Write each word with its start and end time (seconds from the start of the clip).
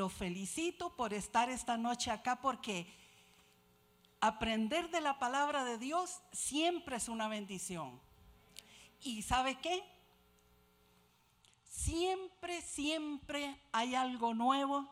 lo 0.00 0.08
felicito 0.08 0.96
por 0.96 1.12
estar 1.12 1.50
esta 1.50 1.76
noche 1.76 2.10
acá 2.10 2.40
porque 2.40 2.86
aprender 4.18 4.88
de 4.88 5.02
la 5.02 5.18
palabra 5.18 5.62
de 5.62 5.76
Dios 5.76 6.22
siempre 6.32 6.96
es 6.96 7.10
una 7.10 7.28
bendición. 7.28 8.00
¿Y 9.02 9.20
sabe 9.20 9.56
qué? 9.56 9.84
Siempre, 11.68 12.62
siempre 12.62 13.60
hay 13.72 13.94
algo 13.94 14.32
nuevo, 14.32 14.88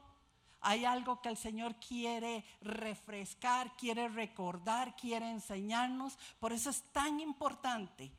hay 0.60 0.84
algo 0.84 1.22
que 1.22 1.30
el 1.30 1.38
Señor 1.38 1.77
quiere 1.77 2.45
refrescar, 2.61 3.75
quiere 3.79 4.11
recordar, 4.11 4.95
quiere 4.95 5.30
enseñarnos. 5.30 6.18
Por 6.38 6.52
eso 6.52 6.68
es 6.68 6.82
tan 6.93 7.18
importante 7.18 8.12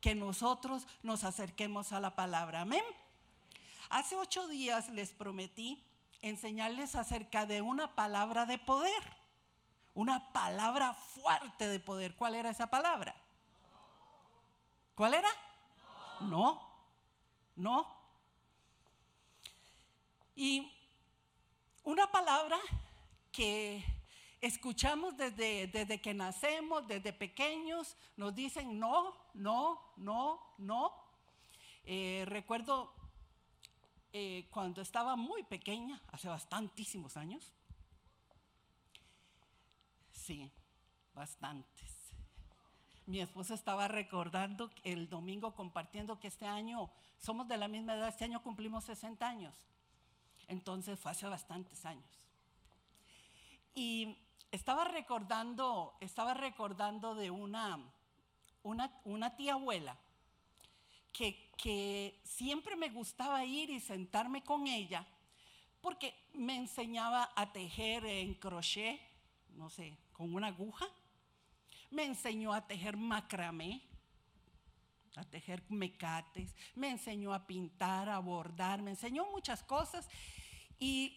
que 0.00 0.16
nosotros 0.16 0.88
nos 1.04 1.22
acerquemos 1.22 1.92
a 1.92 2.00
la 2.00 2.16
palabra. 2.16 2.62
Amén. 2.62 2.82
Hace 3.90 4.16
ocho 4.16 4.48
días 4.48 4.88
les 4.88 5.12
prometí 5.12 5.80
enseñarles 6.22 6.94
acerca 6.94 7.44
de 7.46 7.60
una 7.60 7.94
palabra 7.94 8.46
de 8.46 8.58
poder, 8.58 9.02
una 9.92 10.32
palabra 10.32 10.94
fuerte 10.94 11.68
de 11.68 11.80
poder. 11.80 12.14
¿Cuál 12.16 12.36
era 12.36 12.50
esa 12.50 12.68
palabra? 12.68 13.14
¿Cuál 14.94 15.14
era? 15.14 15.28
No, 16.20 16.60
no. 17.56 17.86
Y 20.34 20.72
una 21.82 22.10
palabra 22.10 22.58
que 23.32 23.84
escuchamos 24.40 25.16
desde, 25.16 25.66
desde 25.66 26.00
que 26.00 26.14
nacemos, 26.14 26.86
desde 26.86 27.12
pequeños, 27.12 27.96
nos 28.16 28.34
dicen 28.34 28.78
no, 28.78 29.14
no, 29.34 29.92
no, 29.96 30.54
no. 30.58 30.92
Eh, 31.84 32.24
recuerdo 32.26 32.94
eh, 34.12 34.46
cuando 34.50 34.82
estaba 34.82 35.16
muy 35.16 35.42
pequeña, 35.42 36.00
hace 36.12 36.28
bastantísimos 36.28 37.16
años. 37.16 37.52
Sí, 40.12 40.50
bastantes. 41.14 41.92
Mi 43.06 43.20
esposa 43.20 43.54
estaba 43.54 43.88
recordando 43.88 44.70
el 44.84 45.08
domingo 45.08 45.54
compartiendo 45.54 46.20
que 46.20 46.28
este 46.28 46.46
año, 46.46 46.90
somos 47.18 47.48
de 47.48 47.56
la 47.56 47.68
misma 47.68 47.94
edad, 47.94 48.08
este 48.08 48.24
año 48.24 48.42
cumplimos 48.42 48.84
60 48.84 49.26
años. 49.26 49.54
Entonces 50.46 50.98
fue 50.98 51.10
hace 51.10 51.26
bastantes 51.26 51.84
años. 51.84 52.04
Y 53.74 54.16
estaba 54.52 54.84
recordando, 54.84 55.94
estaba 56.00 56.34
recordando 56.34 57.14
de 57.14 57.30
una, 57.30 57.80
una, 58.62 59.36
tía 59.36 59.54
abuela 59.54 59.96
que, 61.12 62.20
siempre 62.24 62.74
me 62.74 62.88
gustaba 62.88 63.44
ir 63.44 63.70
y 63.70 63.78
sentarme 63.78 64.42
con 64.42 64.66
ella 64.66 65.06
porque 65.80 66.12
me 66.32 66.56
enseñaba 66.56 67.30
a 67.36 67.52
tejer 67.52 68.04
en 68.04 68.34
crochet, 68.34 69.00
no 69.50 69.70
sé, 69.70 69.96
con 70.12 70.34
una 70.34 70.48
aguja. 70.48 70.88
Me 71.90 72.04
enseñó 72.04 72.52
a 72.52 72.66
tejer 72.66 72.96
macramé, 72.96 73.82
a 75.16 75.24
tejer 75.24 75.62
mecates, 75.68 76.54
me 76.74 76.90
enseñó 76.90 77.32
a 77.32 77.46
pintar, 77.46 78.08
a 78.08 78.18
bordar, 78.18 78.82
me 78.82 78.90
enseñó 78.92 79.26
muchas 79.30 79.62
cosas. 79.62 80.08
Y 80.78 81.16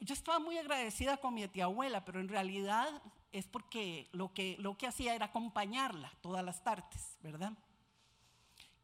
yo 0.00 0.14
estaba 0.14 0.38
muy 0.38 0.58
agradecida 0.58 1.18
con 1.18 1.34
mi 1.34 1.46
tía 1.48 1.64
abuela, 1.64 2.04
pero 2.04 2.20
en 2.20 2.28
realidad 2.28 3.02
es 3.32 3.46
porque 3.46 4.08
lo 4.12 4.32
que, 4.32 4.56
lo 4.58 4.76
que 4.76 4.86
hacía 4.86 5.14
era 5.14 5.26
acompañarla 5.26 6.12
todas 6.20 6.44
las 6.44 6.62
tardes, 6.62 7.16
¿verdad? 7.20 7.52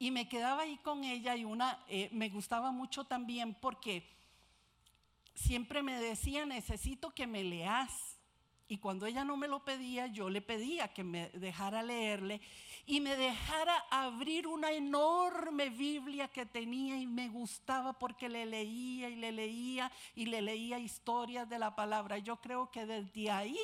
Y 0.00 0.10
me 0.10 0.30
quedaba 0.30 0.62
ahí 0.62 0.78
con 0.78 1.04
ella 1.04 1.36
y 1.36 1.44
una, 1.44 1.78
eh, 1.86 2.08
me 2.10 2.30
gustaba 2.30 2.72
mucho 2.72 3.04
también 3.04 3.54
porque 3.54 4.02
siempre 5.34 5.82
me 5.82 6.00
decía, 6.00 6.46
necesito 6.46 7.10
que 7.14 7.26
me 7.26 7.44
leas. 7.44 8.16
Y 8.66 8.78
cuando 8.78 9.04
ella 9.04 9.24
no 9.24 9.36
me 9.36 9.46
lo 9.46 9.62
pedía, 9.62 10.06
yo 10.06 10.30
le 10.30 10.40
pedía 10.40 10.88
que 10.94 11.04
me 11.04 11.28
dejara 11.30 11.82
leerle 11.82 12.40
y 12.86 13.00
me 13.00 13.14
dejara 13.14 13.76
abrir 13.90 14.46
una 14.46 14.72
enorme 14.72 15.68
Biblia 15.68 16.28
que 16.28 16.46
tenía 16.46 16.96
y 16.96 17.06
me 17.06 17.28
gustaba 17.28 17.92
porque 17.92 18.30
le 18.30 18.46
leía 18.46 19.10
y 19.10 19.16
le 19.16 19.32
leía 19.32 19.92
y 20.14 20.24
le 20.24 20.40
leía 20.40 20.78
historias 20.78 21.46
de 21.46 21.58
la 21.58 21.76
palabra. 21.76 22.16
Yo 22.16 22.40
creo 22.40 22.70
que 22.70 22.86
desde 22.86 23.30
ahí 23.30 23.58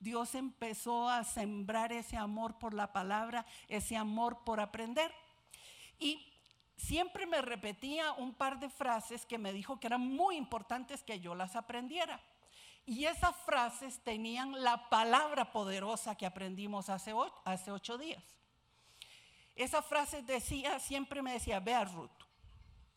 Dios 0.00 0.34
empezó 0.34 1.08
a 1.08 1.22
sembrar 1.22 1.92
ese 1.92 2.16
amor 2.16 2.58
por 2.58 2.74
la 2.74 2.92
palabra, 2.92 3.46
ese 3.68 3.96
amor 3.96 4.42
por 4.44 4.58
aprender. 4.58 5.12
Y 6.02 6.20
siempre 6.76 7.26
me 7.26 7.40
repetía 7.40 8.12
un 8.14 8.34
par 8.34 8.58
de 8.58 8.68
frases 8.68 9.24
que 9.24 9.38
me 9.38 9.52
dijo 9.52 9.78
que 9.78 9.86
eran 9.86 10.00
muy 10.00 10.36
importantes 10.36 11.04
que 11.04 11.20
yo 11.20 11.36
las 11.36 11.54
aprendiera. 11.54 12.20
Y 12.84 13.04
esas 13.04 13.36
frases 13.36 14.00
tenían 14.02 14.64
la 14.64 14.88
palabra 14.90 15.52
poderosa 15.52 16.16
que 16.16 16.26
aprendimos 16.26 16.88
hace 16.88 17.12
ocho, 17.12 17.98
días. 17.98 18.24
Esa 19.54 19.80
frase 19.80 20.22
decía, 20.22 20.80
siempre 20.80 21.22
me 21.22 21.34
decía, 21.34 21.60
vea 21.60 21.84
Ruth, 21.84 22.10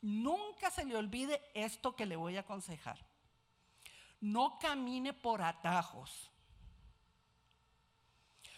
nunca 0.01 0.71
se 0.71 0.83
le 0.83 0.95
olvide 0.95 1.39
esto 1.53 1.95
que 1.95 2.07
le 2.07 2.15
voy 2.15 2.37
a 2.37 2.39
aconsejar. 2.39 2.97
No 4.19 4.57
camine 4.57 5.13
por 5.13 5.43
atajos. 5.43 6.31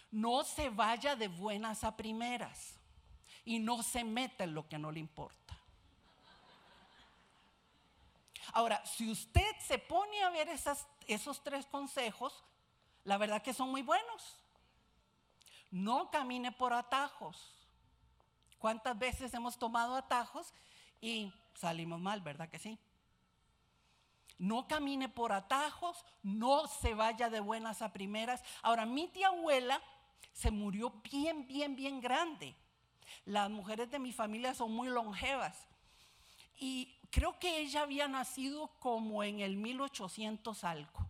No 0.09 0.45
se 0.45 0.69
vaya 0.69 1.17
de 1.17 1.27
buenas 1.27 1.83
a 1.83 1.97
primeras. 1.97 2.76
Y 3.47 3.59
no 3.59 3.81
se 3.81 4.03
meta 4.03 4.43
en 4.43 4.53
lo 4.53 4.67
que 4.67 4.77
no 4.77 4.91
le 4.91 4.99
importa. 4.99 5.57
Ahora, 8.51 8.85
si 8.85 9.09
usted 9.09 9.55
se 9.65 9.79
pone 9.79 10.21
a 10.21 10.29
ver 10.31 10.49
esos 11.07 11.43
tres 11.45 11.65
consejos, 11.67 12.43
la 13.05 13.17
verdad 13.17 13.41
que 13.41 13.53
son 13.53 13.69
muy 13.69 13.83
buenos. 13.83 14.35
No 15.71 16.11
camine 16.11 16.51
por 16.51 16.73
atajos. 16.73 17.53
¿Cuántas 18.59 18.99
veces 18.99 19.33
hemos 19.33 19.57
tomado 19.57 19.95
atajos 19.95 20.53
y 20.99 21.31
salimos 21.55 22.01
mal, 22.01 22.19
verdad 22.19 22.49
que 22.49 22.59
sí? 22.59 22.77
No 24.37 24.67
camine 24.67 25.07
por 25.07 25.31
atajos, 25.31 26.03
no 26.21 26.67
se 26.67 26.93
vaya 26.93 27.29
de 27.29 27.39
buenas 27.39 27.81
a 27.81 27.93
primeras. 27.93 28.43
Ahora, 28.61 28.85
mi 28.85 29.07
tía 29.07 29.27
abuela 29.29 29.81
se 30.33 30.51
murió 30.51 30.89
bien, 31.09 31.47
bien, 31.47 31.77
bien 31.77 32.01
grande. 32.01 32.53
Las 33.25 33.49
mujeres 33.49 33.89
de 33.91 33.99
mi 33.99 34.11
familia 34.11 34.53
son 34.53 34.71
muy 34.71 34.89
longevas. 34.89 35.67
Y 36.59 36.95
creo 37.11 37.37
que 37.39 37.59
ella 37.59 37.81
había 37.81 38.07
nacido 38.07 38.67
como 38.79 39.23
en 39.23 39.39
el 39.39 39.57
1800 39.57 40.63
algo, 40.63 41.09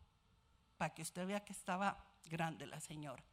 para 0.78 0.94
que 0.94 1.02
usted 1.02 1.26
vea 1.26 1.46
que 1.46 1.54
estaba 1.54 2.04
grande 2.26 2.66
la 2.68 2.80
señora. 2.80 3.24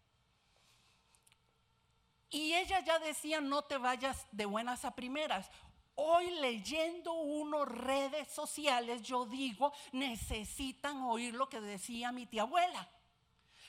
Y 2.30 2.52
ella 2.54 2.80
ya 2.80 2.98
decía, 2.98 3.40
no 3.40 3.62
te 3.62 3.78
vayas 3.78 4.26
de 4.32 4.44
buenas 4.44 4.84
a 4.84 4.94
primeras. 4.94 5.50
Hoy 5.96 6.30
leyendo 6.40 7.12
unos 7.12 7.68
redes 7.68 8.28
sociales, 8.28 9.02
yo 9.02 9.26
digo, 9.26 9.72
necesitan 9.92 11.02
oír 11.02 11.34
lo 11.34 11.48
que 11.48 11.60
decía 11.60 12.10
mi 12.10 12.26
tía 12.26 12.42
abuela. 12.42 12.88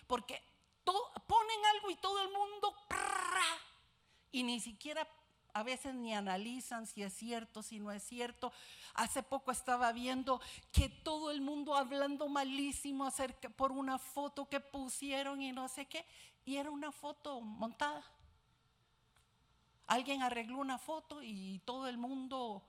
Porque 0.07 0.41
ponen 0.83 1.65
algo 1.75 1.91
y 1.91 1.95
todo 1.95 2.23
y 4.35 4.43
ni 4.43 4.59
siquiera 4.59 5.07
a 5.53 5.63
veces 5.63 5.95
ni 5.95 6.13
analizan 6.13 6.85
si 6.87 7.01
es 7.01 7.13
cierto, 7.13 7.63
si 7.63 7.79
no 7.79 7.89
es 7.89 8.03
cierto. 8.03 8.51
Hace 8.95 9.23
poco 9.23 9.49
estaba 9.49 9.93
viendo 9.93 10.41
que 10.73 10.89
todo 10.89 11.31
el 11.31 11.39
mundo 11.39 11.73
hablando 11.73 12.27
malísimo 12.27 13.05
acerca 13.05 13.47
por 13.47 13.71
una 13.71 13.97
foto 13.97 14.49
que 14.49 14.59
pusieron 14.59 15.41
y 15.41 15.53
no 15.53 15.69
sé 15.69 15.85
qué, 15.85 16.05
y 16.43 16.57
era 16.57 16.69
una 16.69 16.91
foto 16.91 17.39
montada. 17.39 18.03
Alguien 19.87 20.21
arregló 20.21 20.57
una 20.57 20.77
foto 20.77 21.21
y 21.21 21.61
todo 21.63 21.87
el 21.87 21.97
mundo, 21.97 22.61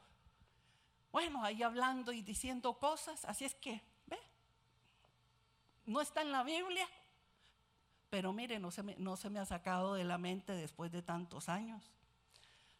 bueno, 1.10 1.42
ahí 1.42 1.64
hablando 1.64 2.12
y 2.12 2.22
diciendo 2.22 2.74
cosas. 2.74 3.24
Así 3.24 3.44
es 3.44 3.56
que, 3.56 3.82
ve, 4.06 4.20
no 5.84 6.00
está 6.00 6.22
en 6.22 6.30
la 6.30 6.44
Biblia, 6.44 6.88
pero 8.16 8.32
mire, 8.32 8.58
no 8.58 8.70
se 8.70 8.82
me, 8.82 8.96
no 8.96 9.14
se 9.18 9.28
me 9.28 9.40
ha 9.40 9.44
sacado 9.44 9.92
de 9.92 10.02
la 10.02 10.16
mente 10.16 10.54
después 10.54 10.90
de 10.90 11.02
tantos 11.02 11.50
años 11.50 11.92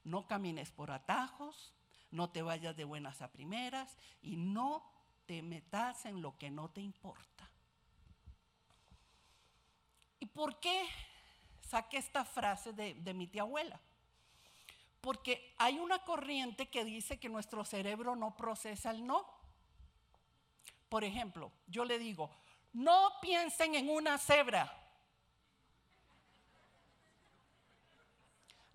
no 0.02 0.26
camines 0.26 0.70
por 0.70 0.90
atajos, 0.90 1.74
no 2.10 2.30
te 2.30 2.40
vayas 2.40 2.74
de 2.74 2.84
buenas 2.84 3.20
a 3.20 3.30
primeras 3.30 3.98
y 4.22 4.38
no 4.38 4.82
te 5.26 5.42
metas 5.42 6.06
en 6.06 6.22
lo 6.22 6.38
que 6.38 6.48
no 6.48 6.70
te 6.70 6.80
importa. 6.80 7.50
¿Y 10.20 10.24
por 10.24 10.58
qué 10.58 10.88
saqué 11.60 11.98
esta 11.98 12.24
frase 12.24 12.72
de, 12.72 12.94
de 12.94 13.12
mi 13.12 13.26
tía 13.26 13.42
abuela? 13.42 13.78
Porque 15.02 15.54
hay 15.58 15.78
una 15.78 15.98
corriente 15.98 16.70
que 16.70 16.82
dice 16.82 17.20
que 17.20 17.28
nuestro 17.28 17.62
cerebro 17.62 18.16
no 18.16 18.34
procesa 18.38 18.90
el 18.90 19.06
no. 19.06 19.26
Por 20.88 21.04
ejemplo, 21.04 21.52
yo 21.66 21.84
le 21.84 21.98
digo, 21.98 22.30
no 22.72 23.10
piensen 23.20 23.74
en 23.74 23.90
una 23.90 24.16
cebra. 24.16 24.85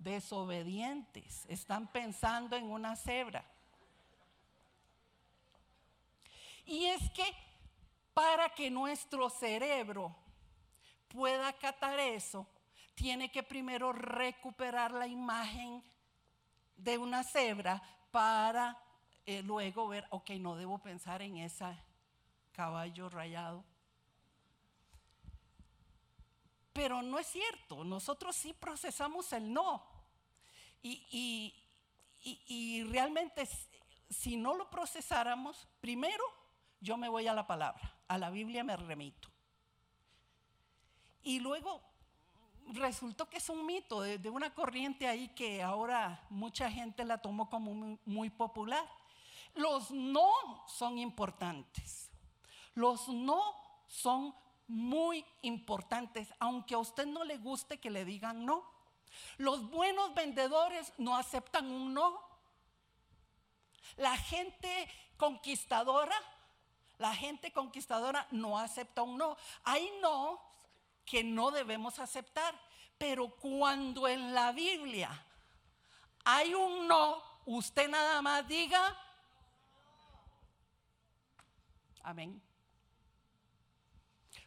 Desobedientes, 0.03 1.45
están 1.47 1.91
pensando 1.91 2.55
en 2.55 2.71
una 2.71 2.95
cebra. 2.95 3.45
Y 6.65 6.85
es 6.85 7.09
que 7.11 7.23
para 8.13 8.49
que 8.49 8.69
nuestro 8.69 9.29
cerebro 9.29 10.15
pueda 11.07 11.49
acatar 11.49 11.99
eso, 11.99 12.47
tiene 12.95 13.31
que 13.31 13.43
primero 13.43 13.91
recuperar 13.91 14.91
la 14.91 15.07
imagen 15.07 15.83
de 16.75 16.97
una 16.97 17.23
cebra 17.23 17.81
para 18.11 18.77
eh, 19.25 19.43
luego 19.43 19.87
ver, 19.87 20.05
ok, 20.09 20.31
no 20.31 20.55
debo 20.55 20.79
pensar 20.79 21.21
en 21.21 21.37
ese 21.37 21.65
caballo 22.51 23.09
rayado. 23.09 23.63
Pero 26.73 27.01
no 27.01 27.19
es 27.19 27.27
cierto, 27.27 27.83
nosotros 27.83 28.35
sí 28.35 28.53
procesamos 28.53 29.31
el 29.33 29.51
no. 29.51 29.90
Y, 30.83 31.53
realmente 32.89 33.47
si 34.09 34.35
no 34.35 34.55
lo 34.55 34.69
procesáramos, 34.69 35.67
primero 35.79 36.23
yo 36.79 36.97
me 36.97 37.09
voy 37.09 37.27
a 37.27 37.33
la 37.33 37.47
palabra, 37.47 37.95
a 38.07 38.17
la 38.17 38.29
Biblia 38.29 38.63
me 38.63 38.75
remito. 38.75 39.29
Y 41.23 41.39
luego 41.39 41.81
resultó 42.73 43.29
que 43.29 43.37
es 43.37 43.49
un 43.49 43.65
mito 43.65 44.01
de, 44.01 44.29
una 44.29 44.53
corriente 44.53 45.07
ahí 45.07 45.29
que 45.29 45.61
ahora 45.61 46.25
mucha 46.29 46.71
gente 46.71 47.05
la 47.05 47.19
tomó 47.19 47.49
como 47.49 47.97
muy, 48.05 48.29
popular. 48.29 48.87
Los 49.55 49.91
no 49.91 50.31
son 50.67 50.97
importantes. 50.97 52.09
Los 52.73 53.07
no 53.09 53.41
son 53.87 54.33
muy 54.67 55.25
importantes, 55.41 56.33
aunque 56.39 56.75
a 56.75 56.79
usted 56.79 57.05
no 57.05 57.23
le 57.25 57.37
guste 57.37 57.79
que 57.79 57.89
le 57.89 58.05
digan 58.05 58.45
no. 58.45 58.63
Los 59.37 59.69
buenos 59.69 60.13
vendedores 60.13 60.93
no 60.97 61.15
aceptan 61.15 61.71
un 61.71 61.93
no. 61.93 62.21
La 63.97 64.17
gente 64.17 64.89
conquistadora, 65.17 66.15
la 66.97 67.13
gente 67.13 67.51
conquistadora 67.51 68.27
no 68.31 68.57
acepta 68.57 69.01
un 69.01 69.17
no. 69.17 69.37
Hay 69.63 69.91
no 70.01 70.41
que 71.05 71.23
no 71.23 71.51
debemos 71.51 71.99
aceptar. 71.99 72.53
Pero 72.97 73.29
cuando 73.29 74.07
en 74.07 74.33
la 74.33 74.51
Biblia 74.51 75.25
hay 76.23 76.53
un 76.53 76.87
no, 76.87 77.23
usted 77.45 77.89
nada 77.89 78.21
más 78.21 78.47
diga, 78.47 78.95
amén. 82.03 82.41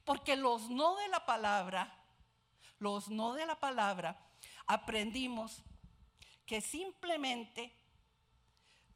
Porque 0.05 0.37
los 0.37 0.69
no 0.71 0.97
de 0.97 1.09
la 1.09 1.27
palabra, 1.27 1.93
los 2.79 3.09
no 3.09 3.33
de 3.33 3.47
la 3.47 3.59
palabra, 3.59 4.17
aprendimos 4.67 5.63
que 6.47 6.61
simplemente 6.61 7.73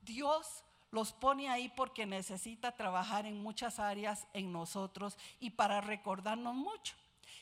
Dios 0.03 0.65
los 0.91 1.12
pone 1.12 1.49
ahí 1.49 1.69
porque 1.69 2.06
necesita 2.06 2.73
trabajar 2.73 3.26
en 3.26 3.43
muchas 3.43 3.79
áreas 3.79 4.26
en 4.32 4.53
nosotros 4.53 5.19
y 5.38 5.50
para 5.50 5.81
recordarnos 5.81 6.55
mucho. 6.55 6.94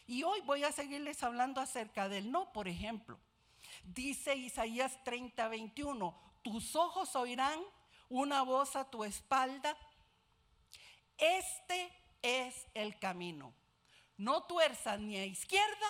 Y 0.07 0.23
hoy 0.23 0.41
voy 0.43 0.65
a 0.65 0.73
seguirles 0.73 1.23
hablando 1.23 1.61
acerca 1.61 2.09
del 2.09 2.31
no, 2.31 2.53
por 2.53 2.69
ejemplo. 2.69 3.19
Dice 3.85 4.35
Isaías 4.35 5.03
30, 5.05 5.49
21, 5.49 6.19
tus 6.43 6.77
ojos 6.77 7.15
oirán 7.17 7.61
una 8.09 8.43
voz 8.43 8.77
a 8.77 8.89
tu 8.89 9.05
espalda. 9.05 9.77
Este 11.19 11.93
es 12.23 12.67
el 12.75 12.99
camino. 12.99 13.53
No 14.17 14.45
tuerzas 14.45 15.01
ni 15.01 15.17
a 15.17 15.25
izquierda 15.25 15.87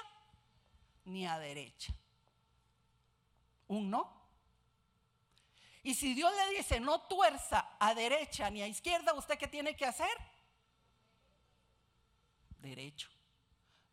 ni 1.05 1.27
a 1.27 1.39
derecha. 1.39 1.95
Un 3.69 3.91
no. 3.91 4.15
Y 5.83 5.95
si 5.95 6.15
Dios 6.15 6.33
le 6.35 6.57
dice 6.57 6.81
no 6.81 7.01
tuerza 7.03 7.77
a 7.79 7.95
derecha 7.95 8.51
ni 8.51 8.63
a 8.63 8.67
izquierda, 8.67 9.15
¿usted 9.15 9.39
qué 9.39 9.47
tiene 9.47 9.77
que 9.77 9.87
hacer? 9.87 10.17
Derecho 12.59 13.09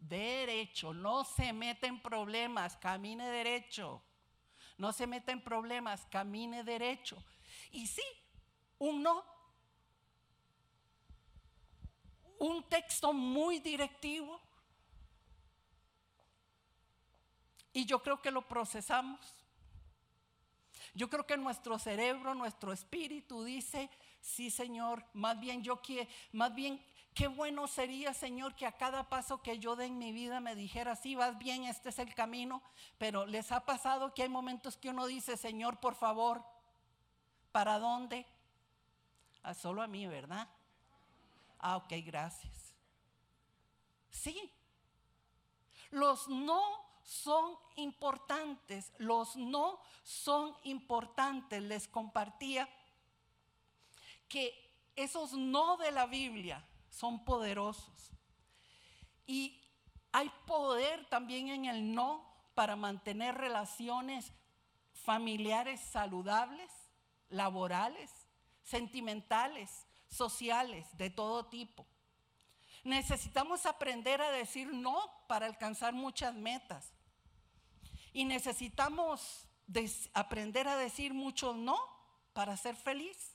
derecho, 0.08 0.94
no 0.94 1.24
se 1.24 1.54
mete 1.54 1.88
en 1.88 2.02
problemas, 2.02 2.78
camine 2.78 3.28
derecho. 3.30 4.04
No 4.78 4.92
se 4.92 5.08
meta 5.08 5.32
en 5.32 5.44
problemas, 5.44 6.06
camine 6.08 6.64
derecho. 6.64 7.24
Y 7.72 7.88
sí, 7.88 8.04
un 8.80 9.04
no. 9.04 9.24
Un 12.40 12.68
texto 12.68 13.14
muy 13.14 13.60
directivo. 13.60 14.42
Y 17.72 17.86
yo 17.86 18.02
creo 18.02 18.22
que 18.22 18.32
lo 18.32 18.48
procesamos. 18.48 19.43
Yo 20.94 21.10
creo 21.10 21.26
que 21.26 21.38
nuestro 21.38 21.80
cerebro, 21.80 22.36
nuestro 22.36 22.72
espíritu 22.72 23.44
dice, 23.44 23.90
sí 24.22 24.52
Señor, 24.52 25.04
más 25.14 25.40
bien 25.40 25.64
yo 25.64 25.82
quiero, 25.82 26.10
más 26.32 26.54
bien 26.54 26.80
Qué 27.14 27.28
bueno 27.28 27.68
sería, 27.68 28.12
Señor, 28.14 28.56
que 28.56 28.66
a 28.66 28.72
cada 28.72 29.08
paso 29.08 29.44
que 29.44 29.60
yo 29.60 29.76
dé 29.76 29.86
en 29.86 30.00
mi 30.00 30.12
vida 30.12 30.40
me 30.40 30.56
dijera, 30.56 30.96
sí, 30.96 31.14
vas 31.14 31.38
bien, 31.38 31.66
este 31.66 31.90
es 31.90 32.00
el 32.00 32.16
camino, 32.16 32.64
pero 32.98 33.28
les 33.28 33.52
ha 33.52 33.66
pasado 33.66 34.16
que 34.16 34.24
hay 34.24 34.30
momentos 34.30 34.78
que 34.78 34.90
uno 34.90 35.06
dice, 35.06 35.38
Señor, 35.38 35.80
por 35.80 35.94
favor, 35.94 36.44
¿para 37.52 37.78
dónde? 37.78 38.26
Ah, 39.44 39.54
solo 39.54 39.84
a 39.84 39.88
mí, 39.88 40.08
¿verdad? 40.08 40.50
Ah, 41.60 41.78
ok, 41.78 41.94
gracias. 42.04 42.74
Sí, 44.10 44.52
los 45.94 46.28
no 46.28 46.62
son 47.04 47.56
importantes, 47.76 48.92
los 48.98 49.36
no 49.36 49.80
son 50.04 50.56
importantes. 50.64 51.62
Les 51.62 51.88
compartía 51.88 52.68
que 54.28 54.54
esos 54.96 55.34
no 55.34 55.78
de 55.78 55.92
la 55.92 56.06
Biblia, 56.06 56.66
son 56.90 57.24
poderosos. 57.24 58.12
Y 59.26 59.62
hay 60.12 60.32
poder 60.46 61.08
también 61.10 61.50
en 61.50 61.66
el 61.66 61.94
no 61.94 62.26
para 62.54 62.76
mantener 62.76 63.36
relaciones 63.36 64.32
familiares 64.94 65.80
saludables, 65.80 66.72
laborales, 67.30 68.12
sentimentales, 68.64 69.88
sociales, 70.08 70.86
de 70.98 71.10
todo 71.10 71.46
tipo. 71.46 71.86
Necesitamos 72.84 73.66
aprender 73.66 74.22
a 74.22 74.32
decir 74.32 74.68
no 74.68 74.98
para 75.28 75.46
alcanzar 75.46 75.94
muchas 75.94 76.34
metas. 76.36 76.92
Y 78.12 78.26
necesitamos 78.26 79.48
aprender 80.14 80.68
a 80.68 80.78
decir 80.78 81.14
mucho 81.14 81.54
no 81.54 81.78
para 82.34 82.58
ser 82.58 82.76
feliz. 82.76 83.34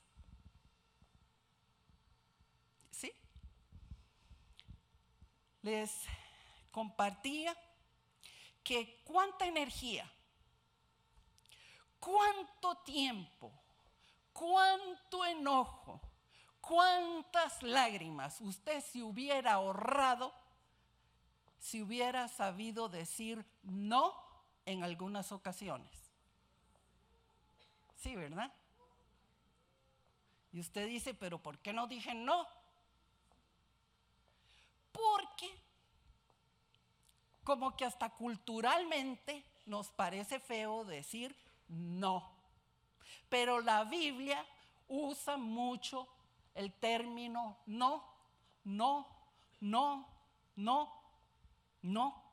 les 5.63 6.05
compartía 6.71 7.57
que 8.63 9.03
cuánta 9.05 9.47
energía, 9.47 10.11
cuánto 11.99 12.77
tiempo, 12.79 13.53
cuánto 14.33 15.25
enojo, 15.25 16.01
cuántas 16.69 17.63
lágrimas 17.63 18.43
usted 18.43 18.85
se 18.85 19.03
hubiera 19.03 19.55
ahorrado 19.55 20.35
si 21.59 21.81
hubiera 21.81 22.29
sabido 22.29 22.91
decir 22.91 23.43
no 23.63 24.15
en 24.67 24.85
algunas 24.85 25.33
ocasiones. 25.33 25.91
Sí, 27.97 28.15
¿verdad? 28.15 28.53
Y 30.53 30.61
usted 30.61 30.87
dice, 30.87 31.15
pero 31.15 31.43
¿por 31.43 31.59
qué 31.59 31.73
no 31.73 31.87
dije 31.87 32.15
no? 32.15 32.47
Porque 34.93 35.51
como 37.45 37.75
que 37.77 37.87
hasta 37.87 38.11
culturalmente 38.11 39.43
nos 39.65 39.89
parece 39.91 40.39
feo 40.39 40.85
decir 40.85 41.35
no. 41.69 42.31
Pero 43.31 43.63
la 43.63 43.85
Biblia 43.85 44.45
usa 44.87 45.39
mucho 45.39 46.07
el 46.59 46.73
término 46.73 47.57
no, 47.67 48.05
no, 48.65 49.07
no, 49.61 50.09
no, 50.57 50.93
no. 51.83 52.33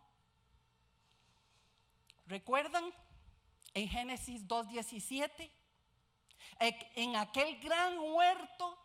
¿Recuerdan 2.26 2.92
en 3.76 3.88
Génesis 3.88 4.48
2.17? 4.48 5.52
En 6.96 7.16
aquel 7.16 7.60
gran 7.60 8.00
huerto 8.00 8.76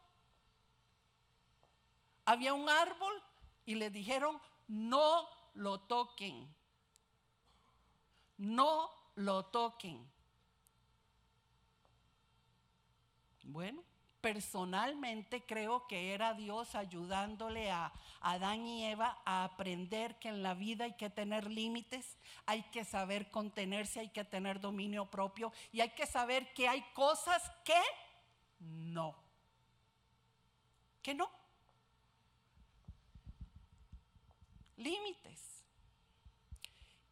había 2.27 2.53
un 2.53 2.69
árbol 2.69 3.23
y 3.65 3.77
le 3.77 3.89
dijeron, 3.89 4.39
no 4.69 5.27
lo 5.55 5.81
toquen, 5.81 6.55
no 8.37 8.91
lo 9.15 9.47
toquen. 9.47 10.07
Bueno, 13.43 13.83
personalmente 14.21 15.45
creo 15.45 15.87
que 15.87 16.13
era 16.15 16.35
Dios 16.35 16.75
ayudándole 16.75 17.71
a 17.71 17.93
Adán 18.21 18.67
y 18.67 18.87
Eva 18.87 19.21
a 19.25 19.45
aprender 19.45 20.19
que 20.19 20.29
en 20.29 20.43
la 20.43 20.55
vida 20.55 20.85
hay 20.85 20.95
que 20.95 21.11
tener 21.11 21.51
límites, 21.51 22.17
hay 22.47 22.63
que 22.65 22.85
saber 22.85 23.31
contenerse, 23.31 24.01
hay 24.01 24.11
que 24.11 24.25
tener 24.25 24.61
dominio 24.61 25.07
propio 25.07 25.53
y 25.73 25.81
hay 25.81 25.91
que 25.91 26.07
saber 26.07 26.53
que 26.55 26.69
hay 26.69 26.83
cosas 26.95 27.51
que 27.65 27.81
no, 28.59 29.17
que 31.03 31.15
no. 31.15 31.41
límites. 34.81 35.65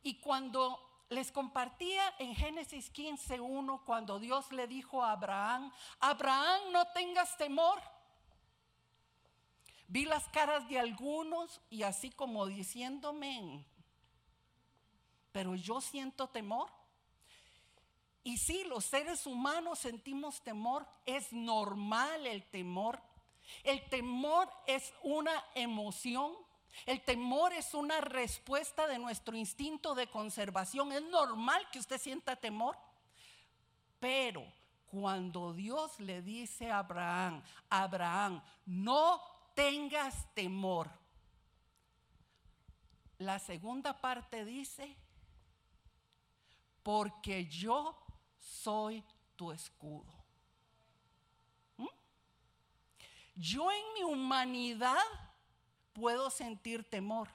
Y 0.03 0.21
cuando 0.21 0.88
les 1.11 1.33
compartía 1.33 2.03
en 2.19 2.35
Génesis 2.35 2.93
15.1 2.93 3.83
cuando 3.85 4.19
Dios 4.19 4.53
le 4.53 4.67
dijo 4.67 5.03
a 5.03 5.13
Abraham, 5.13 5.73
Abraham 6.01 6.73
no 6.73 6.87
tengas 6.89 7.37
temor. 7.37 7.81
Vi 9.87 10.05
las 10.05 10.29
caras 10.29 10.69
de 10.69 10.79
algunos 10.79 11.63
y 11.71 11.83
así 11.83 12.11
como 12.11 12.47
diciéndome, 12.47 13.65
pero 15.33 15.55
yo 15.55 15.81
siento 15.81 16.29
temor. 16.29 16.71
Y 18.23 18.37
sí, 18.37 18.65
los 18.65 18.85
seres 18.85 19.27
humanos 19.27 19.79
sentimos 19.79 20.43
temor, 20.43 20.87
es 21.07 21.33
normal 21.33 22.27
el 22.27 22.45
temor. 22.51 23.01
El 23.63 23.89
temor 23.89 24.51
es 24.67 24.93
una 25.03 25.33
emoción 25.55 26.37
el 26.87 27.03
temor 27.03 27.53
es 27.53 27.75
una 27.75 28.01
respuesta 28.01 28.87
de 28.87 28.99
nuestro 28.99 29.37
instinto 29.37 29.95
de 29.95 30.09
conservación. 30.09 30.93
Es 30.93 31.03
normal 31.03 31.69
que 31.71 31.79
usted 31.79 31.99
sienta 31.99 32.37
temor. 32.37 32.77
Pero 33.99 34.45
cuando 34.87 35.53
Dios 35.53 35.99
le 36.01 36.23
dice 36.23 36.71
a 36.71 36.79
Abraham, 36.79 37.43
Abraham, 37.69 38.43
no 38.67 39.21
tengas 39.55 40.33
temor. 40.35 40.91
La 43.19 43.39
segunda 43.39 44.01
parte 44.01 44.45
dice, 44.45 44.97
porque 46.83 47.47
yo 47.47 47.99
soy 48.39 49.05
tu 49.35 49.51
escudo. 49.53 50.15
¿Mm? 51.77 51.87
Yo 53.35 53.71
en 53.71 53.95
mi 53.95 54.05
humanidad 54.05 54.97
puedo 55.99 56.31
sentir 56.31 56.89
temor. 56.89 57.29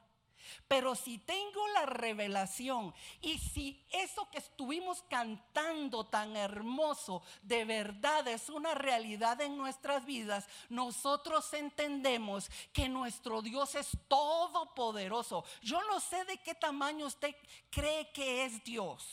Pero 0.68 0.96
si 0.96 1.20
tengo 1.20 1.68
la 1.70 1.86
revelación 1.86 2.94
y 3.22 3.38
si 3.38 3.82
eso 3.92 4.30
que 4.30 4.40
estuvimos 4.40 5.02
cantando 5.04 6.06
tan 6.06 6.36
hermoso 6.36 7.24
de 7.42 7.64
verdad 7.64 8.28
es 8.28 8.50
una 8.50 8.74
realidad 8.74 9.40
en 9.42 9.58
nuestras 9.58 10.06
vidas, 10.06 10.48
nosotros 10.70 11.54
entendemos 11.54 12.50
que 12.74 12.90
nuestro 12.90 13.42
Dios 13.42 13.76
es 13.76 13.98
todopoderoso. 14.08 15.46
Yo 15.62 15.82
no 15.84 16.00
sé 16.00 16.26
de 16.26 16.38
qué 16.38 16.56
tamaño 16.56 17.06
usted 17.06 17.36
cree 17.70 18.12
que 18.12 18.44
es 18.46 18.64
Dios, 18.66 19.06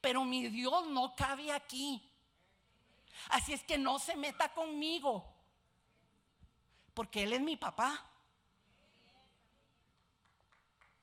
pero 0.00 0.24
mi 0.24 0.48
Dios 0.48 0.86
no 0.88 1.14
cabe 1.16 1.50
aquí. 1.50 2.08
Así 3.30 3.52
es 3.52 3.62
que 3.62 3.78
no 3.78 3.98
se 3.98 4.16
meta 4.16 4.52
conmigo 4.52 5.31
porque 6.94 7.22
Él 7.22 7.32
es 7.32 7.40
mi 7.40 7.56
papá. 7.56 8.04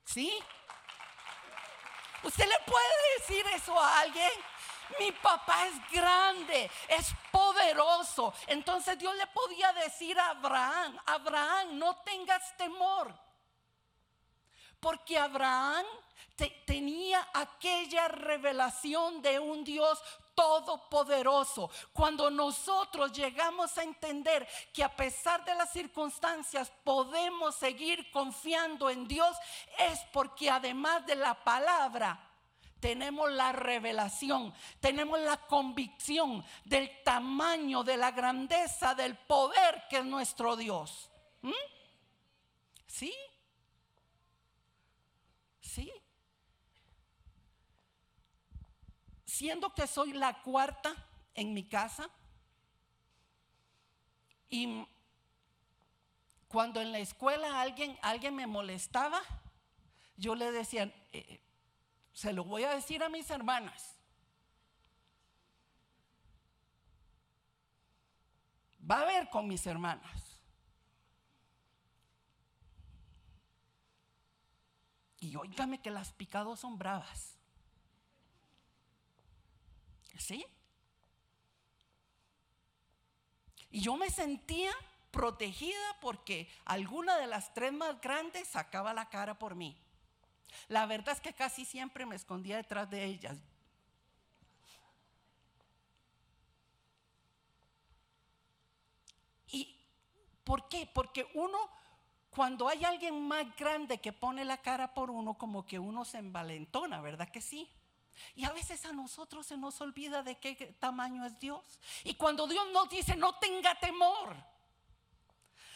¿Sí? 0.04 0.32
¿Usted 2.22 2.46
le 2.46 2.58
puede 2.66 3.18
decir 3.18 3.46
eso 3.54 3.78
a 3.78 4.00
alguien? 4.00 4.30
Mi 4.98 5.12
papá 5.12 5.66
es 5.68 5.90
grande, 5.92 6.70
es 6.88 7.14
poderoso. 7.30 8.34
Entonces 8.48 8.98
Dios 8.98 9.14
le 9.14 9.26
podía 9.28 9.72
decir 9.74 10.18
a 10.18 10.30
Abraham, 10.30 10.98
Abraham, 11.06 11.78
no 11.78 11.96
tengas 12.02 12.56
temor. 12.56 13.14
Porque 14.80 15.18
Abraham 15.18 15.84
tenía 16.64 17.28
aquella 17.34 18.08
revelación 18.08 19.20
de 19.20 19.38
un 19.38 19.64
Dios 19.64 20.02
todopoderoso. 20.34 21.70
Cuando 21.92 22.30
nosotros 22.30 23.12
llegamos 23.12 23.76
a 23.76 23.82
entender 23.82 24.48
que 24.72 24.82
a 24.82 24.94
pesar 24.94 25.44
de 25.44 25.54
las 25.54 25.70
circunstancias 25.70 26.72
podemos 26.82 27.56
seguir 27.56 28.10
confiando 28.10 28.88
en 28.88 29.06
Dios, 29.06 29.36
es 29.78 30.00
porque 30.12 30.48
además 30.48 31.04
de 31.06 31.16
la 31.16 31.34
palabra, 31.44 32.26
tenemos 32.80 33.30
la 33.30 33.52
revelación, 33.52 34.54
tenemos 34.80 35.20
la 35.20 35.36
convicción 35.36 36.42
del 36.64 37.02
tamaño, 37.02 37.84
de 37.84 37.98
la 37.98 38.10
grandeza, 38.10 38.94
del 38.94 39.18
poder 39.18 39.84
que 39.90 39.98
es 39.98 40.04
nuestro 40.06 40.56
Dios. 40.56 41.10
¿Mm? 41.42 41.52
¿Sí? 42.86 43.12
¿Sí? 43.12 43.29
Siendo 49.40 49.72
que 49.72 49.86
soy 49.86 50.12
la 50.12 50.42
cuarta 50.42 50.94
en 51.32 51.54
mi 51.54 51.64
casa, 51.64 52.10
y 54.50 54.86
cuando 56.46 56.78
en 56.82 56.92
la 56.92 56.98
escuela 56.98 57.58
alguien, 57.58 57.98
alguien 58.02 58.36
me 58.36 58.46
molestaba, 58.46 59.22
yo 60.18 60.34
le 60.34 60.52
decía, 60.52 60.82
eh, 60.82 60.94
eh, 61.12 61.40
se 62.12 62.34
lo 62.34 62.44
voy 62.44 62.64
a 62.64 62.74
decir 62.74 63.02
a 63.02 63.08
mis 63.08 63.30
hermanas. 63.30 63.96
Va 68.90 69.00
a 69.00 69.04
ver 69.06 69.30
con 69.30 69.48
mis 69.48 69.66
hermanas. 69.66 70.38
Y 75.18 75.34
óigame 75.34 75.80
que 75.80 75.90
las 75.90 76.12
picados 76.12 76.60
son 76.60 76.76
bravas. 76.76 77.39
¿Sí? 80.20 80.44
Y 83.70 83.80
yo 83.80 83.96
me 83.96 84.10
sentía 84.10 84.70
protegida 85.10 85.96
porque 86.00 86.48
alguna 86.66 87.16
de 87.16 87.26
las 87.26 87.54
tres 87.54 87.72
más 87.72 88.00
grandes 88.00 88.46
sacaba 88.48 88.92
la 88.92 89.08
cara 89.08 89.38
por 89.38 89.54
mí. 89.54 89.76
La 90.68 90.84
verdad 90.84 91.14
es 91.14 91.20
que 91.20 91.32
casi 91.32 91.64
siempre 91.64 92.04
me 92.04 92.16
escondía 92.16 92.56
detrás 92.56 92.90
de 92.90 93.04
ellas. 93.04 93.38
¿Y 99.48 99.74
por 100.44 100.68
qué? 100.68 100.88
Porque 100.92 101.26
uno, 101.32 101.58
cuando 102.28 102.68
hay 102.68 102.84
alguien 102.84 103.26
más 103.26 103.56
grande 103.56 103.98
que 103.98 104.12
pone 104.12 104.44
la 104.44 104.58
cara 104.58 104.92
por 104.92 105.10
uno, 105.10 105.38
como 105.38 105.64
que 105.64 105.78
uno 105.78 106.04
se 106.04 106.18
envalentona, 106.18 107.00
¿verdad 107.00 107.30
que 107.30 107.40
sí? 107.40 107.70
Y 108.34 108.44
a 108.44 108.52
veces 108.52 108.84
a 108.84 108.92
nosotros 108.92 109.46
se 109.46 109.56
nos 109.56 109.80
olvida 109.80 110.22
de 110.22 110.38
qué 110.38 110.54
tamaño 110.78 111.24
es 111.24 111.38
Dios. 111.38 111.80
Y 112.04 112.14
cuando 112.14 112.46
Dios 112.46 112.66
nos 112.72 112.88
dice, 112.88 113.16
no 113.16 113.34
tenga 113.36 113.74
temor, 113.78 114.36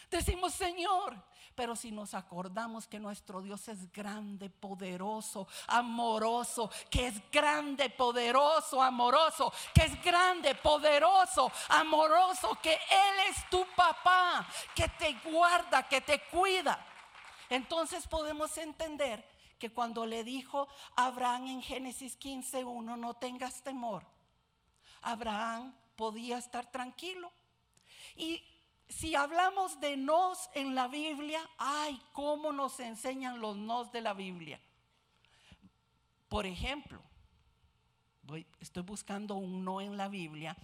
decimos, 0.09 0.53
Señor, 0.53 1.15
pero 1.55 1.75
si 1.75 1.91
nos 1.91 2.13
acordamos 2.13 2.85
que 2.85 2.99
nuestro 2.99 3.41
Dios 3.41 3.67
es 3.69 3.91
grande, 3.91 4.49
poderoso, 4.49 5.47
amoroso, 5.67 6.69
que 6.89 7.07
es 7.07 7.31
grande, 7.31 7.89
poderoso, 7.89 8.81
amoroso, 8.81 9.53
que 9.73 9.85
es 9.85 10.01
grande, 10.03 10.53
poderoso, 10.55 11.51
amoroso, 11.69 12.57
que 12.61 12.73
Él 12.73 13.29
es 13.29 13.49
tu 13.49 13.65
papá, 13.75 14.45
que 14.75 14.89
te 14.89 15.13
guarda, 15.29 15.87
que 15.87 16.01
te 16.01 16.21
cuida. 16.27 16.85
Entonces 17.49 18.05
podemos 18.07 18.57
entender 18.57 19.34
que 19.59 19.71
cuando 19.71 20.05
le 20.05 20.23
dijo 20.23 20.67
a 20.95 21.05
Abraham 21.07 21.47
en 21.47 21.61
Génesis 21.61 22.17
15:1, 22.17 22.97
no 22.97 23.13
tengas 23.15 23.63
temor, 23.63 24.05
Abraham 25.01 25.73
podía 25.95 26.37
estar 26.37 26.71
tranquilo. 26.71 27.31
Y 28.15 28.43
si 28.87 29.15
hablamos 29.15 29.79
de 29.79 29.97
nos 29.97 30.49
en 30.53 30.75
la 30.75 30.87
Biblia, 30.87 31.39
ay, 31.57 31.99
cómo 32.11 32.51
nos 32.51 32.79
enseñan 32.79 33.39
los 33.39 33.55
nos 33.57 33.91
de 33.91 34.01
la 34.01 34.13
Biblia. 34.13 34.59
Por 36.27 36.45
ejemplo, 36.45 37.01
estoy 38.59 38.83
buscando 38.83 39.35
un 39.35 39.63
no 39.63 39.81
en 39.81 39.97
la 39.97 40.07
Biblia 40.07 40.55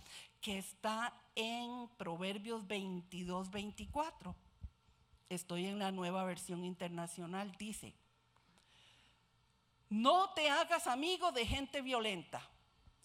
que 0.42 0.58
está 0.58 1.14
en 1.36 1.88
Proverbios 1.98 2.68
22, 2.68 3.52
24. 3.52 4.36
Estoy 5.30 5.68
en 5.68 5.80
la 5.80 5.92
nueva 5.92 6.24
versión 6.24 6.66
internacional. 6.66 7.56
Dice, 7.58 7.94
no 9.92 10.30
te 10.34 10.50
hagas 10.50 10.88
amigo 10.88 11.34
de 11.34 11.46
gente 11.46 11.82
violenta. 11.82 12.42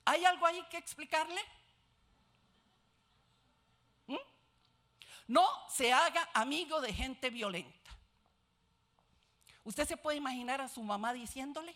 ¿Hay 0.04 0.24
algo 0.24 0.46
ahí 0.46 0.64
que 0.70 0.76
explicarle? 0.78 1.40
¿Mm? 4.06 4.14
No 5.26 5.44
se 5.68 5.92
haga 5.92 6.30
amigo 6.32 6.80
de 6.80 6.92
gente 6.92 7.28
violenta. 7.28 7.90
Usted 9.64 9.84
se 9.84 9.96
puede 9.96 10.18
imaginar 10.18 10.60
a 10.60 10.68
su 10.68 10.80
mamá 10.80 11.12
diciéndole, 11.12 11.74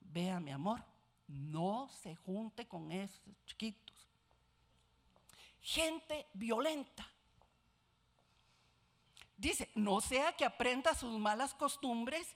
vea 0.00 0.40
mi 0.40 0.50
amor, 0.50 0.82
no 1.28 1.90
se 2.00 2.16
junte 2.16 2.66
con 2.66 2.90
esos 2.90 3.20
chiquitos. 3.44 4.08
Gente 5.60 6.26
violenta. 6.32 7.06
Dice, 9.36 9.70
no 9.74 10.00
sea 10.00 10.34
que 10.34 10.46
aprenda 10.46 10.94
sus 10.94 11.18
malas 11.18 11.52
costumbres 11.52 12.34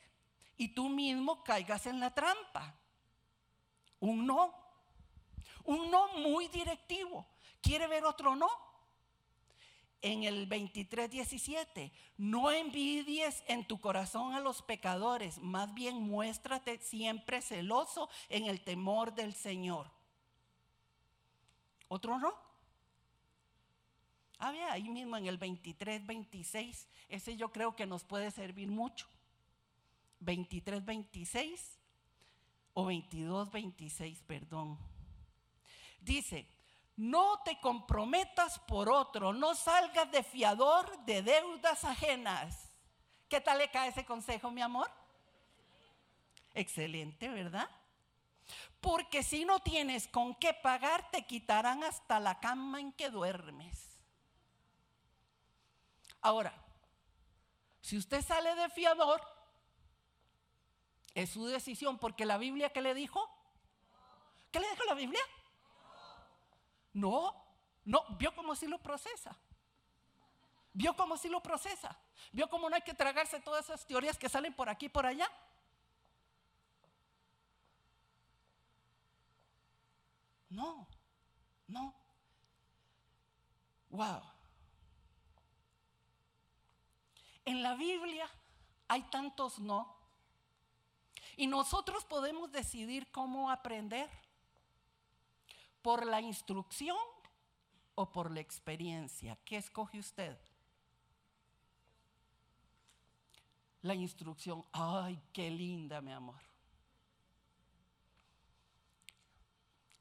y 0.61 0.69
tú 0.69 0.91
mismo 0.91 1.43
caigas 1.43 1.87
en 1.87 1.99
la 2.01 2.13
trampa. 2.13 2.75
Un 3.99 4.27
no. 4.27 4.55
Un 5.65 5.91
no 5.91 6.13
muy 6.19 6.49
directivo. 6.49 7.27
¿Quiere 7.63 7.87
ver 7.87 8.05
otro 8.05 8.37
no? 8.37 8.51
en 10.03 10.23
el 10.25 10.47
23, 10.47 11.11
17, 11.11 11.93
no 12.17 12.51
envidies 12.51 13.43
en 13.47 13.67
tu 13.67 13.79
corazón 13.79 14.33
a 14.33 14.41
los 14.41 14.63
pecadores, 14.63 15.39
más 15.41 15.75
bien 15.75 15.97
muéstrate 15.97 16.79
siempre 16.79 17.43
celoso 17.43 18.09
en 18.31 18.47
el 18.47 18.63
temor 18.63 19.13
del 19.13 19.35
Señor. 19.35 19.91
¿Otro 21.89 22.19
no? 22.19 22.33
Ah, 24.39 24.55
ahí 24.71 24.89
mismo 24.89 25.19
en 25.19 25.27
el 25.27 25.37
23, 25.37 26.07
26, 26.07 26.89
ese 27.11 27.37
yo 27.37 27.53
creo 27.53 27.77
que 27.77 27.85
nos 27.85 28.03
puede 28.03 28.31
servir 28.31 28.69
mucho. 28.69 29.07
23, 30.21 30.85
26 30.85 31.79
o 32.75 32.85
22, 32.87 33.51
26, 33.51 34.23
perdón. 34.23 34.79
Dice, 36.01 36.47
no 36.97 37.41
te 37.45 37.59
comprometas 37.61 38.59
por 38.61 38.91
otro, 38.91 39.33
no 39.33 39.55
salgas 39.55 40.11
de 40.11 40.23
fiador 40.23 41.05
de 41.05 41.23
deudas 41.23 41.85
ajenas. 41.85 42.69
¿Qué 43.29 43.41
tal 43.41 43.59
le 43.59 43.71
cae 43.71 43.89
ese 43.89 44.05
consejo, 44.05 44.51
mi 44.51 44.61
amor? 44.61 44.91
Excelente, 46.53 47.29
¿verdad? 47.29 47.69
Porque 48.81 49.23
si 49.23 49.45
no 49.45 49.61
tienes 49.61 50.09
con 50.09 50.35
qué 50.35 50.53
pagar, 50.53 51.11
te 51.11 51.25
quitarán 51.27 51.85
hasta 51.85 52.19
la 52.19 52.41
cama 52.41 52.81
en 52.81 52.93
que 52.93 53.11
duermes. 53.11 53.99
Ahora, 56.21 56.53
si 57.81 57.97
usted 57.97 58.23
sale 58.23 58.55
de 58.55 58.69
fiador, 58.71 59.23
es 61.15 61.31
su 61.31 61.47
decisión, 61.47 61.99
porque 61.99 62.25
la 62.25 62.39
Biblia, 62.39 62.73
¿qué 62.73 62.81
le 62.81 62.95
dijo? 62.95 63.29
¿Qué 64.51 64.61
le 64.61 64.71
dijo 64.71 64.85
la 64.85 64.95
Biblia? 64.95 65.21
No, 66.93 67.35
no, 67.85 68.05
vio 68.19 68.35
cómo 68.35 68.55
si 68.55 68.67
lo 68.67 68.79
procesa. 68.79 69.37
Vio 70.73 70.95
cómo 70.95 71.17
si 71.17 71.29
lo 71.29 71.43
procesa. 71.43 71.97
Vio 72.33 72.49
cómo 72.49 72.69
no 72.69 72.77
hay 72.77 72.83
que 72.83 72.95
tragarse 72.95 73.41
todas 73.41 73.65
esas 73.65 73.87
teorías 73.87 74.19
que 74.19 74.29
salen 74.29 74.55
por 74.55 74.69
aquí 74.69 74.87
y 74.87 74.91
por 74.91 75.07
allá. 75.07 75.31
No, 80.49 80.87
no. 81.69 81.95
Wow. 83.91 84.23
En 87.45 87.63
la 87.63 87.75
Biblia 87.75 88.29
hay 88.89 89.03
tantos 89.11 89.59
no. 89.59 90.00
Y 91.41 91.47
nosotros 91.47 92.05
podemos 92.05 92.53
decidir 92.53 93.11
cómo 93.11 93.51
aprender 93.51 94.11
por 95.81 96.05
la 96.05 96.21
instrucción 96.21 96.99
o 97.95 98.13
por 98.13 98.31
la 98.31 98.41
experiencia. 98.41 99.39
¿Qué 99.47 99.57
escoge 99.57 99.99
usted? 99.99 100.39
La 103.81 103.95
instrucción. 103.95 104.67
Ay, 104.71 105.19
qué 105.33 105.49
linda, 105.49 106.03
mi 106.03 106.13
amor. 106.13 106.43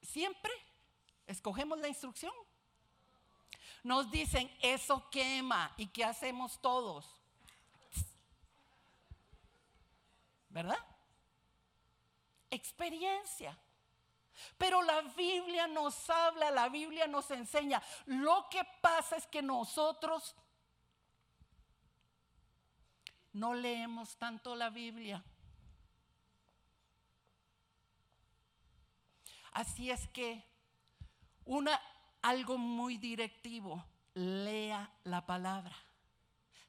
Siempre 0.02 0.52
escogemos 1.26 1.78
la 1.78 1.88
instrucción. 1.88 2.34
Nos 3.82 4.10
dicen, 4.10 4.54
eso 4.60 5.08
quema. 5.08 5.72
¿Y 5.78 5.86
qué 5.86 6.04
hacemos 6.04 6.60
todos? 6.60 7.18
¿Verdad? 10.50 10.89
Experiencia. 12.50 13.56
Pero 14.56 14.82
la 14.82 15.02
Biblia 15.02 15.66
nos 15.66 16.08
habla, 16.08 16.50
la 16.50 16.68
Biblia 16.68 17.06
nos 17.06 17.30
enseña. 17.30 17.82
Lo 18.06 18.48
que 18.50 18.62
pasa 18.80 19.16
es 19.16 19.26
que 19.26 19.42
nosotros 19.42 20.34
no 23.32 23.54
leemos 23.54 24.16
tanto 24.16 24.54
la 24.56 24.70
Biblia. 24.70 25.22
Así 29.52 29.90
es 29.90 30.06
que 30.08 30.44
una 31.44 31.80
algo 32.22 32.58
muy 32.58 32.98
directivo, 32.98 33.84
lea 34.14 34.90
la 35.04 35.26
palabra. 35.26 35.76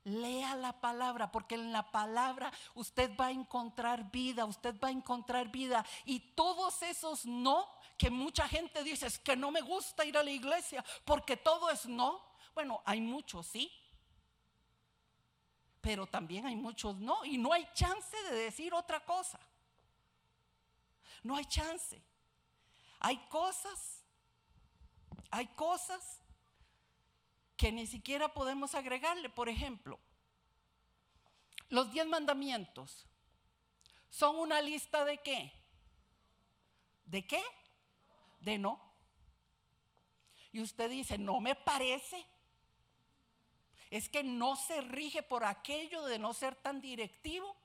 Lea 0.04 0.56
la 0.56 0.80
palabra, 0.82 1.32
porque 1.32 1.56
en 1.56 1.72
la 1.72 1.92
palabra 1.92 2.52
usted 2.74 3.16
va 3.16 3.28
a 3.28 3.32
encontrar 3.32 4.10
vida, 4.12 4.46
usted 4.46 4.76
va 4.80 4.88
a 4.88 4.92
encontrar 4.92 5.50
vida. 5.50 5.86
Y 6.06 6.20
todos 6.34 6.82
esos 6.82 7.26
no, 7.26 7.68
que 7.98 8.10
mucha 8.10 8.48
gente 8.48 8.84
dice, 8.84 9.08
es 9.08 9.20
que 9.20 9.36
no 9.36 9.52
me 9.52 9.62
gusta 9.62 10.04
ir 10.04 10.18
a 10.18 10.24
la 10.24 10.32
iglesia, 10.32 10.84
porque 11.06 11.38
todo 11.38 11.70
es 11.70 11.86
no. 11.86 12.20
Bueno, 12.56 12.82
hay 12.86 13.00
muchos, 13.00 13.46
sí. 13.46 13.72
Pero 15.82 16.08
también 16.08 16.48
hay 16.48 16.56
muchos 16.56 16.98
no. 16.98 17.24
Y 17.24 17.38
no 17.38 17.54
hay 17.54 17.68
chance 17.74 18.16
de 18.24 18.36
decir 18.36 18.74
otra 18.74 19.06
cosa. 19.06 19.40
No 21.24 21.36
hay 21.36 21.46
chance. 21.46 22.02
Hay 23.00 23.18
cosas, 23.30 24.04
hay 25.30 25.48
cosas 25.48 26.20
que 27.62 27.72
ni 27.72 27.86
siquiera 27.86 28.34
podemos 28.34 28.74
agregarle. 28.74 29.30
Por 29.30 29.48
ejemplo, 29.48 30.00
los 31.70 31.92
diez 31.92 32.08
mandamientos 32.08 33.06
son 34.10 34.38
una 34.38 34.60
lista 34.64 35.06
de 35.06 35.20
qué? 35.20 35.54
¿De 37.06 37.28
qué? 37.28 37.44
De 38.40 38.58
no. 38.58 38.82
Y 40.52 40.60
usted 40.60 40.90
dice, 40.90 41.20
no 41.20 41.40
me 41.40 41.54
parece. 41.54 42.26
Es 43.92 44.10
que 44.10 44.24
no 44.24 44.56
se 44.56 44.82
rige 44.82 45.22
por 45.22 45.44
aquello 45.44 46.04
de 46.06 46.18
no 46.18 46.34
ser 46.34 46.56
tan 46.56 46.82
directivo. 46.82 47.56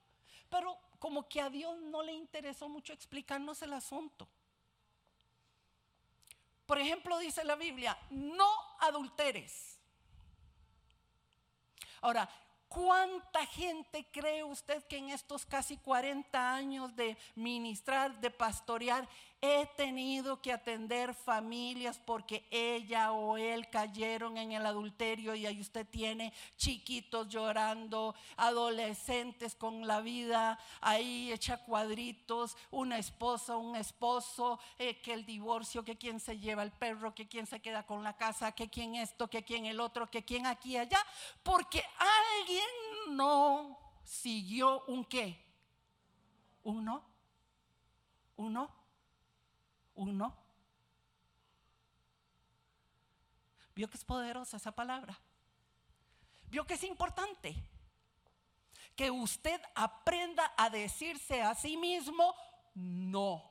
Pero 0.51 0.79
como 0.99 1.27
que 1.27 1.41
a 1.41 1.49
Dios 1.49 1.79
no 1.79 2.03
le 2.03 2.13
interesó 2.13 2.69
mucho 2.69 2.93
explicarnos 2.93 3.63
el 3.63 3.73
asunto. 3.73 4.29
Por 6.67 6.79
ejemplo, 6.79 7.17
dice 7.19 7.45
la 7.45 7.57
Biblia, 7.57 7.99
no 8.11 8.51
adulteres. 8.81 9.76
Ahora, 12.01 12.29
¿Cuánta 12.69 13.47
gente 13.47 14.07
cree 14.11 14.43
usted 14.43 14.83
que 14.85 14.97
en 14.99 15.11
estos 15.11 15.47
casi 15.47 15.77
40 15.77 16.55
años 16.55 16.95
de 16.97 17.17
ministrar, 17.37 18.21
de 18.21 18.31
pastorear, 18.31 19.09
he 19.41 19.67
tenido 19.77 20.41
que 20.41 20.53
atender 20.53 21.15
familias 21.15 21.99
porque 22.05 22.47
ella 22.51 23.13
o 23.13 23.37
él 23.37 23.69
cayeron 23.69 24.37
en 24.39 24.53
el 24.53 24.65
adulterio 24.65 25.35
y 25.35 25.47
ahí 25.47 25.61
usted 25.61 25.87
tiene 25.87 26.33
chiquitos 26.57 27.29
llorando, 27.29 28.15
adolescentes 28.37 29.55
con 29.55 29.87
la 29.87 30.01
vida 30.01 30.59
ahí 30.81 31.33
hecha 31.33 31.59
cuadritos, 31.59 32.57
una 32.71 32.99
esposa, 32.99 33.57
un 33.57 33.77
esposo, 33.77 34.59
eh, 34.79 35.01
que 35.01 35.13
el 35.13 35.27
divorcio, 35.27 35.85
que 35.85 35.97
quien 35.97 36.19
se 36.21 36.39
lleva 36.39 36.63
el 36.63 36.73
perro, 36.73 37.15
que 37.15 37.29
quien 37.29 37.47
se 37.47 37.61
queda 37.61 37.85
con 37.85 38.03
la 38.03 38.17
casa, 38.17 38.53
que 38.53 38.69
quien 38.69 38.95
esto, 38.95 39.29
que 39.29 39.45
quien 39.45 39.67
el 39.67 39.81
otro, 39.81 40.11
que 40.11 40.25
quien 40.25 40.47
aquí 40.47 40.77
allá, 40.77 41.05
porque 41.43 41.85
alguien 41.99 43.17
no 43.17 43.79
siguió 44.03 44.85
un 44.87 45.05
qué, 45.05 45.39
un 46.65 46.85
no, 46.85 47.03
un 49.97 50.17
no. 50.17 50.37
¿Vio 53.75 53.91
que 53.91 53.97
es 53.99 54.05
poderosa 54.05 54.57
esa 54.57 54.73
palabra? 54.73 55.19
¿Vio 56.49 56.65
que 56.65 56.75
es 56.75 56.85
importante? 56.85 57.55
Que 58.95 59.11
usted 59.11 59.61
aprenda 59.75 60.55
a 60.57 60.71
decirse 60.71 61.43
a 61.43 61.55
sí 61.55 61.77
mismo, 61.77 62.35
no. 62.75 63.51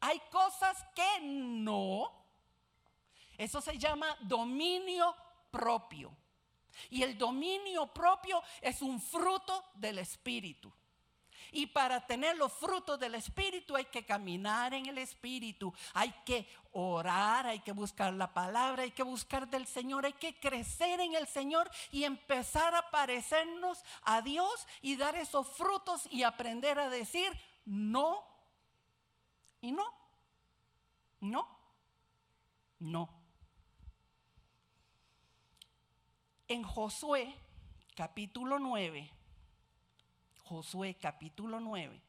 Hay 0.00 0.18
cosas 0.30 0.84
que 0.94 1.20
no. 1.22 2.10
Eso 3.38 3.60
se 3.60 3.78
llama 3.78 4.16
dominio 4.22 5.14
propio. 5.50 6.16
Y 6.88 7.02
el 7.02 7.16
dominio 7.16 7.86
propio 7.92 8.42
es 8.60 8.82
un 8.82 9.00
fruto 9.00 9.64
del 9.74 9.98
Espíritu. 9.98 10.72
Y 11.52 11.66
para 11.66 12.06
tener 12.06 12.36
los 12.36 12.52
frutos 12.52 12.98
del 12.98 13.14
Espíritu 13.14 13.76
hay 13.76 13.86
que 13.86 14.04
caminar 14.04 14.74
en 14.74 14.86
el 14.86 14.98
Espíritu, 14.98 15.72
hay 15.94 16.12
que 16.24 16.48
orar, 16.72 17.46
hay 17.46 17.60
que 17.60 17.72
buscar 17.72 18.12
la 18.12 18.32
palabra, 18.32 18.82
hay 18.82 18.92
que 18.92 19.02
buscar 19.02 19.48
del 19.48 19.66
Señor, 19.66 20.06
hay 20.06 20.12
que 20.12 20.38
crecer 20.38 21.00
en 21.00 21.14
el 21.14 21.26
Señor 21.26 21.70
y 21.90 22.04
empezar 22.04 22.74
a 22.74 22.90
parecernos 22.90 23.84
a 24.02 24.22
Dios 24.22 24.66
y 24.80 24.96
dar 24.96 25.16
esos 25.16 25.48
frutos 25.48 26.06
y 26.10 26.22
aprender 26.22 26.78
a 26.78 26.88
decir 26.88 27.30
no 27.64 28.24
y 29.60 29.72
no, 29.72 29.84
no, 31.20 31.46
no. 32.78 33.20
En 36.48 36.62
Josué 36.62 37.34
capítulo 37.94 38.58
9 38.58 39.19
Josué 40.50 40.96
capítulo 41.00 41.60
9, 41.60 42.02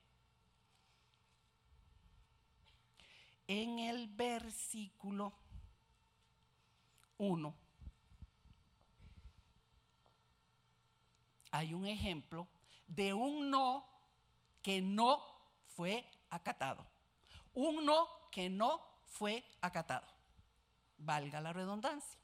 en 3.45 3.77
el 3.77 4.07
versículo 4.07 5.31
1. 7.19 7.53
hay 11.51 11.75
un 11.75 11.85
ejemplo 11.85 12.47
de 12.87 13.13
un 13.13 13.51
no 13.51 13.85
que 14.63 14.81
no 14.81 15.21
fue 15.75 16.03
acatado. 16.31 16.83
Un 17.53 17.85
no 17.85 18.07
que 18.31 18.49
no 18.49 18.81
fue 19.05 19.43
acatado. 19.61 20.07
Valga 20.97 21.41
la 21.41 21.53
redundancia. 21.53 22.19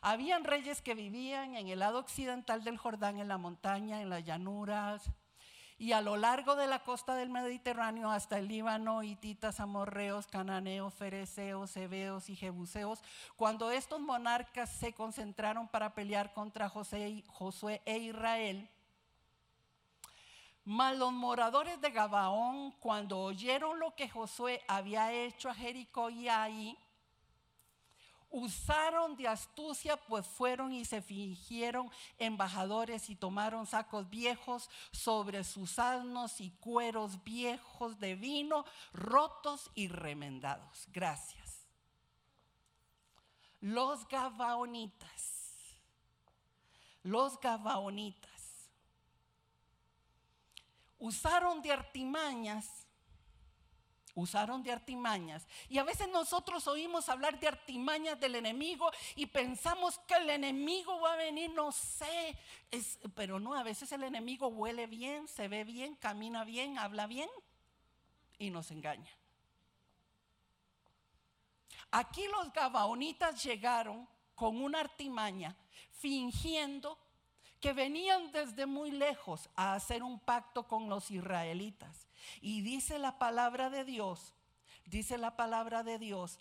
Habían 0.00 0.44
reyes 0.44 0.80
que 0.80 0.94
vivían 0.94 1.54
en 1.54 1.68
el 1.68 1.80
lado 1.80 1.98
occidental 1.98 2.64
del 2.64 2.78
Jordán, 2.78 3.18
en 3.18 3.28
la 3.28 3.36
montaña, 3.36 4.00
en 4.00 4.08
las 4.08 4.24
llanuras, 4.24 5.10
y 5.80 5.92
a 5.92 6.02
lo 6.02 6.18
largo 6.18 6.56
de 6.56 6.66
la 6.66 6.84
costa 6.84 7.14
del 7.14 7.30
Mediterráneo 7.30 8.10
hasta 8.10 8.38
el 8.38 8.48
Líbano, 8.48 9.02
hititas, 9.02 9.60
amorreos, 9.60 10.26
cananeos, 10.26 10.92
fereceos, 10.92 11.74
hebeos 11.74 12.28
y 12.28 12.36
jebuseos, 12.36 13.02
cuando 13.34 13.70
estos 13.70 13.98
monarcas 13.98 14.68
se 14.68 14.92
concentraron 14.92 15.68
para 15.68 15.94
pelear 15.94 16.34
contra 16.34 16.68
Josué 16.68 17.80
e 17.86 17.96
Israel, 17.96 18.68
mas 20.66 20.98
los 20.98 21.14
moradores 21.14 21.80
de 21.80 21.90
Gabaón, 21.90 22.72
cuando 22.72 23.18
oyeron 23.18 23.80
lo 23.80 23.94
que 23.94 24.10
Josué 24.10 24.62
había 24.68 25.14
hecho 25.14 25.48
a 25.48 25.54
Jericó 25.54 26.10
y 26.10 26.28
ahí, 26.28 26.76
usaron 28.30 29.16
de 29.16 29.28
astucia, 29.28 29.96
pues 29.96 30.26
fueron 30.26 30.72
y 30.72 30.84
se 30.84 31.02
fingieron 31.02 31.90
embajadores 32.18 33.10
y 33.10 33.16
tomaron 33.16 33.66
sacos 33.66 34.08
viejos 34.08 34.70
sobre 34.92 35.44
sus 35.44 35.78
asnos 35.78 36.40
y 36.40 36.50
cueros 36.50 37.22
viejos 37.24 37.98
de 37.98 38.14
vino, 38.14 38.64
rotos 38.92 39.70
y 39.74 39.88
remendados. 39.88 40.86
Gracias. 40.92 41.66
Los 43.60 44.08
gabaonitas, 44.08 45.66
los 47.02 47.38
gabaonitas, 47.40 48.30
usaron 50.98 51.60
de 51.60 51.72
artimañas 51.72 52.86
usaron 54.14 54.62
de 54.62 54.72
artimañas. 54.72 55.46
Y 55.68 55.78
a 55.78 55.84
veces 55.84 56.08
nosotros 56.08 56.66
oímos 56.66 57.08
hablar 57.08 57.38
de 57.38 57.48
artimañas 57.48 58.18
del 58.18 58.36
enemigo 58.36 58.90
y 59.16 59.26
pensamos 59.26 59.98
que 60.06 60.14
el 60.14 60.30
enemigo 60.30 61.00
va 61.00 61.14
a 61.14 61.16
venir, 61.16 61.50
no 61.50 61.72
sé, 61.72 62.36
pero 63.14 63.38
no, 63.38 63.54
a 63.54 63.62
veces 63.62 63.90
el 63.92 64.02
enemigo 64.02 64.48
huele 64.48 64.86
bien, 64.86 65.28
se 65.28 65.48
ve 65.48 65.64
bien, 65.64 65.94
camina 65.96 66.44
bien, 66.44 66.78
habla 66.78 67.06
bien 67.06 67.28
y 68.38 68.50
nos 68.50 68.70
engaña. 68.70 69.10
Aquí 71.90 72.26
los 72.28 72.52
gabaonitas 72.52 73.42
llegaron 73.42 74.08
con 74.34 74.62
una 74.62 74.80
artimaña 74.80 75.56
fingiendo 75.90 76.98
que 77.60 77.72
venían 77.72 78.32
desde 78.32 78.64
muy 78.64 78.90
lejos 78.90 79.50
a 79.54 79.74
hacer 79.74 80.02
un 80.02 80.18
pacto 80.18 80.66
con 80.66 80.88
los 80.88 81.10
israelitas. 81.10 82.06
Y 82.40 82.62
dice 82.62 82.98
la 82.98 83.18
palabra 83.18 83.70
de 83.70 83.84
Dios, 83.84 84.34
dice 84.86 85.18
la 85.18 85.36
palabra 85.36 85.82
de 85.82 85.98
Dios 85.98 86.38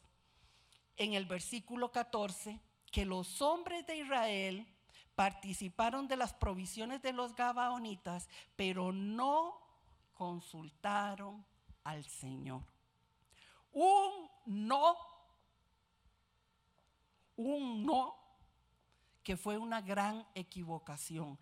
en 0.98 1.14
el 1.14 1.26
versículo 1.26 1.92
14, 1.92 2.60
que 2.92 3.06
los 3.06 3.42
hombres 3.42 3.86
de 3.88 3.98
Israel 3.98 4.68
participaron 5.16 6.08
de 6.08 6.16
las 6.16 6.34
provisiones 6.34 7.02
de 7.02 7.14
los 7.14 7.36
gabaonitas, 7.36 8.28
pero 8.56 8.92
no 8.92 9.60
consultaron 10.14 11.46
al 11.84 12.04
Señor. 12.06 12.64
Un 13.72 14.30
no, 14.46 14.96
un 17.36 17.86
no 17.86 18.16
que 19.24 19.38
fue 19.38 19.58
una 19.58 19.82
gran 19.82 20.26
equivocación 20.34 21.38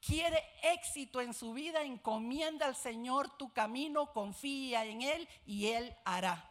quiere 0.00 0.42
éxito 0.62 1.20
en 1.20 1.34
su 1.34 1.52
vida, 1.52 1.82
encomienda 1.82 2.66
al 2.66 2.76
Señor 2.76 3.36
tu 3.36 3.52
camino, 3.52 4.12
confía 4.12 4.84
en 4.84 5.02
Él 5.02 5.28
y 5.46 5.66
Él 5.68 5.94
hará. 6.04 6.48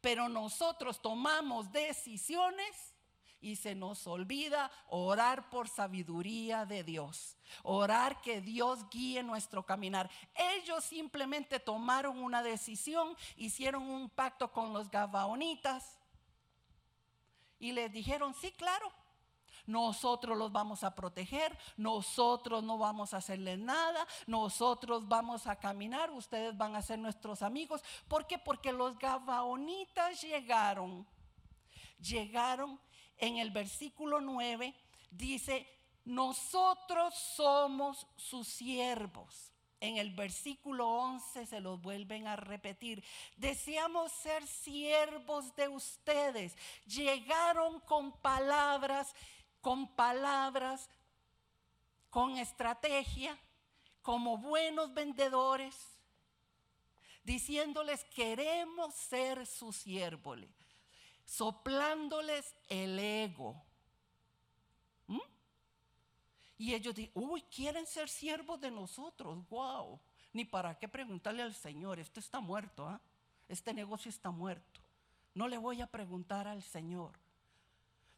Pero 0.00 0.28
nosotros 0.28 1.00
tomamos 1.00 1.70
decisiones 1.70 2.92
y 3.40 3.56
se 3.56 3.74
nos 3.74 4.06
olvida 4.06 4.70
orar 4.88 5.50
por 5.50 5.68
sabiduría 5.68 6.64
de 6.64 6.84
Dios, 6.84 7.36
orar 7.64 8.20
que 8.20 8.40
Dios 8.40 8.88
guíe 8.88 9.22
nuestro 9.22 9.66
caminar. 9.66 10.08
Ellos 10.34 10.84
simplemente 10.84 11.58
tomaron 11.58 12.18
una 12.22 12.42
decisión, 12.42 13.16
hicieron 13.36 13.82
un 13.82 14.08
pacto 14.08 14.52
con 14.52 14.72
los 14.72 14.90
gabaonitas 14.90 15.98
y 17.58 17.72
les 17.72 17.92
dijeron, 17.92 18.34
sí, 18.34 18.52
claro, 18.52 18.92
nosotros 19.66 20.36
los 20.36 20.52
vamos 20.52 20.84
a 20.84 20.94
proteger, 20.94 21.56
nosotros 21.76 22.62
no 22.62 22.78
vamos 22.78 23.14
a 23.14 23.18
hacerles 23.18 23.58
nada, 23.58 24.06
nosotros 24.26 25.06
vamos 25.08 25.46
a 25.46 25.56
caminar, 25.56 26.10
ustedes 26.10 26.56
van 26.56 26.76
a 26.76 26.82
ser 26.82 26.98
nuestros 26.98 27.42
amigos. 27.42 27.82
¿Por 28.08 28.26
qué? 28.26 28.38
Porque 28.38 28.72
los 28.72 28.98
gabaonitas 28.98 30.20
llegaron, 30.22 31.06
llegaron 32.00 32.80
en 33.18 33.38
el 33.38 33.50
versículo 33.50 34.20
9, 34.20 34.74
dice, 35.10 35.68
nosotros 36.04 37.14
somos 37.14 38.06
sus 38.16 38.48
siervos 38.48 39.52
en 39.82 39.96
el 39.96 40.10
versículo 40.12 40.88
11 40.88 41.44
se 41.44 41.60
los 41.60 41.82
vuelven 41.82 42.28
a 42.28 42.36
repetir. 42.36 43.02
Deseamos 43.36 44.12
ser 44.12 44.46
siervos 44.46 45.56
de 45.56 45.66
ustedes. 45.66 46.56
Llegaron 46.86 47.80
con 47.80 48.12
palabras 48.20 49.12
con 49.62 49.88
palabras, 49.94 50.90
con 52.10 52.36
estrategia, 52.36 53.38
como 54.02 54.36
buenos 54.36 54.92
vendedores, 54.92 55.74
diciéndoles 57.24 58.04
queremos 58.04 58.92
ser 58.94 59.46
sus 59.46 59.76
siervos, 59.76 60.40
soplándoles 61.24 62.54
el 62.68 62.98
ego. 62.98 63.62
¿Mm? 65.06 65.20
Y 66.58 66.74
ellos 66.74 66.94
dicen, 66.94 67.12
uy, 67.14 67.42
quieren 67.42 67.86
ser 67.86 68.08
siervos 68.08 68.60
de 68.60 68.70
nosotros, 68.70 69.48
wow. 69.48 69.98
Ni 70.32 70.44
para 70.44 70.78
qué 70.78 70.88
preguntarle 70.88 71.42
al 71.42 71.54
Señor, 71.54 72.00
esto 72.00 72.18
está 72.18 72.40
muerto, 72.40 72.86
¿ah? 72.86 73.00
este 73.48 73.72
negocio 73.72 74.08
está 74.08 74.30
muerto. 74.30 74.80
No 75.34 75.46
le 75.46 75.56
voy 75.56 75.80
a 75.80 75.86
preguntar 75.86 76.48
al 76.48 76.62
Señor. 76.62 77.21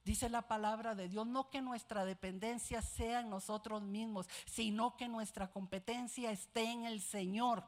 Dice 0.04 0.28
la 0.28 0.42
palabra 0.42 0.94
de 0.94 1.08
Dios, 1.08 1.26
no 1.26 1.48
que 1.48 1.62
nuestra 1.62 2.04
dependencia 2.04 2.82
sea 2.82 3.20
en 3.20 3.30
nosotros 3.30 3.82
mismos, 3.82 4.28
sino 4.44 4.98
que 4.98 5.08
nuestra 5.08 5.50
competencia 5.50 6.30
esté 6.30 6.64
en 6.64 6.84
el 6.84 7.00
Señor. 7.00 7.64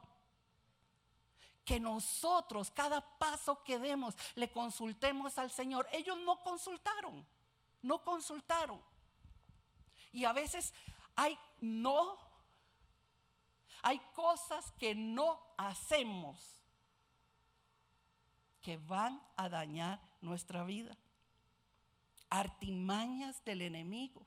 Que 1.65 1.81
nosotros, 1.81 2.71
cada 2.71 3.01
paso 3.19 3.65
que 3.65 3.79
demos, 3.79 4.15
le 4.35 4.53
consultemos 4.53 5.39
al 5.39 5.51
Señor. 5.51 5.89
Ellos 5.93 6.19
no 6.27 6.43
consultaron, 6.43 7.27
no 7.81 8.05
consultaron. 8.05 8.83
Y 10.13 10.27
a 10.27 10.35
veces 10.35 10.75
hay 11.15 11.39
no, 11.63 12.19
hay 13.81 13.99
cosas 14.15 14.73
que 14.73 14.95
no 14.95 15.41
hacemos 15.57 16.39
que 18.61 18.77
van 18.77 19.23
a 19.37 19.49
dañar 19.49 20.01
nuestra 20.21 20.65
vida 20.65 20.99
artimañas 22.39 23.45
del 23.45 23.63
enemigo. 23.63 24.27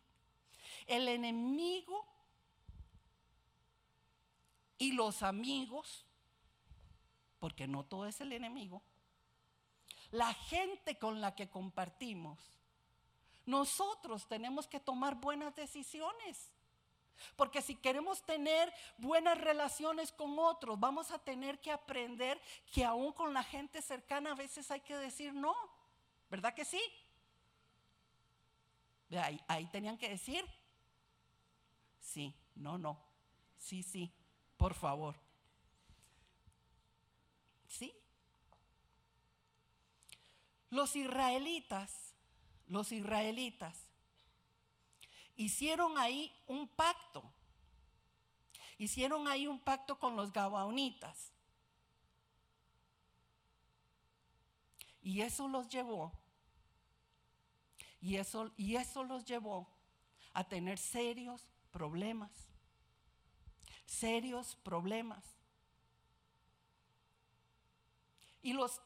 El 0.86 1.08
enemigo 1.08 2.06
y 4.78 4.94
los 4.94 5.24
amigos, 5.24 6.06
porque 7.40 7.68
no 7.68 7.86
todo 7.86 8.08
es 8.08 8.22
el 8.22 8.34
enemigo, 8.34 8.82
la 10.12 10.34
gente 10.34 10.98
con 10.98 11.22
la 11.22 11.36
que 11.36 11.50
compartimos, 11.50 12.40
nosotros 13.46 14.28
tenemos 14.28 14.68
que 14.68 14.80
tomar 14.80 15.16
buenas 15.16 15.56
decisiones. 15.56 16.52
Porque 17.36 17.62
si 17.62 17.76
queremos 17.76 18.24
tener 18.24 18.74
buenas 18.98 19.38
relaciones 19.38 20.12
con 20.12 20.40
otros, 20.40 20.80
vamos 20.80 21.12
a 21.12 21.20
tener 21.20 21.60
que 21.60 21.72
aprender 21.72 22.42
que 22.72 22.86
aún 22.86 23.12
con 23.12 23.34
la 23.34 23.44
gente 23.44 23.82
cercana 23.82 24.32
a 24.32 24.36
veces 24.36 24.72
hay 24.72 24.80
que 24.82 24.96
decir 24.96 25.34
no. 25.34 25.54
¿Verdad 26.30 26.54
que 26.54 26.64
sí? 26.64 26.82
Ahí, 29.48 29.66
tenían 29.72 29.98
que 29.98 30.10
decir, 30.10 30.46
sí, 32.00 32.36
no, 32.56 32.78
no, 32.78 33.00
sí, 33.58 33.82
sí, 33.82 34.14
por 34.56 34.76
favor. 34.76 35.20
¿Sí? 37.68 37.94
Los 40.70 40.96
israelitas, 40.96 42.14
los 42.68 42.92
israelitas, 42.92 43.76
hicieron 45.36 45.98
ahí 45.98 46.32
un 46.46 46.68
pacto. 46.68 47.24
Hicieron 48.78 49.28
ahí 49.28 49.48
un 49.48 49.60
pacto 49.60 49.98
con 49.98 50.16
los 50.16 50.32
gabaonitas. 50.32 51.32
Y 55.02 55.22
eso 55.22 55.48
los 55.48 55.68
llevó 55.68 56.14
y 58.02 58.16
eso, 58.16 58.52
y 58.56 58.76
eso 58.76 59.04
los 59.04 59.26
llevó 59.26 59.68
a 60.34 60.44
tener 60.44 60.78
serios 60.78 61.48
problemas, 61.72 62.32
serios 63.86 64.56
problemas. 64.64 65.24
Y 68.42 68.54
los, 68.54 68.82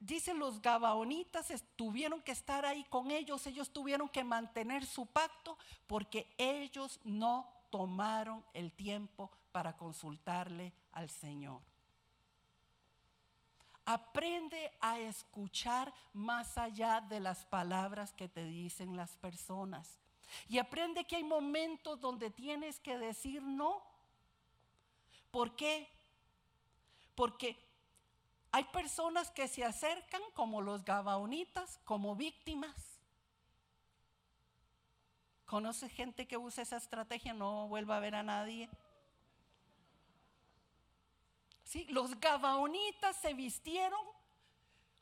dicen 0.00 0.38
los 0.38 0.60
gabaonitas, 0.60 1.52
tuvieron 1.76 2.20
que 2.22 2.32
estar 2.32 2.66
ahí 2.66 2.84
con 2.84 3.10
ellos, 3.10 3.46
ellos 3.46 3.70
tuvieron 3.70 4.08
que 4.08 4.24
mantener 4.24 4.84
su 4.84 5.06
pacto 5.06 5.56
porque 5.86 6.34
ellos 6.36 7.00
no 7.04 7.50
tomaron 7.70 8.44
el 8.52 8.72
tiempo 8.72 9.30
para 9.52 9.76
consultarle 9.76 10.72
al 10.92 11.08
Señor. 11.08 11.62
Aprende 13.90 14.70
a 14.82 14.98
escuchar 14.98 15.94
más 16.12 16.58
allá 16.58 17.00
de 17.00 17.20
las 17.20 17.46
palabras 17.46 18.12
que 18.12 18.28
te 18.28 18.44
dicen 18.44 18.98
las 18.98 19.16
personas. 19.16 19.98
Y 20.46 20.58
aprende 20.58 21.06
que 21.06 21.16
hay 21.16 21.24
momentos 21.24 21.98
donde 21.98 22.28
tienes 22.28 22.78
que 22.80 22.98
decir 22.98 23.42
no. 23.42 23.82
¿Por 25.30 25.56
qué? 25.56 25.88
Porque 27.14 27.56
hay 28.52 28.64
personas 28.64 29.30
que 29.30 29.48
se 29.48 29.64
acercan 29.64 30.20
como 30.34 30.60
los 30.60 30.84
gabaonitas, 30.84 31.80
como 31.86 32.14
víctimas. 32.14 33.00
¿Conoce 35.46 35.88
gente 35.88 36.28
que 36.28 36.36
usa 36.36 36.62
esa 36.62 36.76
estrategia? 36.76 37.32
No 37.32 37.68
vuelva 37.68 37.96
a 37.96 38.00
ver 38.00 38.16
a 38.16 38.22
nadie. 38.22 38.68
Los 41.88 42.18
gabaonitas 42.18 43.16
se 43.20 43.34
vistieron, 43.34 44.00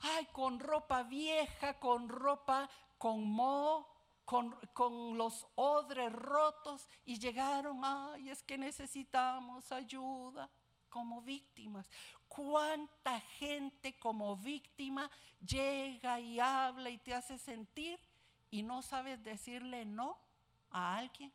ay, 0.00 0.26
con 0.32 0.58
ropa 0.58 1.02
vieja, 1.04 1.78
con 1.78 2.08
ropa 2.08 2.68
con 2.98 3.24
moho, 3.24 3.86
con, 4.24 4.52
con, 4.72 5.16
los 5.16 5.46
odres 5.54 6.12
rotos 6.12 6.88
y 7.04 7.18
llegaron, 7.18 7.80
ay, 7.84 8.30
es 8.30 8.42
que 8.42 8.58
necesitamos 8.58 9.70
ayuda 9.70 10.50
como 10.88 11.22
víctimas. 11.22 11.88
¿Cuánta 12.26 13.20
gente 13.20 13.98
como 13.98 14.36
víctima 14.36 15.10
llega 15.46 16.18
y 16.18 16.40
habla 16.40 16.90
y 16.90 16.98
te 16.98 17.14
hace 17.14 17.38
sentir 17.38 18.00
y 18.50 18.62
no 18.62 18.82
sabes 18.82 19.22
decirle 19.22 19.84
no 19.84 20.18
a 20.70 20.96
alguien? 20.96 21.32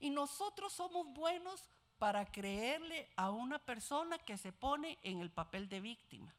Y 0.00 0.10
nosotros 0.10 0.72
somos 0.72 1.06
buenos 1.12 1.70
para 1.98 2.26
creerle 2.26 3.08
a 3.16 3.30
una 3.30 3.58
persona 3.58 4.18
que 4.18 4.36
se 4.36 4.52
pone 4.52 4.98
en 5.02 5.20
el 5.20 5.30
papel 5.30 5.68
de 5.68 5.80
víctima. 5.80 6.34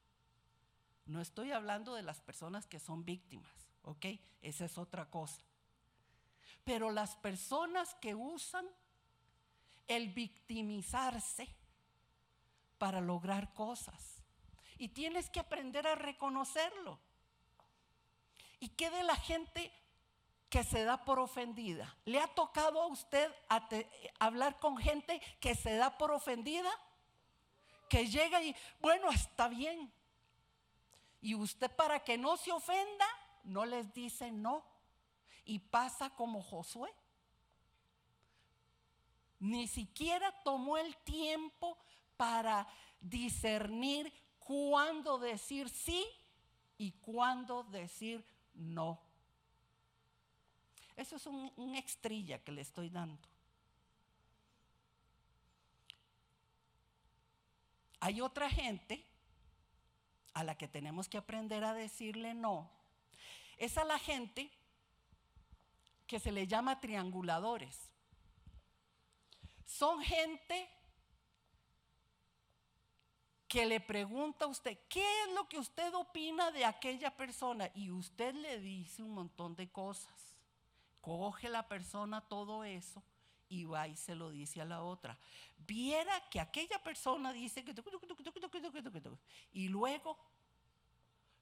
No 1.05 1.21
estoy 1.21 1.51
hablando 1.51 1.95
de 1.95 2.03
las 2.03 2.21
personas 2.21 2.67
que 2.67 2.79
son 2.79 3.05
víctimas, 3.05 3.69
¿ok? 3.83 4.05
Esa 4.41 4.65
es 4.65 4.77
otra 4.77 5.09
cosa. 5.09 5.41
Pero 6.63 6.91
las 6.91 7.15
personas 7.15 7.95
que 7.95 8.13
usan 8.13 8.67
el 9.87 10.09
victimizarse 10.09 11.47
para 12.77 13.01
lograr 13.01 13.53
cosas. 13.53 14.21
Y 14.77 14.89
tienes 14.89 15.29
que 15.29 15.39
aprender 15.39 15.87
a 15.87 15.95
reconocerlo. 15.95 16.99
¿Y 18.59 18.69
qué 18.69 18.89
de 18.89 19.03
la 19.03 19.15
gente 19.15 19.71
que 20.49 20.63
se 20.63 20.83
da 20.83 21.03
por 21.03 21.19
ofendida. 21.19 21.95
¿Le 22.05 22.19
ha 22.19 22.27
tocado 22.27 22.81
a 22.81 22.87
usted 22.87 23.31
hablar 24.19 24.59
con 24.59 24.77
gente 24.77 25.21
que 25.39 25.55
se 25.55 25.75
da 25.75 25.97
por 25.97 26.11
ofendida? 26.11 26.69
Que 27.89 28.07
llega 28.07 28.41
y, 28.41 28.55
bueno, 28.79 29.09
está 29.11 29.47
bien. 29.47 29.91
Y 31.21 31.35
usted 31.35 31.69
para 31.71 32.03
que 32.03 32.17
no 32.17 32.37
se 32.37 32.51
ofenda, 32.51 33.05
no 33.43 33.65
les 33.65 33.93
dice 33.93 34.31
no. 34.31 34.63
Y 35.43 35.59
pasa 35.59 36.09
como 36.11 36.41
Josué. 36.41 36.93
Ni 39.39 39.67
siquiera 39.67 40.31
tomó 40.43 40.77
el 40.77 40.95
tiempo 40.97 41.77
para 42.15 42.67
discernir 42.99 44.11
cuándo 44.39 45.19
decir 45.19 45.69
sí 45.69 46.05
y 46.77 46.91
cuándo 46.93 47.63
decir 47.63 48.25
no. 48.53 49.06
Eso 50.97 51.15
es 51.15 51.27
un, 51.27 51.51
un 51.55 51.81
que 52.43 52.51
le 52.51 52.61
estoy 52.61 52.89
dando. 52.89 53.21
Hay 57.99 58.19
otra 58.19 58.49
gente 58.49 59.05
a 60.33 60.43
la 60.43 60.57
que 60.57 60.67
tenemos 60.67 61.07
que 61.07 61.19
aprender 61.19 61.63
a 61.63 61.75
decirle 61.75 62.33
no. 62.33 62.69
Es 63.57 63.77
a 63.77 63.83
la 63.83 63.99
gente 63.99 64.51
que 66.07 66.19
se 66.19 66.31
le 66.31 66.47
llama 66.47 66.79
trianguladores. 66.79 67.91
Son 69.65 70.01
gente 70.01 70.67
que 73.47 73.65
le 73.65 73.79
pregunta 73.79 74.45
a 74.45 74.47
usted, 74.47 74.79
¿qué 74.89 75.05
es 75.23 75.33
lo 75.33 75.47
que 75.47 75.59
usted 75.59 75.93
opina 75.93 76.51
de 76.51 76.65
aquella 76.65 77.15
persona? 77.15 77.69
Y 77.75 77.91
usted 77.91 78.33
le 78.33 78.59
dice 78.59 79.03
un 79.03 79.11
montón 79.11 79.55
de 79.55 79.69
cosas 79.69 80.26
coge 81.07 81.47
la 81.47 81.65
persona 81.69 82.19
todo 82.19 82.65
eso 82.65 83.01
y 83.47 83.63
va 83.63 83.87
y 83.87 83.95
se 83.95 84.13
lo 84.13 84.29
dice 84.29 84.59
a 84.59 84.65
la 84.65 84.83
otra. 84.83 85.17
Viera 85.65 86.29
que 86.29 86.41
aquella 86.41 86.83
persona 86.83 87.31
dice 87.31 87.63
que... 87.63 87.73
Y 89.53 89.69
luego 89.69 90.17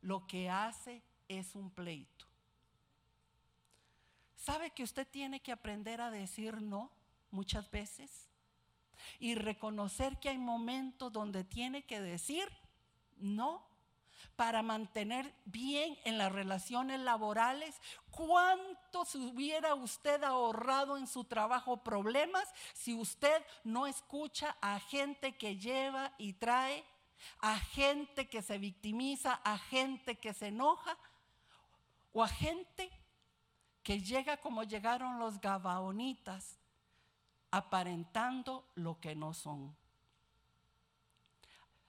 lo 0.02 0.28
que 0.28 0.52
hace 0.52 1.02
es 1.28 1.56
un 1.56 1.72
pleito. 1.72 2.28
¿Sabe 4.36 4.70
que 4.70 4.84
usted 4.84 5.08
tiene 5.08 5.40
que 5.40 5.52
aprender 5.52 6.00
a 6.00 6.12
decir 6.12 6.62
no 6.62 6.92
muchas 7.32 7.72
veces? 7.72 8.28
Y 9.18 9.34
reconocer 9.34 10.20
que 10.20 10.30
hay 10.30 10.38
momentos 10.38 11.12
donde 11.12 11.44
tiene 11.44 11.86
que 11.86 12.00
decir 12.00 12.48
no 13.18 13.66
para 14.36 14.62
mantener 14.62 15.34
bien 15.46 15.98
en 16.04 16.18
las 16.18 16.32
relaciones 16.32 17.00
laborales? 17.00 17.80
¿Cuánto 18.10 18.75
se 19.04 19.18
hubiera 19.18 19.76
usted 19.76 20.24
ahorrado 20.24 20.96
en 20.96 21.08
su 21.08 21.26
trabajo 21.26 21.84
problemas 21.84 22.48
si 22.74 22.94
usted 22.94 23.44
no 23.64 23.88
escucha 23.88 24.56
a 24.62 24.80
gente 24.80 25.36
que 25.36 25.58
lleva 25.58 26.14
y 26.18 26.34
trae, 26.34 26.86
a 27.40 27.58
gente 27.58 28.30
que 28.30 28.42
se 28.42 28.58
victimiza, 28.58 29.34
a 29.44 29.58
gente 29.58 30.18
que 30.18 30.34
se 30.34 30.48
enoja 30.48 30.98
o 32.14 32.24
a 32.24 32.28
gente 32.28 32.90
que 33.84 34.00
llega 34.00 34.38
como 34.38 34.64
llegaron 34.64 35.20
los 35.20 35.42
gabaonitas, 35.42 36.58
aparentando 37.52 38.68
lo 38.76 39.00
que 39.00 39.16
no 39.16 39.34
son? 39.34 39.76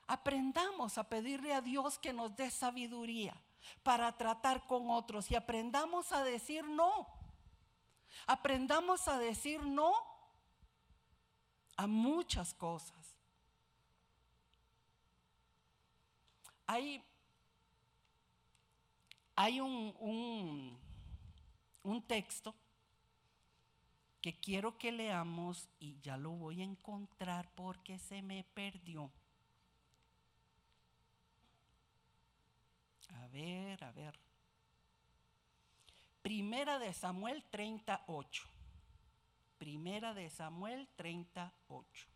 Aprendamos 0.07 0.99
a 0.99 1.09
pedirle 1.09 1.53
a 1.53 1.61
Dios 1.61 1.99
que 1.99 2.13
nos 2.13 2.35
dé 2.35 2.51
sabiduría 2.51 3.41
para 3.83 4.17
tratar 4.17 4.67
con 4.67 4.91
otros 4.91 5.31
y 5.31 5.35
aprendamos 5.35 6.13
a 6.13 6.25
decir 6.25 6.65
no. 6.65 7.07
Aprendamos 8.27 9.09
a 9.09 9.19
decir 9.19 9.65
no 9.65 9.93
a 11.77 11.87
muchas 11.87 12.55
cosas. 12.55 13.17
Hay, 16.67 17.03
hay 19.37 19.61
un, 19.61 19.95
un, 20.01 20.79
un 21.83 22.03
texto 22.03 22.55
que 24.21 24.41
quiero 24.41 24.77
que 24.77 24.91
leamos 24.91 25.69
y 25.79 26.01
ya 26.01 26.17
lo 26.17 26.33
voy 26.33 26.61
a 26.61 26.65
encontrar 26.65 27.49
porque 27.55 27.99
se 28.01 28.23
me 28.23 28.43
perdió. 28.43 29.13
A 33.09 33.27
ver, 33.29 33.83
a 33.85 33.93
ver. 33.93 34.19
Primera 36.23 36.79
de 36.79 36.93
Samuel 36.93 37.43
38. 37.51 38.45
Primera 39.59 40.13
de 40.13 40.29
Samuel 40.29 40.89
38. 40.97 42.07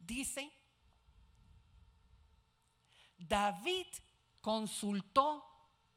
Dice, 0.00 0.52
David 3.18 3.86
consultó 4.40 5.44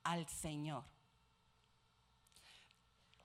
al 0.03 0.27
Señor. 0.27 0.83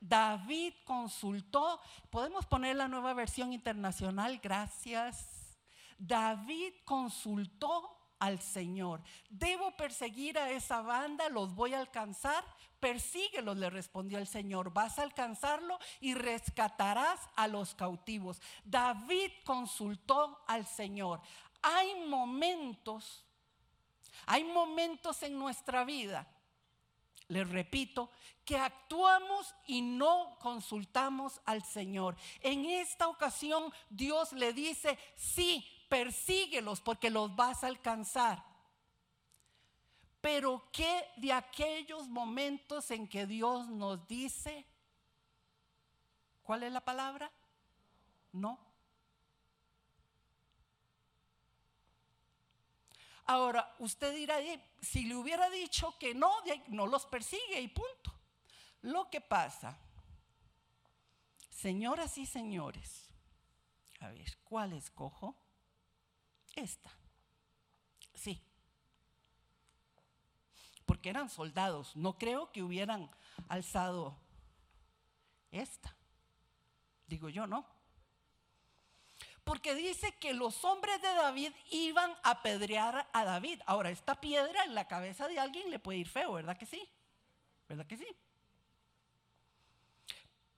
David 0.07 0.75
consultó, 0.85 1.81
podemos 2.11 2.45
poner 2.45 2.77
la 2.77 2.88
nueva 2.88 3.14
versión 3.14 3.55
internacional, 3.55 4.38
gracias. 4.43 5.57
David 5.97 6.75
consultó 6.85 8.14
al 8.19 8.38
Señor. 8.38 9.03
¿Debo 9.31 9.75
perseguir 9.79 10.38
a 10.38 10.51
esa 10.51 10.83
banda? 10.83 11.31
¿Los 11.31 11.55
voy 11.55 11.73
a 11.73 11.81
alcanzar? 11.81 12.45
Persíguelos, 12.81 13.57
le 13.57 13.71
respondió 13.71 14.19
el 14.19 14.27
Señor. 14.27 14.75
Vas 14.75 14.99
a 14.99 15.05
alcanzarlo 15.05 15.79
y 16.01 16.12
rescatarás 16.12 17.21
a 17.35 17.49
los 17.49 17.75
cautivos. 17.75 18.43
David 18.62 19.31
consultó 19.45 20.45
al 20.47 20.67
Señor. 20.67 21.23
hay 21.62 21.95
momentos, 22.09 23.25
hay 24.27 24.45
momentos 24.45 25.23
en 25.23 25.38
nuestra 25.38 25.83
vida, 25.83 26.27
les 27.29 27.49
repito, 27.49 28.11
que 28.45 28.57
actuamos 28.59 29.55
y 29.67 29.81
no 29.83 30.37
consultamos 30.41 31.41
al 31.47 31.65
Señor. 31.65 32.17
En 32.41 32.65
esta 32.67 33.09
ocasión 33.09 33.73
Dios 33.89 34.33
le 34.33 34.53
dice, 34.53 34.99
sí, 35.17 35.67
persíguelos 35.89 36.81
porque 36.81 37.11
los 37.11 37.35
vas 37.35 37.65
a 37.65 37.69
alcanzar. 37.69 38.45
Pero 40.21 40.69
¿qué 40.73 41.07
de 41.17 41.33
aquellos 41.33 42.09
momentos 42.09 42.91
en 42.91 43.09
que 43.09 43.27
Dios 43.27 43.69
nos 43.69 44.07
dice, 44.07 44.67
¿cuál 46.43 46.63
es 46.63 46.73
la 46.73 46.81
palabra? 46.81 47.31
No. 48.33 48.59
Ahora, 53.27 53.75
usted 53.79 54.15
dirá, 54.15 54.37
si 54.81 55.05
le 55.05 55.17
hubiera 55.17 55.49
dicho 55.49 55.97
que 55.99 56.15
no, 56.15 56.31
no 56.69 56.87
los 56.87 57.07
persigue 57.07 57.61
y 57.61 57.69
punto. 57.69 58.13
Lo 58.83 59.09
que 59.09 59.23
pasa, 59.23 59.79
señoras 61.49 62.19
y 62.19 62.27
señores, 62.27 63.09
a 64.01 64.09
ver, 64.09 64.37
¿cuál 64.45 64.75
escojo? 64.75 65.35
Esta. 66.55 66.91
Sí. 68.15 68.43
Porque 70.85 71.09
eran 71.09 71.31
soldados. 71.31 71.97
No 71.97 72.19
creo 72.19 72.53
que 72.53 72.63
hubieran 72.63 73.11
alzado 73.49 74.19
esta. 75.51 75.97
Digo 77.07 77.31
yo, 77.31 77.47
¿no? 77.47 77.67
Porque 79.44 79.74
dice 79.74 80.12
que 80.16 80.33
los 80.33 80.64
hombres 80.64 81.00
de 81.02 81.14
David 81.14 81.52
iban 81.70 82.11
a 82.22 82.30
apedrear 82.30 83.09
a 83.12 83.24
David. 83.24 83.61
Ahora, 83.66 83.90
esta 83.90 84.18
piedra 84.20 84.64
en 84.64 84.74
la 84.74 84.88
cabeza 84.88 85.28
de 85.28 85.38
alguien 85.38 85.70
le 85.70 85.78
puede 85.78 85.98
ir 85.98 86.09
feo, 86.09 86.33
¿verdad 86.33 86.57
que 86.57 86.66
sí? 86.66 86.88
¿Verdad 87.68 87.87
que 87.87 87.98
sí? 87.98 88.07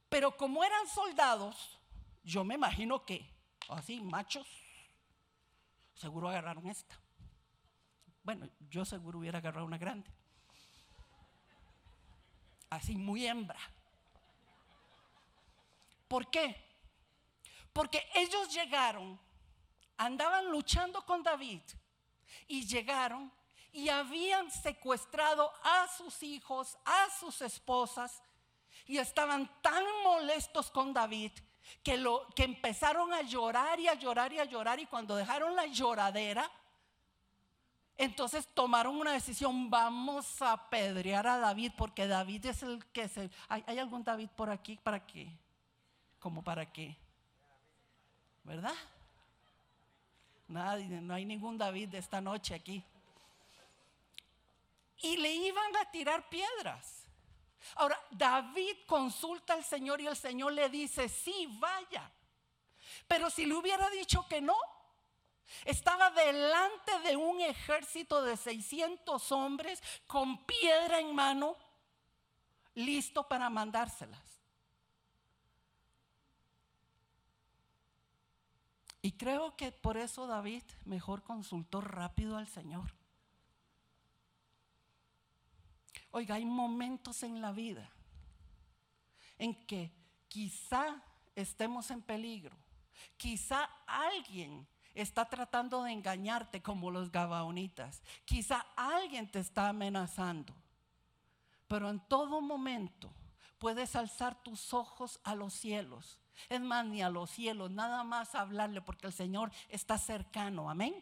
Pero 0.09 0.37
como 0.37 0.65
eran 0.65 0.87
soldados, 0.87 1.79
yo 2.23 2.45
me 2.45 2.55
imagino 2.55 3.05
que, 3.05 3.29
así, 3.69 4.01
machos, 4.01 4.47
seguro 5.95 6.29
agarraron 6.29 6.69
esta. 6.69 6.99
Bueno, 8.23 8.49
yo 8.71 8.85
seguro 8.85 9.19
hubiera 9.19 9.39
agarrado 9.39 9.67
una 9.67 9.79
grande. 9.79 10.11
Así, 12.71 12.97
muy 12.97 13.27
hembra. 13.27 13.59
¿Por 16.09 16.31
qué? 16.31 16.66
Porque 17.77 18.03
ellos 18.15 18.55
llegaron, 18.55 19.21
andaban 19.99 20.51
luchando 20.51 21.05
con 21.05 21.23
David 21.23 21.61
y 22.49 22.67
llegaron 22.67 23.31
y 23.71 23.91
habían 23.91 24.51
secuestrado 24.51 25.53
a 25.63 25.87
sus 25.89 26.23
hijos, 26.23 26.79
a 26.87 27.11
sus 27.21 27.43
esposas 27.43 28.23
y 28.87 28.97
estaban 28.97 29.61
tan 29.61 29.85
molestos 30.03 30.71
con 30.71 30.95
David 30.95 31.33
que, 31.83 32.03
empezaron 32.39 33.13
a 33.13 33.21
llorar 33.21 33.79
y 33.79 33.89
a 33.89 33.95
llorar 33.95 34.33
y 34.33 34.39
a 34.39 34.45
llorar 34.47 34.81
y 34.81 34.87
cuando 34.87 35.15
dejaron 35.15 35.55
la 35.55 35.67
lloradera, 35.67 36.51
entonces 37.99 38.49
tomaron 38.55 38.97
una 38.97 39.13
decisión, 39.13 39.69
vamos 39.69 40.41
a 40.41 40.53
apedrear 40.53 41.27
a 41.27 41.37
David 41.37 41.73
porque 41.77 42.07
David 42.07 42.47
es 42.47 42.63
el 42.63 42.83
que 42.87 43.07
se... 43.07 43.29
¿Hay, 43.51 43.63
¿hay 43.67 43.79
algún 43.79 44.03
David 44.03 44.31
por 44.35 44.49
aquí? 44.49 44.79
¿Para 44.83 45.07
qué? 45.07 45.31
¿Cómo 46.19 46.43
para 46.43 46.73
qué? 46.73 46.97
¿Verdad? 48.47 48.75
Nadie, 50.47 50.87
no 50.87 51.15
hay 51.15 51.25
ningún 51.25 51.59
David 51.59 51.89
de 51.89 51.99
esta 51.99 52.21
noche 52.21 52.55
aquí. 52.55 52.83
Y 54.99 55.17
le 55.17 55.35
iban 55.35 55.77
a 55.77 55.91
tirar 55.91 56.29
piedras. 56.29 57.05
Ahora, 57.75 58.01
David 58.11 58.77
consulta 58.87 59.55
al 59.55 59.65
Señor 59.65 60.01
y 60.01 60.07
el 60.07 60.17
Señor 60.17 60.53
le 60.53 60.69
dice, 60.69 61.09
sí, 61.09 61.49
vaya. 61.59 62.09
Pero 63.09 63.29
si 63.29 63.45
le 63.45 63.55
hubiera 63.55 63.91
dicho 63.91 64.27
que 64.29 64.41
no, 64.41 64.57
estaba 65.65 66.11
delante 66.11 67.01
de 67.01 67.17
un 67.17 67.41
ejército 67.41 68.23
de 68.23 68.37
600 68.37 69.33
hombres 69.33 69.83
con 70.07 70.45
piedra 70.47 71.01
en 71.01 71.15
mano, 71.15 71.57
listo 72.75 73.27
para 73.27 73.51
mandárselas. 73.51 74.36
Y 79.07 79.13
creo 79.13 79.55
que 79.55 79.71
por 79.71 79.97
eso 79.97 80.27
David 80.27 80.65
mejor 80.85 81.23
consultó 81.23 81.81
rápido 81.81 82.37
al 82.37 82.49
Señor. 82.49 82.93
Oiga, 86.11 86.35
hay 86.35 86.45
momentos 86.45 87.23
en 87.23 87.41
la 87.41 87.53
vida 87.53 87.89
en 89.39 89.55
que 89.65 89.93
quizá 90.27 91.01
estemos 91.37 91.93
en 91.93 92.03
peligro, 92.03 92.57
quizá 93.17 93.71
alguien 93.87 94.67
está 94.93 95.25
tratando 95.27 95.85
de 95.85 95.93
engañarte 95.93 96.61
como 96.61 96.91
los 96.91 97.13
gabaonitas, 97.13 98.03
quizá 98.25 98.67
alguien 98.75 99.31
te 99.31 99.39
está 99.39 99.69
amenazando, 99.69 100.53
pero 101.69 101.91
en 101.91 102.01
todo 102.09 102.41
momento 102.41 103.13
puedes 103.61 103.95
alzar 103.95 104.43
tus 104.43 104.75
ojos 104.75 105.21
a 105.23 105.37
los 105.37 105.55
cielos 105.55 106.19
es 106.49 106.61
más, 106.61 106.87
ni 106.87 107.03
a 107.03 107.11
los 107.11 107.31
cielos, 107.31 107.71
nada 107.71 108.05
más 108.05 108.35
hablarle 108.35 108.81
porque 108.81 109.07
el 109.07 109.13
Señor 109.13 109.51
está 109.69 109.99
cercano, 109.99 110.71
amén. 110.71 110.95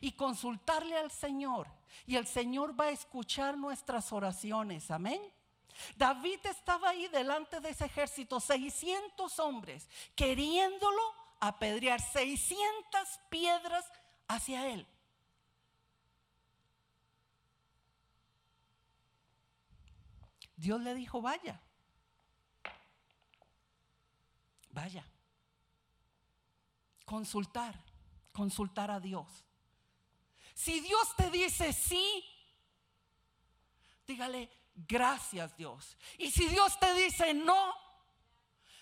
Y 0.00 0.12
consultarle 0.12 0.96
al 0.96 1.10
Señor. 1.10 1.68
Y 2.06 2.16
el 2.16 2.26
Señor 2.26 2.78
va 2.78 2.86
a 2.86 2.90
escuchar 2.90 3.56
nuestras 3.56 4.12
oraciones, 4.12 4.90
amén. 4.90 5.20
David 5.96 6.40
estaba 6.44 6.90
ahí 6.90 7.08
delante 7.08 7.60
de 7.60 7.70
ese 7.70 7.84
ejército, 7.84 8.40
600 8.40 9.38
hombres, 9.38 9.88
queriéndolo 10.14 11.02
apedrear, 11.40 12.00
600 12.00 13.20
piedras 13.28 13.84
hacia 14.28 14.68
él. 14.68 14.86
Dios 20.56 20.80
le 20.80 20.94
dijo, 20.94 21.20
vaya. 21.20 21.60
Vaya. 24.76 25.02
Consultar, 27.06 27.74
consultar 28.30 28.90
a 28.90 29.00
Dios. 29.00 29.26
Si 30.54 30.80
Dios 30.80 31.16
te 31.16 31.30
dice 31.30 31.72
sí, 31.72 32.22
dígale 34.06 34.50
gracias 34.74 35.56
Dios. 35.56 35.96
Y 36.18 36.30
si 36.30 36.46
Dios 36.48 36.78
te 36.78 36.92
dice 36.92 37.32
no, 37.32 37.74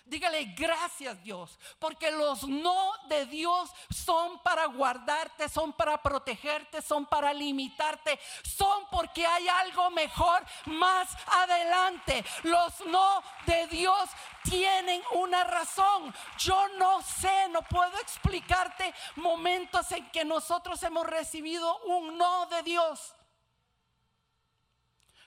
Dígale 0.05 0.53
gracias 0.55 1.23
Dios, 1.23 1.57
porque 1.79 2.11
los 2.11 2.47
no 2.47 2.93
de 3.09 3.25
Dios 3.25 3.71
son 3.89 4.37
para 4.43 4.67
guardarte, 4.67 5.49
son 5.49 5.73
para 5.73 5.99
protegerte, 5.99 6.79
son 6.83 7.07
para 7.07 7.33
limitarte, 7.33 8.19
son 8.43 8.87
porque 8.91 9.25
hay 9.25 9.47
algo 9.47 9.89
mejor 9.89 10.45
más 10.65 11.09
adelante. 11.25 12.23
Los 12.43 12.85
no 12.85 13.23
de 13.47 13.65
Dios 13.65 14.07
tienen 14.43 15.01
una 15.13 15.43
razón. 15.43 16.13
Yo 16.37 16.67
no 16.77 17.01
sé, 17.01 17.49
no 17.49 17.63
puedo 17.63 17.97
explicarte 17.97 18.93
momentos 19.15 19.91
en 19.91 20.07
que 20.11 20.23
nosotros 20.23 20.83
hemos 20.83 21.07
recibido 21.07 21.79
un 21.79 22.15
no 22.15 22.45
de 22.45 22.61
Dios. 22.61 23.14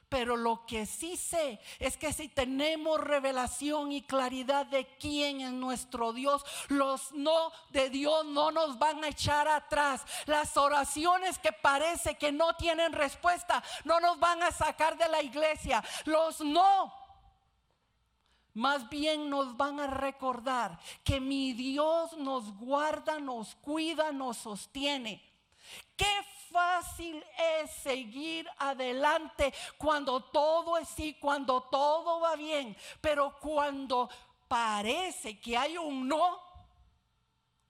Pero 0.08 0.36
lo 0.36 0.64
que 0.64 0.86
sí 0.86 1.16
sé 1.16 1.60
es 1.78 1.96
que 1.98 2.12
si 2.12 2.28
tenemos 2.28 3.00
revelación 3.00 3.92
y 3.92 4.02
claridad 4.02 4.64
de 4.66 4.86
quién 4.98 5.42
es 5.42 5.52
nuestro 5.52 6.12
Dios, 6.14 6.44
los 6.68 7.12
no 7.12 7.52
de 7.70 7.90
Dios 7.90 8.24
no 8.24 8.50
nos 8.50 8.78
van 8.78 9.04
a 9.04 9.08
echar 9.08 9.48
atrás. 9.48 10.04
Las 10.26 10.56
oraciones 10.56 11.38
que 11.38 11.52
parece 11.52 12.16
que 12.16 12.32
no 12.32 12.54
tienen 12.56 12.92
respuesta 12.92 13.62
no 13.84 14.00
nos 14.00 14.18
van 14.18 14.42
a 14.42 14.50
sacar 14.50 14.96
de 14.96 15.08
la 15.08 15.22
iglesia. 15.22 15.84
Los 16.06 16.40
no 16.40 16.92
más 18.54 18.88
bien 18.88 19.30
nos 19.30 19.56
van 19.56 19.78
a 19.78 19.86
recordar 19.86 20.80
que 21.04 21.20
mi 21.20 21.52
Dios 21.52 22.16
nos 22.16 22.52
guarda, 22.56 23.20
nos 23.20 23.54
cuida, 23.56 24.10
nos 24.10 24.38
sostiene. 24.38 25.22
Qué 25.96 26.12
fácil 26.58 27.22
es 27.62 27.70
seguir 27.70 28.48
adelante 28.58 29.54
cuando 29.76 30.20
todo 30.20 30.76
es 30.76 30.88
sí, 30.88 31.16
cuando 31.20 31.62
todo 31.62 32.20
va 32.20 32.34
bien, 32.34 32.76
pero 33.00 33.38
cuando 33.38 34.08
parece 34.48 35.38
que 35.38 35.56
hay 35.56 35.78
un 35.78 36.08
no 36.08 36.40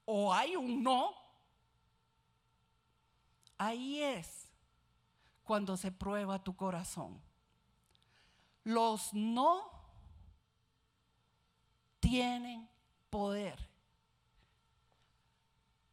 o 0.07 0.32
hay 0.32 0.57
un 0.57 0.82
no, 0.82 1.14
ahí 3.59 4.03
es 4.03 4.49
cuando 5.45 5.76
se 5.76 5.93
prueba 5.93 6.43
tu 6.43 6.57
corazón. 6.57 7.20
Los 8.64 9.12
no 9.12 9.70
tienen 12.01 12.68
poder 13.11 13.68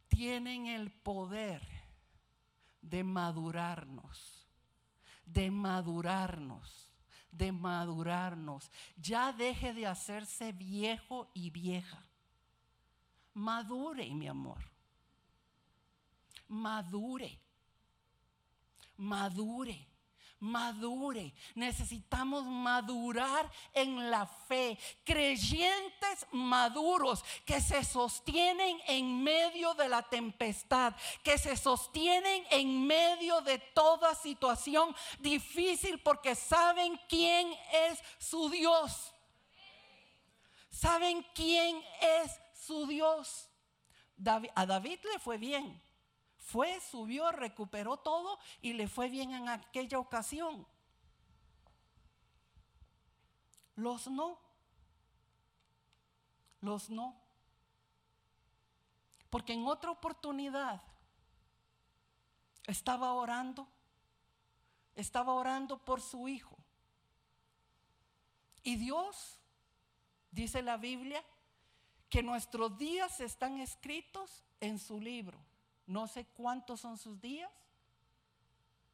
tienen 0.07 0.67
el 0.67 0.91
poder 0.91 1.74
de 2.89 3.03
madurarnos, 3.03 4.47
de 5.25 5.51
madurarnos, 5.51 6.91
de 7.31 7.51
madurarnos. 7.51 8.71
Ya 8.95 9.33
deje 9.33 9.73
de 9.73 9.88
hacerse 9.88 10.51
viejo 10.51 11.29
y 11.33 11.49
vieja. 11.49 12.03
Madure, 13.33 14.09
mi 14.13 14.27
amor. 14.27 14.63
Madure. 16.47 17.39
Madure 18.97 19.94
madure. 20.39 21.33
Necesitamos 21.55 22.45
madurar 22.45 23.49
en 23.73 24.09
la 24.09 24.25
fe. 24.25 24.77
Creyentes 25.03 26.27
maduros 26.31 27.23
que 27.45 27.61
se 27.61 27.83
sostienen 27.83 28.79
en 28.88 29.23
medio 29.23 29.73
de 29.73 29.89
la 29.89 30.01
tempestad, 30.03 30.93
que 31.23 31.38
se 31.38 31.55
sostienen 31.57 32.43
en 32.51 32.86
medio 32.86 33.41
de 33.41 33.59
toda 33.59 34.15
situación 34.15 34.95
difícil 35.19 35.99
porque 35.99 36.36
saben 36.36 36.99
quién 37.09 37.51
es 37.71 37.99
su 38.19 38.49
Dios. 38.49 39.11
Saben 40.69 41.25
quién 41.33 41.81
es 42.01 42.39
su 42.53 42.86
Dios. 42.86 43.49
a 44.55 44.65
David 44.65 44.99
le 45.11 45.19
fue 45.19 45.38
bien. 45.38 45.84
Fue, 46.45 46.79
subió, 46.79 47.31
recuperó 47.31 47.97
todo 47.97 48.37
y 48.61 48.73
le 48.73 48.87
fue 48.87 49.09
bien 49.09 49.31
en 49.31 49.49
aquella 49.49 49.97
ocasión. 49.97 50.67
Los 53.75 54.07
no. 54.07 54.37
Los 56.61 56.91
no. 56.91 57.19
Porque 59.31 59.53
en 59.53 59.65
otra 59.65 59.89
oportunidad 59.89 60.83
estaba 62.67 63.13
orando, 63.13 63.67
estaba 64.93 65.33
orando 65.33 65.83
por 65.83 65.99
su 65.99 66.27
hijo. 66.27 66.55
Y 68.61 68.75
Dios, 68.75 69.39
dice 70.29 70.61
la 70.61 70.77
Biblia, 70.77 71.25
que 72.07 72.21
nuestros 72.21 72.77
días 72.77 73.19
están 73.19 73.59
escritos 73.59 74.43
en 74.59 74.77
su 74.77 75.01
libro. 75.01 75.43
No 75.88 76.07
sé 76.07 76.25
cuántos 76.25 76.81
son 76.81 76.97
sus 76.97 77.21
días, 77.21 77.51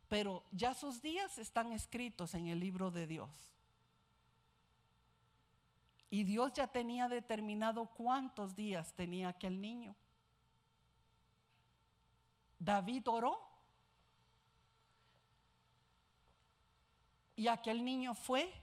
pero 0.08 0.44
ya 0.52 0.74
sus 0.74 1.02
días 1.02 1.38
están 1.38 1.72
escritos 1.72 2.34
en 2.34 2.48
el 2.48 2.60
libro 2.60 2.92
de 2.92 3.08
Dios. 3.08 3.30
Y 6.10 6.26
Dios 6.26 6.52
ya 6.52 6.68
tenía 6.68 7.08
determinado 7.08 7.86
cuántos 7.86 8.54
días 8.54 8.94
tenía 8.94 9.30
aquel 9.30 9.62
niño. 9.62 9.96
David 12.60 13.08
oró 13.08 13.40
y 17.38 17.48
aquel 17.48 17.84
niño 17.84 18.14
fue 18.14 18.54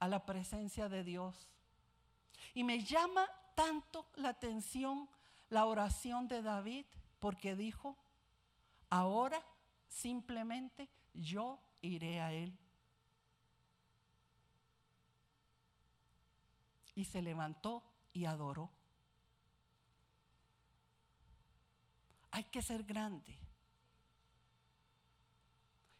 a 0.00 0.08
la 0.08 0.26
presencia 0.26 0.88
de 0.88 1.04
Dios. 1.04 1.48
Y 2.52 2.64
me 2.64 2.82
llama 2.84 3.26
tanto 3.54 4.06
la 4.16 4.30
atención 4.30 5.08
la 5.48 5.64
oración 5.66 6.26
de 6.26 6.42
David 6.42 6.84
porque 7.18 7.56
dijo, 7.56 7.96
ahora 8.90 9.42
simplemente 9.88 10.88
yo 11.14 11.60
iré 11.80 12.20
a 12.20 12.32
él. 12.32 12.56
Y 16.94 17.04
se 17.04 17.22
levantó 17.22 17.82
y 18.12 18.24
adoró. 18.24 18.70
Hay 22.30 22.44
que 22.44 22.62
ser 22.62 22.84
grande. 22.84 23.38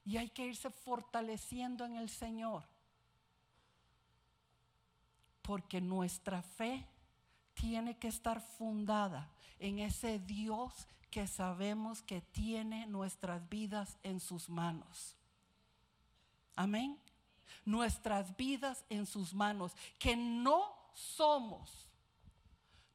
Y 0.05 0.16
hay 0.16 0.31
que 0.31 0.47
irse 0.47 0.71
fortaleciendo 0.71 1.85
en 1.85 1.97
el 1.97 2.09
Señor. 2.09 2.64
Porque 5.43 5.81
nuestra 5.81 6.43
fe 6.43 6.87
tiene 7.55 7.99
que 7.99 8.09
estar 8.09 8.41
fundada 8.41 9.31
en 9.59 9.79
ese 9.79 10.19
Dios 10.19 10.87
que 11.11 11.27
sabemos 11.27 12.03
que 12.03 12.21
tiene 12.21 12.87
nuestras 12.87 13.49
vidas 13.49 13.99
en 14.03 14.21
sus 14.21 14.49
manos. 14.49 15.17
Amén. 16.57 16.99
Nuestras 17.65 18.37
vidas 18.37 18.85
en 18.89 19.07
sus 19.07 19.33
manos. 19.35 19.75
Que 19.99 20.17
no 20.17 20.75
somos, 20.93 21.89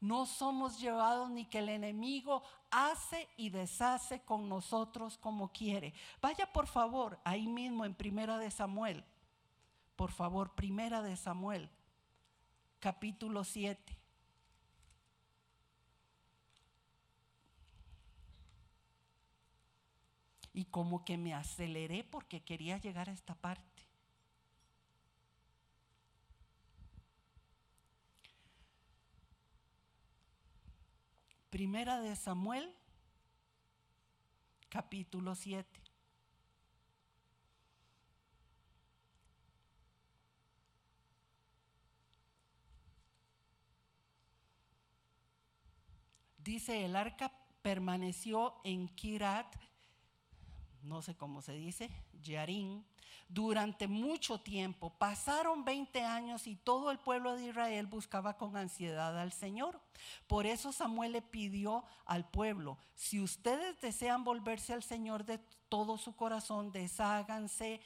no 0.00 0.26
somos 0.26 0.78
llevados 0.78 1.30
ni 1.30 1.46
que 1.46 1.60
el 1.60 1.70
enemigo 1.70 2.42
hace 2.70 3.28
y 3.36 3.50
deshace 3.50 4.20
con 4.20 4.48
nosotros 4.48 5.16
como 5.18 5.50
quiere. 5.52 5.94
Vaya 6.20 6.52
por 6.52 6.66
favor 6.66 7.18
ahí 7.24 7.46
mismo 7.46 7.84
en 7.84 7.94
Primera 7.94 8.38
de 8.38 8.50
Samuel. 8.50 9.04
Por 9.96 10.10
favor, 10.10 10.54
Primera 10.54 11.02
de 11.02 11.16
Samuel, 11.16 11.70
capítulo 12.80 13.44
7. 13.44 13.96
Y 20.54 20.66
como 20.66 21.04
que 21.04 21.18
me 21.18 21.34
aceleré 21.34 22.04
porque 22.04 22.44
quería 22.44 22.78
llegar 22.78 23.10
a 23.10 23.12
esta 23.12 23.34
parte. 23.34 23.82
Primera 31.50 32.00
de 32.00 32.14
Samuel, 32.14 32.72
capítulo 34.68 35.34
7. 35.34 35.80
Dice, 46.38 46.84
el 46.84 46.94
arca 46.94 47.32
permaneció 47.62 48.60
en 48.64 48.88
Kirat 48.88 49.56
no 50.84 51.02
sé 51.02 51.16
cómo 51.16 51.42
se 51.42 51.54
dice, 51.54 51.90
Yarín, 52.22 52.84
durante 53.28 53.88
mucho 53.88 54.38
tiempo. 54.40 54.90
Pasaron 54.90 55.64
20 55.64 56.02
años 56.02 56.46
y 56.46 56.56
todo 56.56 56.90
el 56.90 56.98
pueblo 56.98 57.36
de 57.36 57.48
Israel 57.48 57.86
buscaba 57.86 58.36
con 58.36 58.56
ansiedad 58.56 59.18
al 59.18 59.32
Señor. 59.32 59.80
Por 60.26 60.46
eso 60.46 60.72
Samuel 60.72 61.12
le 61.12 61.22
pidió 61.22 61.84
al 62.04 62.28
pueblo, 62.28 62.78
si 62.94 63.20
ustedes 63.20 63.80
desean 63.80 64.24
volverse 64.24 64.72
al 64.72 64.82
Señor 64.82 65.24
de 65.24 65.38
todo 65.68 65.96
su 65.96 66.14
corazón, 66.14 66.70
desháganse 66.72 67.80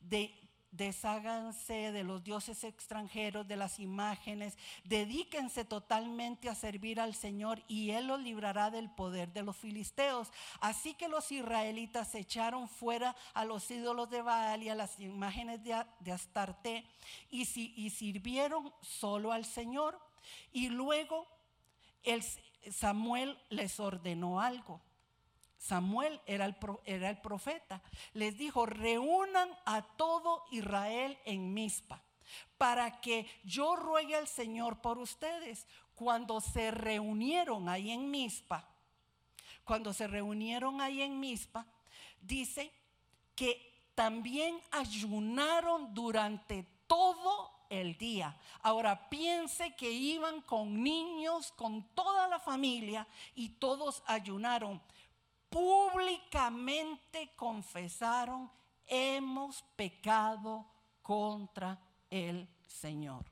de 0.00 0.34
desháganse 0.72 1.92
de 1.92 2.02
los 2.02 2.24
dioses 2.24 2.64
extranjeros, 2.64 3.46
de 3.46 3.56
las 3.56 3.78
imágenes, 3.78 4.58
dedíquense 4.84 5.64
totalmente 5.64 6.48
a 6.48 6.54
servir 6.54 6.98
al 6.98 7.14
Señor 7.14 7.62
y 7.68 7.90
Él 7.90 8.08
los 8.08 8.20
librará 8.20 8.70
del 8.70 8.90
poder 8.90 9.32
de 9.32 9.42
los 9.42 9.56
filisteos. 9.56 10.32
Así 10.60 10.94
que 10.94 11.08
los 11.08 11.30
israelitas 11.30 12.14
echaron 12.14 12.68
fuera 12.68 13.14
a 13.34 13.44
los 13.44 13.70
ídolos 13.70 14.10
de 14.10 14.22
Baal 14.22 14.62
y 14.62 14.70
a 14.70 14.74
las 14.74 14.98
imágenes 14.98 15.62
de, 15.62 16.12
Astarte 16.12 16.84
y, 17.30 17.42
y 17.76 17.90
sirvieron 17.90 18.72
solo 18.80 19.32
al 19.32 19.44
Señor. 19.44 19.98
Y 20.52 20.68
luego 20.68 21.26
el, 22.02 22.22
Samuel 22.70 23.38
les 23.50 23.80
ordenó 23.80 24.40
algo. 24.40 24.80
Samuel 25.62 26.20
era 26.26 26.44
el, 26.44 26.56
era 26.84 27.08
el 27.08 27.18
profeta. 27.18 27.80
Les 28.14 28.36
dijo, 28.36 28.66
reúnan 28.66 29.48
a 29.64 29.82
todo 29.82 30.44
Israel 30.50 31.16
en 31.24 31.54
Mizpa 31.54 32.02
para 32.58 33.00
que 33.00 33.30
yo 33.44 33.76
ruegue 33.76 34.16
al 34.16 34.26
Señor 34.26 34.80
por 34.80 34.98
ustedes. 34.98 35.68
Cuando 35.94 36.40
se 36.40 36.72
reunieron 36.72 37.68
ahí 37.68 37.92
en 37.92 38.10
Mizpa, 38.10 38.68
cuando 39.62 39.92
se 39.92 40.08
reunieron 40.08 40.80
ahí 40.80 41.00
en 41.00 41.20
Mizpa, 41.20 41.64
dice 42.20 42.72
que 43.36 43.92
también 43.94 44.60
ayunaron 44.72 45.94
durante 45.94 46.66
todo 46.88 47.52
el 47.70 47.96
día. 47.96 48.36
Ahora 48.62 49.08
piense 49.08 49.76
que 49.76 49.92
iban 49.92 50.40
con 50.40 50.82
niños, 50.82 51.52
con 51.52 51.84
toda 51.94 52.26
la 52.26 52.40
familia 52.40 53.06
y 53.36 53.50
todos 53.50 54.02
ayunaron 54.06 54.82
públicamente 55.52 57.34
confesaron, 57.36 58.50
hemos 58.86 59.62
pecado 59.76 60.66
contra 61.02 61.78
el 62.10 62.48
Señor. 62.66 63.26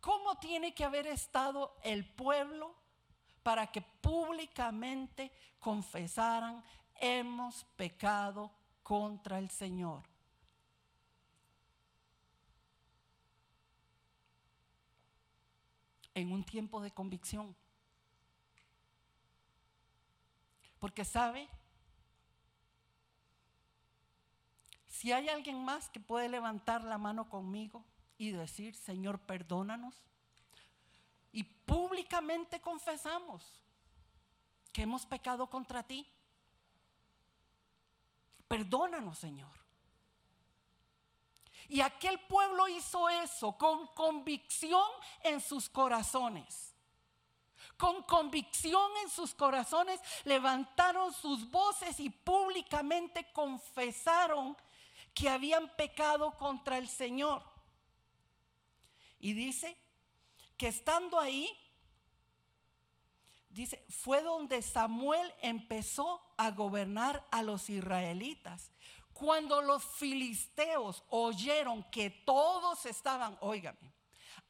¿Cómo 0.00 0.36
tiene 0.38 0.74
que 0.74 0.84
haber 0.84 1.06
estado 1.06 1.76
el 1.84 2.04
pueblo 2.04 2.74
para 3.42 3.66
que 3.66 3.82
públicamente 3.82 5.30
confesaran, 5.60 6.64
hemos 6.96 7.64
pecado 7.76 8.50
contra 8.82 9.38
el 9.38 9.50
Señor? 9.50 10.02
En 16.14 16.32
un 16.32 16.42
tiempo 16.42 16.80
de 16.80 16.90
convicción. 16.90 17.54
Porque 20.82 21.04
sabe, 21.04 21.48
si 24.88 25.12
hay 25.12 25.28
alguien 25.28 25.64
más 25.64 25.88
que 25.88 26.00
puede 26.00 26.28
levantar 26.28 26.82
la 26.82 26.98
mano 26.98 27.28
conmigo 27.28 27.84
y 28.18 28.32
decir, 28.32 28.74
Señor, 28.74 29.20
perdónanos, 29.20 29.94
y 31.30 31.44
públicamente 31.44 32.60
confesamos 32.60 33.62
que 34.72 34.82
hemos 34.82 35.06
pecado 35.06 35.48
contra 35.48 35.84
ti. 35.84 36.04
Perdónanos, 38.48 39.20
Señor. 39.20 39.56
Y 41.68 41.80
aquel 41.80 42.18
pueblo 42.26 42.66
hizo 42.66 43.08
eso 43.08 43.56
con 43.56 43.86
convicción 43.94 44.90
en 45.22 45.40
sus 45.40 45.68
corazones. 45.68 46.71
Con 47.82 48.04
convicción 48.04 48.92
en 49.02 49.10
sus 49.10 49.34
corazones 49.34 50.00
levantaron 50.22 51.12
sus 51.12 51.50
voces 51.50 51.98
y 51.98 52.10
públicamente 52.10 53.26
confesaron 53.32 54.56
que 55.12 55.28
habían 55.28 55.68
pecado 55.74 56.30
contra 56.38 56.78
el 56.78 56.86
Señor. 56.86 57.42
Y 59.18 59.32
dice 59.32 59.76
que 60.56 60.68
estando 60.68 61.18
ahí, 61.18 61.50
dice, 63.50 63.84
fue 63.88 64.22
donde 64.22 64.62
Samuel 64.62 65.34
empezó 65.42 66.22
a 66.36 66.52
gobernar 66.52 67.26
a 67.32 67.42
los 67.42 67.68
israelitas. 67.68 68.70
Cuando 69.12 69.60
los 69.60 69.82
filisteos 69.82 71.02
oyeron 71.08 71.82
que 71.90 72.10
todos 72.10 72.86
estaban, 72.86 73.36
óigame, 73.40 73.92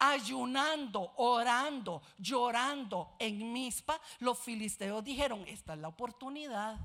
ayunando, 0.03 1.13
orando, 1.17 2.03
llorando 2.19 3.15
en 3.21 3.53
Mispa, 3.53 4.01
los 4.19 4.37
filisteos 4.37 5.05
dijeron, 5.05 5.47
esta 5.47 5.75
es 5.75 5.79
la 5.79 5.89
oportunidad. 5.89 6.77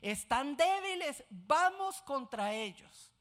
Están 0.00 0.56
débiles, 0.56 1.22
vamos 1.30 2.02
contra 2.02 2.52
ellos. 2.52 3.12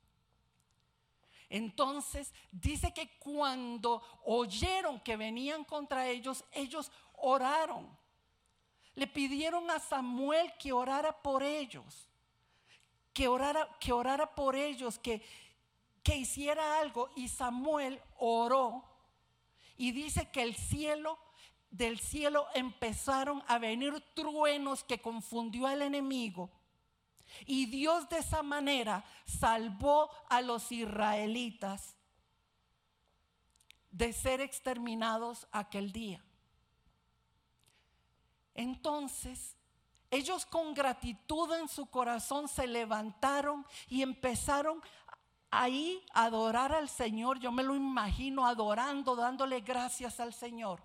Entonces 1.48 2.34
dice 2.50 2.92
que 2.92 3.20
cuando 3.20 4.02
oyeron 4.26 5.00
que 5.02 5.16
venían 5.16 5.64
contra 5.64 6.08
ellos, 6.08 6.44
ellos 6.52 6.92
oraron. 7.14 7.96
Le 8.96 9.06
pidieron 9.06 9.70
a 9.70 9.78
Samuel 9.78 10.54
que 10.58 10.74
orara 10.74 11.22
por 11.22 11.44
ellos, 11.44 12.10
que 13.14 13.28
orara, 13.28 13.70
que 13.80 13.92
orara 13.92 14.34
por 14.34 14.56
ellos, 14.56 14.98
que, 14.98 15.22
que 16.04 16.18
hiciera 16.18 16.80
algo. 16.80 17.10
Y 17.16 17.28
Samuel 17.28 18.02
oró 18.18 18.84
y 19.78 19.91
dice 19.91 20.30
que 20.32 20.43
el 20.43 20.56
cielo, 20.56 21.18
del 21.70 21.99
cielo 21.99 22.47
empezaron 22.54 23.43
a 23.47 23.58
venir 23.58 24.04
truenos 24.14 24.84
que 24.84 25.02
confundió 25.02 25.68
al 25.68 25.82
enemigo 25.82 26.49
y 27.45 27.66
Dios 27.66 28.10
de 28.10 28.20
esa 28.20 28.43
manera 28.43 29.04
salvó 29.26 30.10
a 30.30 30.41
los 30.41 30.72
israelitas 30.72 31.95
de 33.91 34.14
ser 34.14 34.41
exterminados 34.41 35.47
aquel 35.52 35.91
día. 35.91 36.24
Entonces, 38.54 39.56
ellos 40.10 40.45
con 40.45 40.74
gratitud 40.74 41.54
en 41.54 41.68
su 41.68 41.86
corazón 41.86 42.47
se 42.47 42.68
levantaron 42.68 43.66
y 43.88 44.02
empezaron 44.02 44.82
ahí 45.52 46.04
adorar 46.14 46.74
al 46.74 46.89
Señor. 46.89 47.39
Yo 47.39 47.52
me 47.52 47.64
lo 47.64 47.76
imagino 47.76 48.47
adorando, 48.47 49.16
dándole 49.16 49.60
gracias 49.60 50.20
al 50.20 50.34
Señor. 50.34 50.82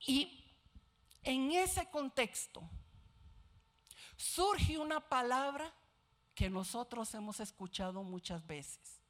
Y 0.00 0.44
en 1.22 1.52
ese 1.52 1.88
contexto, 1.90 2.62
surge 4.16 4.78
una 4.78 5.00
palabra 5.00 5.72
que 6.34 6.48
nosotros 6.48 7.12
hemos 7.14 7.40
escuchado 7.40 8.02
muchas 8.02 8.46
veces. 8.46 9.00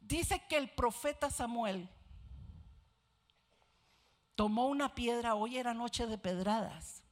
Dice 0.00 0.40
que 0.48 0.56
el 0.56 0.70
profeta 0.70 1.30
Samuel 1.30 1.88
tomó 4.36 4.68
una 4.68 4.94
piedra, 4.94 5.34
hoy 5.34 5.56
era 5.56 5.74
noche 5.74 6.06
de 6.06 6.18
pedradas, 6.18 7.02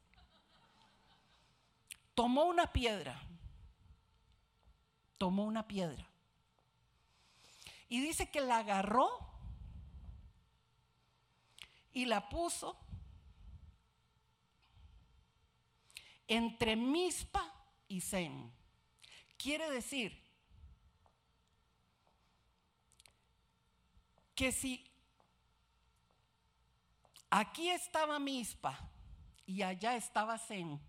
tomó 2.14 2.44
una 2.44 2.72
piedra, 2.72 3.20
tomó 5.18 5.44
una 5.44 5.66
piedra 5.66 6.08
y 7.88 8.00
dice 8.00 8.30
que 8.30 8.40
la 8.40 8.58
agarró 8.58 9.08
y 11.92 12.06
la 12.06 12.28
puso 12.28 12.76
entre 16.26 16.76
Mispa 16.76 17.52
y 17.88 18.00
Sem. 18.00 18.50
Quiere 19.36 19.70
decir 19.70 20.20
que 24.34 24.50
si 24.50 24.90
aquí 27.30 27.70
estaba 27.70 28.18
Mispa 28.18 28.90
y 29.46 29.62
allá 29.62 29.94
estaba 29.96 30.38
Sem, 30.38 30.80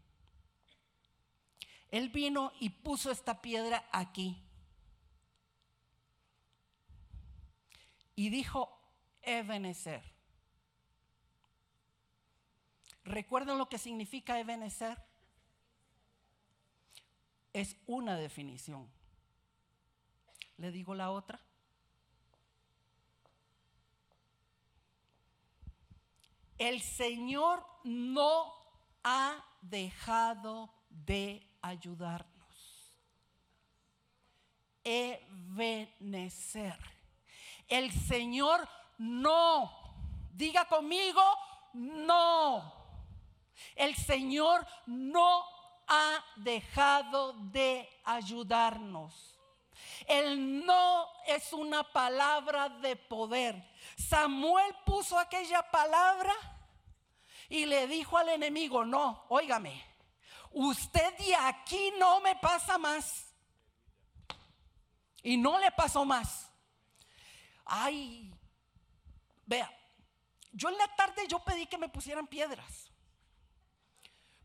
él 1.97 2.09
vino 2.09 2.51
y 2.59 2.69
puso 2.69 3.11
esta 3.11 3.41
piedra 3.41 3.87
aquí. 3.91 4.41
Y 8.15 8.29
dijo, 8.29 8.69
Ebenezer. 9.21 10.03
¿Recuerdan 13.03 13.57
lo 13.57 13.69
que 13.69 13.77
significa 13.77 14.39
Ebenezer? 14.39 14.97
es 17.55 17.77
una 17.87 18.17
definición. 18.17 18.91
¿Le 20.57 20.71
digo 20.71 20.93
la 20.93 21.09
otra? 21.11 21.39
El 26.57 26.81
Señor 26.81 27.65
no 27.85 28.51
ha 29.05 29.41
dejado 29.61 30.69
de 30.89 31.47
ayudarnos. 31.67 32.95
Ebenecer. 34.83 36.77
El 37.67 37.91
Señor 37.91 38.67
no. 38.97 39.71
Diga 40.31 40.65
conmigo, 40.65 41.23
no. 41.73 42.73
El 43.75 43.95
Señor 43.95 44.65
no 44.85 45.43
ha 45.87 46.23
dejado 46.37 47.33
de 47.33 47.89
ayudarnos. 48.03 49.35
El 50.07 50.65
no 50.65 51.07
es 51.25 51.51
una 51.53 51.83
palabra 51.83 52.69
de 52.69 52.95
poder. 52.95 53.55
Samuel 53.97 54.75
puso 54.85 55.17
aquella 55.17 55.69
palabra 55.71 56.33
y 57.49 57.65
le 57.65 57.87
dijo 57.87 58.17
al 58.17 58.29
enemigo, 58.29 58.85
no, 58.85 59.25
óigame, 59.29 59.94
usted 60.55 61.17
de 61.17 61.35
aquí 61.35 61.91
no 61.99 62.21
me 62.21 62.35
pasa 62.37 62.77
más. 62.77 63.33
Y 65.21 65.37
no 65.37 65.59
le 65.59 65.71
pasó 65.71 66.05
más. 66.05 66.49
Ay, 67.65 68.33
vea, 69.45 69.69
yo 70.51 70.69
en 70.69 70.77
la 70.77 70.87
tarde 70.95 71.27
yo 71.27 71.43
pedí 71.43 71.65
que 71.65 71.77
me 71.77 71.89
pusieran 71.89 72.27
piedras. 72.27 72.89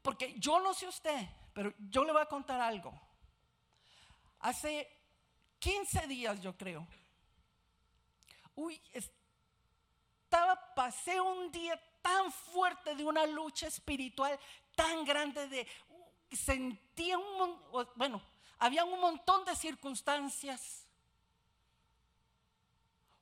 Porque 0.02 0.34
yo 0.38 0.58
no 0.60 0.74
sé 0.74 0.88
usted, 0.88 1.28
pero 1.52 1.72
yo 1.78 2.04
le 2.04 2.12
voy 2.12 2.22
a 2.22 2.26
contar 2.26 2.60
algo. 2.60 2.98
Hace 4.40 4.88
15 5.58 6.06
días, 6.06 6.40
yo 6.40 6.56
creo. 6.56 6.86
Uy, 8.54 8.80
estaba, 8.92 10.74
pasé 10.74 11.20
un 11.20 11.52
día 11.52 11.80
tan 12.00 12.32
fuerte 12.32 12.94
de 12.94 13.04
una 13.04 13.26
lucha 13.26 13.66
espiritual 13.66 14.38
tan 14.74 15.04
grande 15.04 15.46
de 15.48 15.66
sentía 16.30 17.18
un 17.18 17.58
bueno, 17.96 18.22
había 18.58 18.84
un 18.84 19.00
montón 19.00 19.44
de 19.44 19.56
circunstancias, 19.56 20.86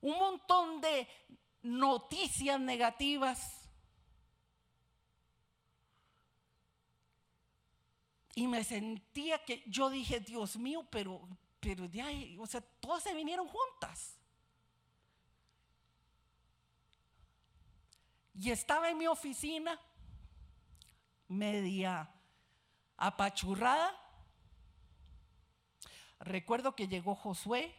un 0.01 0.19
montón 0.19 0.81
de 0.81 1.09
noticias 1.63 2.61
negativas 2.61 3.59
Y 8.39 8.47
me 8.47 8.63
sentía 8.63 9.45
que 9.45 9.65
yo 9.67 9.91
dije, 9.91 10.21
Dios 10.21 10.57
mío, 10.59 10.87
pero, 10.93 11.29
pero 11.59 11.89
de 11.89 12.37
o 12.39 12.47
sea, 12.47 12.61
todas 12.61 13.03
se 13.03 13.13
vinieron 13.13 13.49
juntas. 13.49 14.17
Y 18.35 18.53
estaba 18.53 18.91
en 18.91 18.97
mi 18.97 19.09
oficina, 19.09 19.77
media 21.27 22.09
apachurrada. 22.99 23.95
Recuerdo 26.21 26.75
que 26.75 26.89
llegó 26.89 27.15
Josué, 27.15 27.75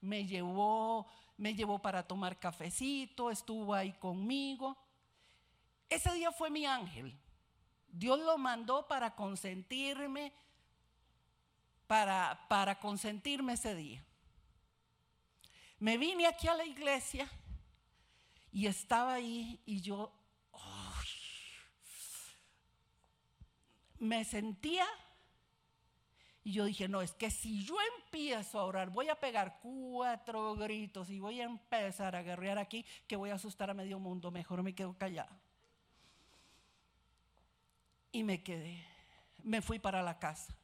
me 0.00 0.26
llevó, 0.26 1.06
me 1.36 1.54
llevó 1.54 1.80
para 1.80 2.06
tomar 2.06 2.38
cafecito, 2.38 3.30
estuvo 3.30 3.74
ahí 3.74 3.92
conmigo. 3.94 4.78
ese 5.90 6.12
día 6.14 6.32
fue 6.32 6.50
mi 6.50 6.64
ángel. 6.64 7.18
Dios 7.88 8.18
lo 8.20 8.38
mandó 8.38 8.88
para 8.88 9.14
consentirme, 9.14 10.32
para, 11.86 12.46
para 12.48 12.78
consentirme 12.80 13.52
ese 13.52 13.74
día. 13.74 14.04
Me 15.78 15.98
vine 15.98 16.26
aquí 16.26 16.48
a 16.48 16.54
la 16.54 16.64
iglesia 16.64 17.30
y 18.50 18.66
estaba 18.66 19.14
ahí 19.14 19.60
y 19.66 19.80
yo 19.80 20.12
me 24.04 24.24
sentía 24.24 24.86
y 26.44 26.52
yo 26.52 26.66
dije, 26.66 26.88
no, 26.88 27.00
es 27.00 27.12
que 27.12 27.30
si 27.30 27.64
yo 27.64 27.74
empiezo 27.96 28.60
a 28.60 28.64
orar, 28.64 28.90
voy 28.90 29.08
a 29.08 29.18
pegar 29.18 29.60
cuatro 29.62 30.54
gritos 30.56 31.08
y 31.08 31.18
voy 31.18 31.40
a 31.40 31.44
empezar 31.44 32.14
a 32.14 32.22
guerrear 32.22 32.58
aquí, 32.58 32.84
que 33.08 33.16
voy 33.16 33.30
a 33.30 33.36
asustar 33.36 33.70
a 33.70 33.74
medio 33.74 33.98
mundo, 33.98 34.30
mejor 34.30 34.62
me 34.62 34.74
quedo 34.74 34.96
callado. 34.98 35.34
Y 38.12 38.22
me 38.24 38.42
quedé, 38.42 38.86
me 39.42 39.62
fui 39.62 39.78
para 39.78 40.02
la 40.02 40.18
casa, 40.18 40.54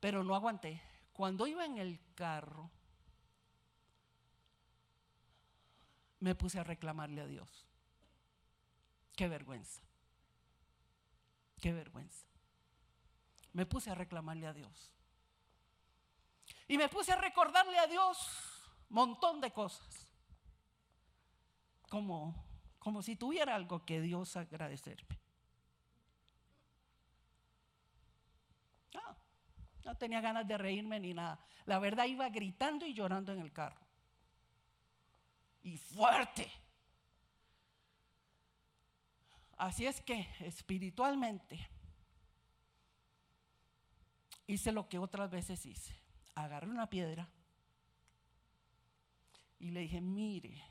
pero 0.00 0.22
no 0.22 0.34
aguanté. 0.34 0.82
Cuando 1.14 1.46
iba 1.46 1.64
en 1.64 1.78
el 1.78 1.98
carro, 2.14 2.70
me 6.20 6.34
puse 6.34 6.60
a 6.60 6.64
reclamarle 6.64 7.22
a 7.22 7.26
Dios. 7.26 7.66
Qué 9.16 9.28
vergüenza. 9.28 9.89
Qué 11.60 11.72
vergüenza. 11.72 12.26
Me 13.52 13.66
puse 13.66 13.90
a 13.90 13.94
reclamarle 13.94 14.46
a 14.46 14.54
Dios. 14.54 14.92
Y 16.66 16.78
me 16.78 16.88
puse 16.88 17.12
a 17.12 17.16
recordarle 17.16 17.78
a 17.78 17.86
Dios 17.86 18.16
un 18.88 18.94
montón 18.94 19.40
de 19.40 19.52
cosas. 19.52 20.08
Como, 21.88 22.34
como 22.78 23.02
si 23.02 23.16
tuviera 23.16 23.54
algo 23.54 23.84
que 23.84 24.00
Dios 24.00 24.36
agradecerme. 24.36 25.18
No, 28.94 29.16
no 29.84 29.96
tenía 29.96 30.20
ganas 30.20 30.46
de 30.46 30.56
reírme 30.56 31.00
ni 31.00 31.12
nada. 31.12 31.44
La 31.66 31.78
verdad 31.78 32.06
iba 32.06 32.28
gritando 32.28 32.86
y 32.86 32.94
llorando 32.94 33.32
en 33.32 33.40
el 33.40 33.52
carro. 33.52 33.84
Y 35.62 35.76
fuerte. 35.76 36.50
Así 39.60 39.84
es 39.84 40.00
que 40.00 40.26
espiritualmente 40.40 41.68
hice 44.46 44.72
lo 44.72 44.88
que 44.88 44.98
otras 44.98 45.30
veces 45.30 45.66
hice. 45.66 45.94
Agarré 46.34 46.66
una 46.66 46.88
piedra 46.88 47.28
y 49.58 49.70
le 49.70 49.80
dije, 49.80 50.00
mire, 50.00 50.64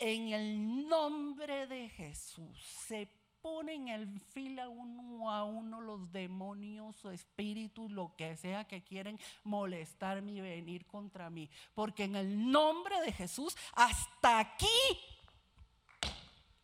en 0.00 0.32
el 0.32 0.88
nombre 0.88 1.68
de 1.68 1.88
Jesús 1.88 2.60
se 2.88 3.08
ponen 3.40 3.86
en 3.86 4.20
fila 4.20 4.68
uno 4.68 5.30
a 5.30 5.44
uno 5.44 5.80
los 5.80 6.10
demonios 6.10 7.04
espíritus, 7.04 7.92
lo 7.92 8.16
que 8.16 8.36
sea 8.36 8.64
que 8.64 8.82
quieren 8.82 9.20
molestarme 9.44 10.32
y 10.32 10.40
venir 10.40 10.84
contra 10.84 11.30
mí. 11.30 11.48
Porque 11.76 12.02
en 12.02 12.16
el 12.16 12.50
nombre 12.50 13.00
de 13.02 13.12
Jesús, 13.12 13.56
hasta 13.72 14.40
aquí 14.40 14.66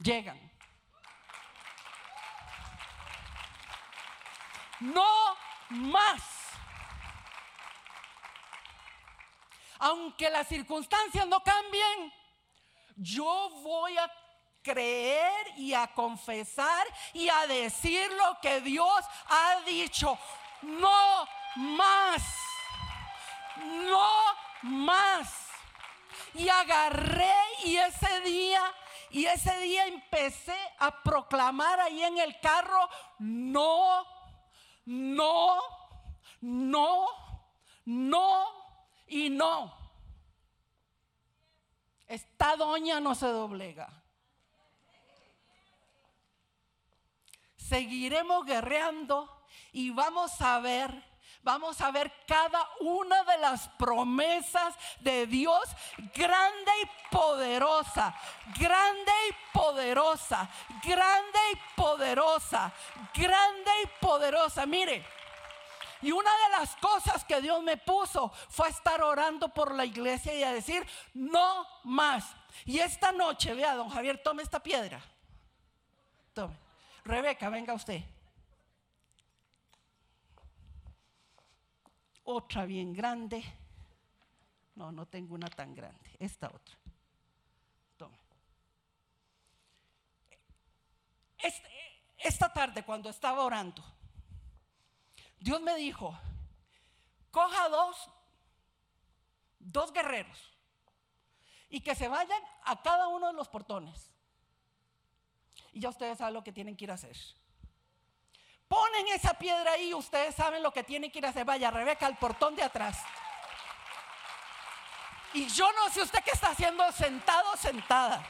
llegan. 0.01 0.39
No 4.81 5.37
más. 5.71 6.23
Aunque 9.79 10.29
las 10.31 10.47
circunstancias 10.47 11.27
no 11.27 11.41
cambien, 11.43 12.13
yo 12.97 13.51
voy 13.63 13.97
a 13.97 14.11
creer 14.63 15.47
y 15.57 15.73
a 15.73 15.87
confesar 15.89 16.87
y 17.15 17.29
a 17.29 17.47
decir 17.47 18.11
lo 18.13 18.39
que 18.43 18.61
Dios 18.61 19.05
ha 19.29 19.61
dicho. 19.67 20.19
No 20.63 21.27
más. 21.57 22.23
No 23.57 24.11
más. 24.63 25.47
Y 26.35 26.49
agarré 26.49 27.35
y 27.65 27.77
ese 27.77 28.21
día 28.21 28.63
y 29.11 29.27
ese 29.27 29.59
día 29.61 29.87
empecé 29.87 30.57
a 30.79 31.03
proclamar 31.03 31.81
ahí 31.81 32.03
en 32.03 32.19
el 32.19 32.39
carro, 32.41 32.89
no, 33.19 34.07
no, 34.85 35.59
no, 36.41 37.07
no 37.85 38.47
y 39.09 39.31
no. 39.31 39.75
Esta 42.07 42.57
doña 42.57 43.01
no 43.01 43.15
se 43.15 43.27
doblega. 43.27 44.03
Seguiremos 47.57 48.45
guerreando 48.45 49.45
y 49.73 49.91
vamos 49.91 50.41
a 50.41 50.59
ver 50.61 51.10
vamos 51.43 51.81
a 51.81 51.91
ver 51.91 52.13
cada 52.27 52.67
una 52.81 53.25
de 53.25 53.39
las 53.39 53.69
promesas 53.71 54.75
de 55.01 55.27
Dios 55.27 55.63
grande 56.15 56.71
y 56.83 57.15
poderosa, 57.15 58.15
grande 58.59 59.13
y 59.29 59.57
poderosa, 59.57 60.49
grande 60.83 61.39
y 61.53 61.81
poderosa, 61.81 62.73
grande 63.15 63.71
y 63.85 64.05
poderosa. 64.05 64.67
Mire, 64.67 65.05
y 66.03 66.13
una 66.13 66.31
de 66.31 66.59
las 66.59 66.77
cosas 66.77 67.25
que 67.25 67.41
Dios 67.41 67.63
me 67.63 67.77
puso 67.77 68.33
fue 68.49 68.69
estar 68.69 69.03
orando 69.03 69.49
por 69.49 69.75
la 69.75 69.85
iglesia 69.85 70.35
y 70.35 70.43
a 70.43 70.53
decir, 70.53 70.87
no 71.15 71.67
más. 71.85 72.25
Y 72.65 72.79
esta 72.79 73.13
noche, 73.13 73.55
vea, 73.55 73.75
don 73.75 73.91
Javier, 73.91 74.23
tome 74.23 74.43
esta 74.43 74.61
piedra. 74.61 75.01
Tome. 76.33 76.57
Rebeca, 77.05 77.49
venga 77.51 77.75
usted. 77.75 78.03
Otra 82.35 82.65
bien 82.65 82.93
grande. 82.93 83.43
No, 84.75 84.93
no 84.93 85.07
tengo 85.07 85.35
una 85.35 85.49
tan 85.49 85.75
grande. 85.75 86.17
Esta 86.19 86.49
otra. 86.49 86.77
Toma. 87.97 88.19
Este, 91.39 91.69
esta 92.19 92.53
tarde 92.53 92.83
cuando 92.85 93.11
estaba 93.11 93.45
orando, 93.45 93.83
Dios 95.39 95.61
me 95.61 95.75
dijo, 95.77 96.19
coja 97.31 97.69
dos, 97.69 98.11
dos 99.59 99.93
guerreros 99.93 100.51
y 101.71 101.81
que 101.81 101.95
se 101.95 102.09
vayan 102.09 102.43
a 102.65 102.83
cada 102.83 103.09
uno 103.09 103.29
de 103.29 103.33
los 103.33 103.49
portones. 103.49 104.11
Y 105.73 105.81
ya 105.81 105.89
ustedes 105.89 106.19
saben 106.19 106.35
lo 106.35 106.45
que 106.45 106.53
tienen 106.53 106.77
que 106.77 106.85
ir 106.85 106.91
a 106.91 106.95
hacer. 106.95 107.17
Ponen 108.71 109.09
esa 109.09 109.35
piedra 109.35 109.73
ahí, 109.73 109.93
ustedes 109.93 110.33
saben 110.33 110.63
lo 110.63 110.73
que 110.73 110.85
tienen 110.85 111.11
que 111.11 111.19
ir 111.19 111.27
a 111.27 111.31
hacer. 111.31 111.45
Vaya, 111.45 111.73
Rebeca, 111.73 112.07
al 112.07 112.17
portón 112.17 112.55
de 112.55 112.63
atrás. 112.63 112.99
Y 115.33 115.49
yo 115.49 115.73
no 115.73 115.91
sé 115.91 116.03
usted 116.03 116.23
qué 116.23 116.31
está 116.31 116.51
haciendo 116.51 116.93
sentado 116.93 117.57
sentada. 117.57 118.25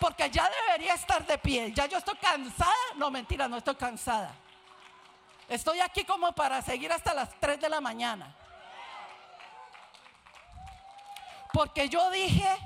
Porque 0.00 0.28
ya 0.28 0.50
debería 0.66 0.94
estar 0.94 1.24
de 1.24 1.38
pie. 1.38 1.70
Ya 1.72 1.86
yo 1.86 1.98
estoy 1.98 2.16
cansada. 2.16 2.74
No, 2.96 3.12
mentira, 3.12 3.46
no 3.46 3.58
estoy 3.58 3.76
cansada. 3.76 4.34
Estoy 5.48 5.78
aquí 5.78 6.02
como 6.02 6.32
para 6.32 6.60
seguir 6.60 6.92
hasta 6.92 7.14
las 7.14 7.38
3 7.38 7.60
de 7.60 7.68
la 7.68 7.80
mañana. 7.80 8.34
Porque 11.52 11.88
yo 11.88 12.10
dije, 12.10 12.58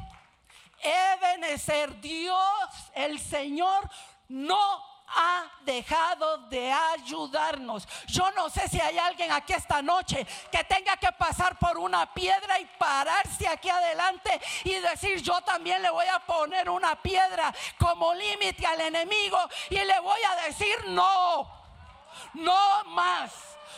Ebenezer, 0.80 2.00
Dios, 2.00 2.90
el 2.94 3.20
Señor, 3.20 3.90
no 4.28 4.97
ha 5.14 5.50
dejado 5.62 6.38
de 6.48 6.72
ayudarnos. 6.72 7.86
Yo 8.06 8.30
no 8.32 8.50
sé 8.50 8.68
si 8.68 8.80
hay 8.80 8.98
alguien 8.98 9.32
aquí 9.32 9.52
esta 9.52 9.82
noche 9.82 10.26
que 10.50 10.64
tenga 10.64 10.96
que 10.96 11.12
pasar 11.12 11.58
por 11.58 11.78
una 11.78 12.12
piedra 12.12 12.58
y 12.60 12.66
pararse 12.78 13.48
aquí 13.48 13.68
adelante 13.68 14.40
y 14.64 14.74
decir, 14.74 15.22
yo 15.22 15.40
también 15.42 15.82
le 15.82 15.90
voy 15.90 16.06
a 16.06 16.20
poner 16.20 16.68
una 16.68 17.00
piedra 17.00 17.54
como 17.78 18.14
límite 18.14 18.66
al 18.66 18.80
enemigo 18.80 19.38
y 19.70 19.76
le 19.76 20.00
voy 20.00 20.20
a 20.30 20.46
decir, 20.46 20.88
no, 20.88 21.50
no 22.34 22.84
más. 22.86 23.32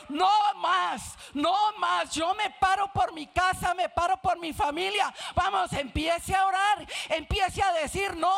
No 0.09 0.31
más, 0.57 1.17
no 1.35 1.55
más. 1.79 2.11
Yo 2.11 2.35
me 2.35 2.51
paro 2.51 2.93
por 2.93 3.13
mi 3.13 3.29
casa, 3.29 3.75
me 3.75 3.89
paro 3.89 4.17
por 4.17 4.39
mi 4.41 4.53
familia. 4.53 5.13
Vamos, 5.35 5.73
empiece 5.73 6.35
a 6.35 6.47
orar, 6.47 6.87
empiece 7.09 7.63
a 7.63 7.73
decir 7.75 8.17
no. 8.17 8.35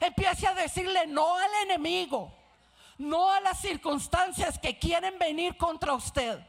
Empiece 0.00 0.46
a 0.46 0.54
decirle 0.54 1.06
no 1.06 1.36
al 1.36 1.50
enemigo, 1.64 2.32
no 2.98 3.30
a 3.30 3.40
las 3.40 3.60
circunstancias 3.60 4.58
que 4.58 4.78
quieren 4.78 5.18
venir 5.18 5.56
contra 5.56 5.94
usted. 5.94 6.40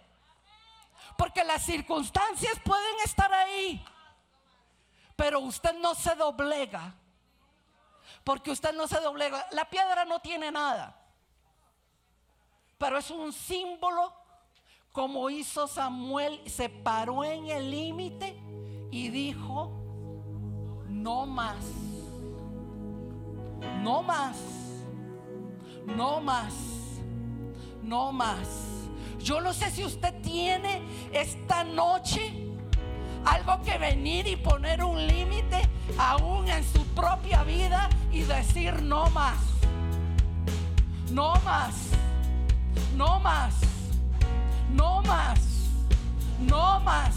Porque 1.18 1.44
las 1.44 1.64
circunstancias 1.64 2.60
pueden 2.64 2.96
estar 3.06 3.32
ahí, 3.34 3.84
pero 5.16 5.40
usted 5.40 5.74
no 5.80 5.96
se 5.96 6.16
doblega. 6.16 6.96
Porque 8.24 8.52
usted 8.52 8.74
no 8.74 8.88
se 8.88 9.00
doblega. 9.00 9.48
La 9.52 9.70
piedra 9.70 10.06
no 10.06 10.20
tiene 10.20 10.52
nada, 10.52 10.96
pero 12.78 12.98
es 12.98 13.10
un 13.12 13.34
símbolo 13.34 14.14
como 14.94 15.32
hizo 15.32 15.68
Samuel, 15.68 16.40
se 16.48 16.70
paró 16.70 17.24
en 17.24 17.48
el 17.48 17.72
límite 17.72 18.40
y 18.92 19.10
dijo, 19.10 19.72
no 20.88 21.26
más, 21.26 21.66
no 23.82 24.04
más, 24.04 24.38
no 25.86 26.22
más, 26.22 26.54
no 27.82 28.12
más. 28.12 28.48
Yo 29.20 29.40
no 29.42 29.54
sé 29.54 29.72
si 29.72 29.84
usted 29.84 30.14
tiene 30.22 30.82
esta 31.12 31.64
noche 31.64 32.54
algo 33.26 33.62
que 33.62 33.78
venir 33.78 34.28
y 34.28 34.36
poner 34.36 34.84
un 34.84 35.08
límite 35.08 35.62
aún 35.98 36.48
en 36.48 36.64
su 36.64 36.86
propia 36.88 37.44
vida 37.44 37.90
y 38.12 38.22
decir 38.22 38.82
no 38.82 39.10
más, 39.12 39.38
no 41.12 41.34
más, 41.46 41.76
no 42.96 43.20
más, 43.20 43.56
no 44.72 45.02
más, 45.04 45.40
no 46.40 46.80
más, 46.82 47.16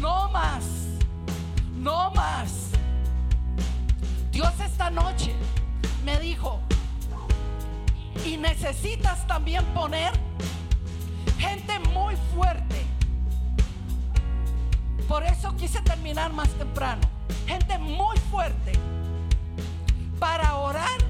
no 0.00 0.28
más, 0.28 0.64
no 1.76 2.10
más. 2.10 2.69
Dios 4.30 4.52
esta 4.60 4.90
noche 4.90 5.34
me 6.04 6.18
dijo, 6.20 6.60
y 8.24 8.36
necesitas 8.36 9.26
también 9.26 9.64
poner 9.74 10.12
gente 11.38 11.78
muy 11.90 12.16
fuerte 12.34 12.90
por 15.10 15.24
eso 15.24 15.56
quise 15.56 15.82
terminar 15.82 16.32
más 16.32 16.48
temprano. 16.50 17.00
Gente 17.44 17.76
muy 17.78 18.16
fuerte 18.30 18.70
para 20.20 20.54
orar, 20.54 21.00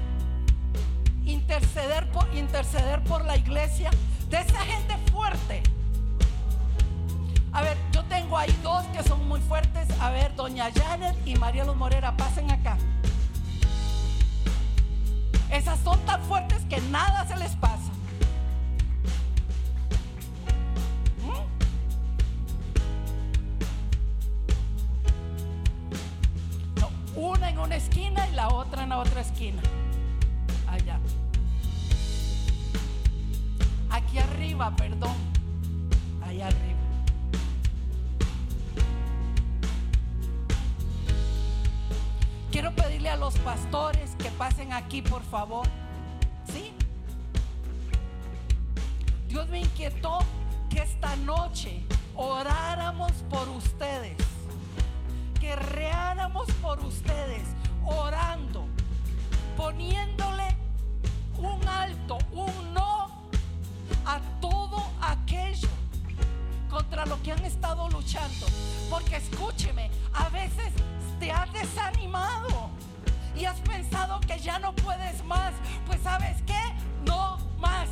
interceder 1.23 2.09
por, 2.11 2.27
interceder 2.35 3.03
por 3.03 3.23
la 3.23 3.37
iglesia. 3.37 3.91
De 4.27 4.39
esa 4.39 4.59
gente 4.61 4.97
fuerte. 5.11 5.61
A 7.53 7.61
ver, 7.61 7.77
yo 7.91 8.03
tengo 8.05 8.37
ahí 8.37 8.57
dos 8.63 8.85
que 8.87 9.03
son 9.03 9.27
muy 9.27 9.41
fuertes. 9.41 9.87
A 9.99 10.09
ver, 10.09 10.33
doña 10.35 10.69
Janet 10.73 11.15
y 11.25 11.35
María 11.35 11.65
Luz 11.65 11.75
Morera, 11.75 12.15
pasen 12.15 12.49
acá. 12.49 12.77
Esas 15.51 15.79
son 15.81 15.99
tan 16.05 16.21
fuertes 16.23 16.63
que 16.69 16.79
nada 16.89 17.27
se 17.27 17.35
les 17.37 17.51
pasa. 17.57 17.91
Una 27.13 27.49
en 27.49 27.59
una 27.59 27.75
esquina 27.75 28.27
y 28.29 28.35
la 28.35 28.47
otra 28.47 28.83
en 28.83 28.89
la 28.89 28.97
otra 28.99 29.21
esquina. 29.21 29.61
Allá. 30.67 30.97
Aquí 33.89 34.17
arriba, 34.17 34.73
perdón. 34.75 35.15
Allá 36.25 36.47
arriba. 36.47 36.80
Pastores 43.39 44.15
que 44.15 44.29
pasen 44.31 44.73
aquí, 44.73 45.01
por 45.01 45.23
favor. 45.23 45.67
¿Sí? 46.51 46.73
Dios 49.27 49.47
me 49.49 49.61
inquietó 49.61 50.19
que 50.69 50.79
esta 50.81 51.15
noche 51.17 51.83
oráramos 52.15 53.11
por 53.29 53.47
ustedes 53.49 54.17
guerreáramos 55.41 56.47
por 56.61 56.79
ustedes, 56.81 57.41
orando, 57.83 58.67
poniéndole 59.57 60.55
un 61.39 61.67
alto, 61.67 62.19
un 62.31 62.73
no 62.73 63.07
a 64.05 64.19
todo 64.39 64.83
aquello 65.01 65.67
contra 66.69 67.07
lo 67.07 67.21
que 67.23 67.31
han 67.31 67.43
estado 67.43 67.89
luchando. 67.89 68.45
Porque 68.89 69.15
escúcheme, 69.15 69.89
a 70.13 70.29
veces 70.29 70.71
te 71.19 71.31
has 71.31 71.51
desanimado 71.51 72.69
y 73.41 73.45
has 73.45 73.59
pensado 73.61 74.19
que 74.21 74.37
ya 74.37 74.59
no 74.59 74.73
puedes 74.75 75.23
más. 75.25 75.53
Pues 75.87 75.99
sabes 76.01 76.37
qué, 76.45 76.61
no 77.05 77.39
más. 77.57 77.89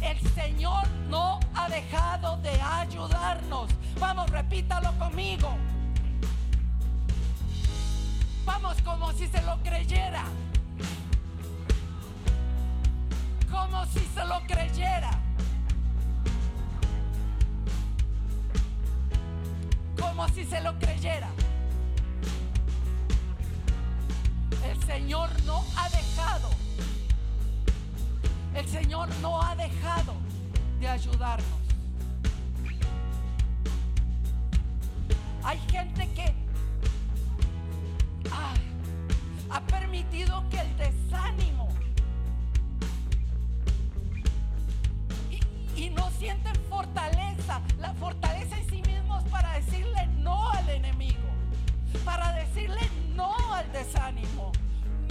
El 0.00 0.18
Señor 0.32 0.88
no 1.10 1.38
ha 1.54 1.68
dejado 1.68 2.38
de 2.38 2.58
ayudarnos. 2.60 3.70
Vamos, 4.00 4.30
repítalo 4.30 4.90
conmigo. 4.98 5.54
Vamos 8.46 8.80
como 8.82 9.12
si 9.12 9.26
se 9.28 9.42
lo 9.42 9.58
creyera. 9.62 10.24
Como 13.50 13.84
si 13.86 14.00
se 14.00 14.24
lo 14.24 14.40
creyera. 14.46 15.10
Como 20.00 20.26
si 20.28 20.44
se 20.46 20.60
lo 20.62 20.78
creyera. 20.78 21.28
El 24.72 24.82
Señor 24.84 25.28
no 25.44 25.62
ha 25.76 25.88
dejado. 25.90 26.48
El 28.54 28.66
Señor 28.68 29.08
no 29.20 29.42
ha 29.42 29.54
dejado 29.54 30.14
de 30.80 30.88
ayudarnos. 30.88 31.60
Hay 35.44 35.58
gente 35.70 36.08
que 36.14 36.34
ha 39.50 39.60
permitido 39.66 40.42
que 40.48 40.60
el 40.60 40.76
desánimo 40.78 41.68
y, 45.76 45.90
no 45.90 46.10
sienten 46.12 46.54
fortaleza, 46.70 47.60
la 47.78 47.92
fortaleza 47.94 48.56
en 48.56 48.70
sí 48.70 48.82
mismos 48.86 49.22
para 49.24 49.52
decirle 49.52 50.06
no 50.16 50.50
al 50.50 50.66
enemigo, 50.70 51.28
para 52.04 52.32
decirle 52.32 52.80
no 53.14 53.34
al 53.54 53.70
desánimo, 53.72 54.52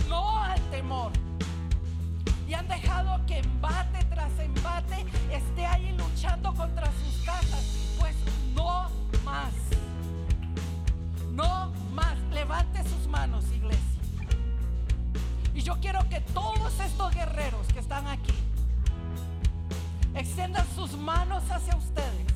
no 0.08 0.44
al 0.44 0.60
temor. 0.70 1.12
Y 2.48 2.54
han 2.54 2.68
dejado 2.68 3.26
que 3.26 3.40
embate 3.40 4.04
tras 4.06 4.38
embate 4.40 5.06
esté 5.32 5.66
ahí 5.66 5.96
luchando 5.98 6.54
contra 6.54 6.88
sus 6.88 7.26
casas. 7.26 7.96
Pues 8.00 8.16
no 8.54 8.90
más. 9.24 9.54
No 11.32 11.72
más. 11.94 12.18
Levante 12.32 12.84
sus 12.84 13.08
manos, 13.08 13.46
iglesia. 13.54 14.02
Y 15.54 15.62
yo 15.62 15.78
quiero 15.80 16.08
que 16.10 16.20
todos 16.20 16.80
estos 16.80 17.14
guerreros 17.14 17.68
que 17.68 17.80
están 17.80 18.08
aquí 18.08 18.34
extiendan 20.16 20.66
sus 20.76 20.94
manos 20.94 21.44
hacia 21.50 21.76
ustedes 21.76 22.34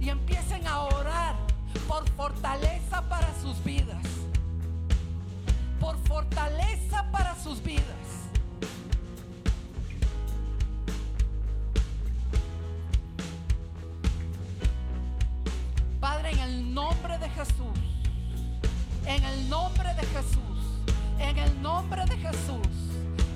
y 0.00 0.08
empiecen 0.08 0.66
a 0.66 0.80
orar 0.80 1.49
por 1.90 2.08
fortaleza 2.10 3.02
para 3.08 3.34
sus 3.42 3.64
vidas. 3.64 4.06
Por 5.80 5.96
fortaleza 6.06 7.04
para 7.10 7.34
sus 7.34 7.60
vidas. 7.64 7.84
Padre, 15.98 16.30
en 16.30 16.38
el 16.38 16.74
nombre 16.74 17.18
de 17.18 17.28
Jesús, 17.30 17.80
en 19.06 19.24
el 19.24 19.50
nombre 19.50 19.92
de 19.94 20.06
Jesús, 20.06 20.60
en 21.18 21.38
el 21.38 21.60
nombre 21.60 22.04
de 22.04 22.16
Jesús, 22.18 22.68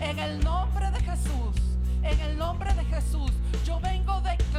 en 0.00 0.18
el 0.20 0.44
nombre 0.44 0.92
de 0.92 1.00
Jesús, 1.00 1.56
en 2.04 2.20
el 2.20 2.38
nombre 2.38 2.72
de 2.72 2.84
Jesús, 2.84 3.32
yo 3.66 3.80
vengo 3.80 4.20
declarando 4.20 4.53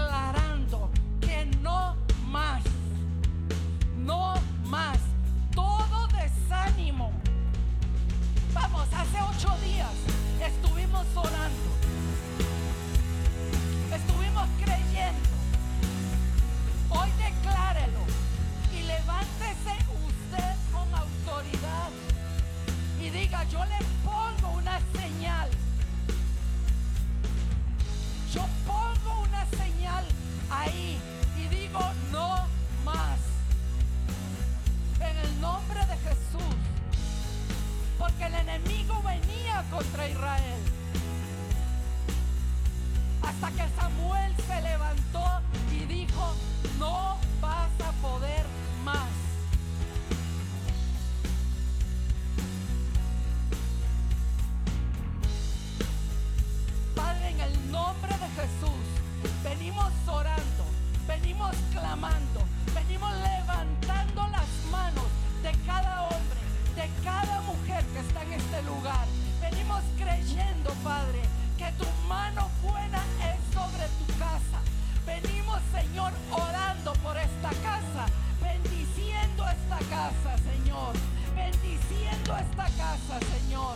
Bendiciendo 81.35 82.37
esta 82.37 82.65
casa, 82.77 83.19
Señor. 83.33 83.75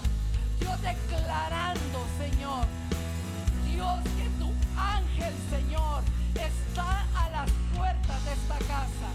Dios 0.60 0.82
declarando, 0.82 2.06
Señor. 2.18 2.66
Dios, 3.66 4.00
que 4.18 4.30
tu 4.40 4.52
ángel, 4.78 5.34
Señor, 5.50 6.04
está 6.36 7.06
a 7.16 7.30
las 7.30 7.50
puertas 7.76 8.26
de 8.26 8.34
esta 8.34 8.58
casa. 8.68 9.10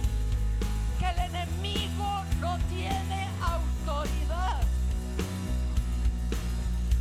Que 0.98 1.10
el 1.10 1.18
enemigo 1.30 2.24
no 2.40 2.58
tiene 2.70 3.28
autoridad. 3.42 4.62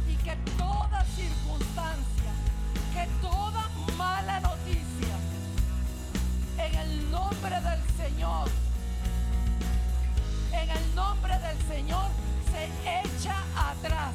Y 0.10 0.16
que 0.18 0.36
toda 0.58 1.06
circunstancia, 1.16 2.32
que 2.94 3.08
toda 3.22 3.70
mala 3.98 4.40
noticia, 4.42 5.16
en 6.58 6.76
el 6.76 7.12
nombre 7.12 7.62
del 7.62 7.82
Señor, 7.98 8.50
en 10.64 10.70
el 10.70 10.96
nombre 10.96 11.38
del 11.40 11.58
Señor, 11.68 12.10
se 12.52 12.66
echa 13.02 13.36
atrás. 13.56 14.14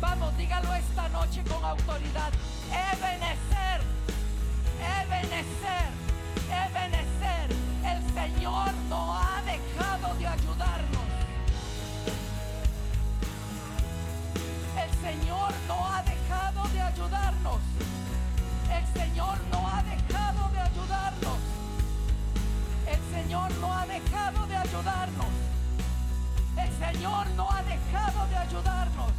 Vamos, 0.00 0.36
dígalo 0.38 0.74
esta 0.74 1.08
noche 1.10 1.42
con 1.44 1.62
autoridad. 1.64 2.32
Ebenecer, 2.70 3.80
Ebenecer, 5.02 5.90
Ebenecer. 6.64 7.48
El 7.84 8.00
Señor 8.14 8.72
no 8.88 9.14
ha 9.14 9.42
dejado 9.42 10.14
de 10.14 10.26
ayudarnos. 10.26 11.08
El 14.82 14.90
Señor 15.06 15.52
no 15.66 15.86
ha 15.92 16.02
dejado 16.02 16.68
de 16.68 16.80
ayudarnos. 16.80 17.60
El 18.72 19.00
Señor 19.00 19.38
no 19.52 19.68
ha 19.68 19.82
dejado 19.82 20.07
Señor 23.28 23.52
no 23.60 23.74
ha 23.74 23.84
dejado 23.84 24.46
de 24.46 24.56
ayudarnos. 24.56 25.26
El 26.56 26.94
Señor 26.94 27.26
no 27.36 27.46
ha 27.50 27.62
dejado 27.62 28.26
de 28.26 28.36
ayudarnos. 28.38 29.12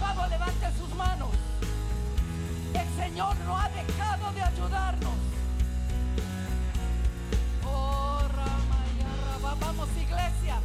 Vamos, 0.00 0.28
levante 0.28 0.66
sus 0.76 0.92
manos. 0.96 1.28
El 2.74 3.04
Señor 3.04 3.36
no 3.46 3.56
ha 3.56 3.68
dejado 3.68 4.32
de 4.32 4.42
ayudarnos. 4.42 5.14
Oh. 7.64 8.22
Vamos, 9.60 9.88
iglesia. 9.96 10.60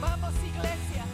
Vamos, 0.00 0.34
iglesia. 0.44 1.07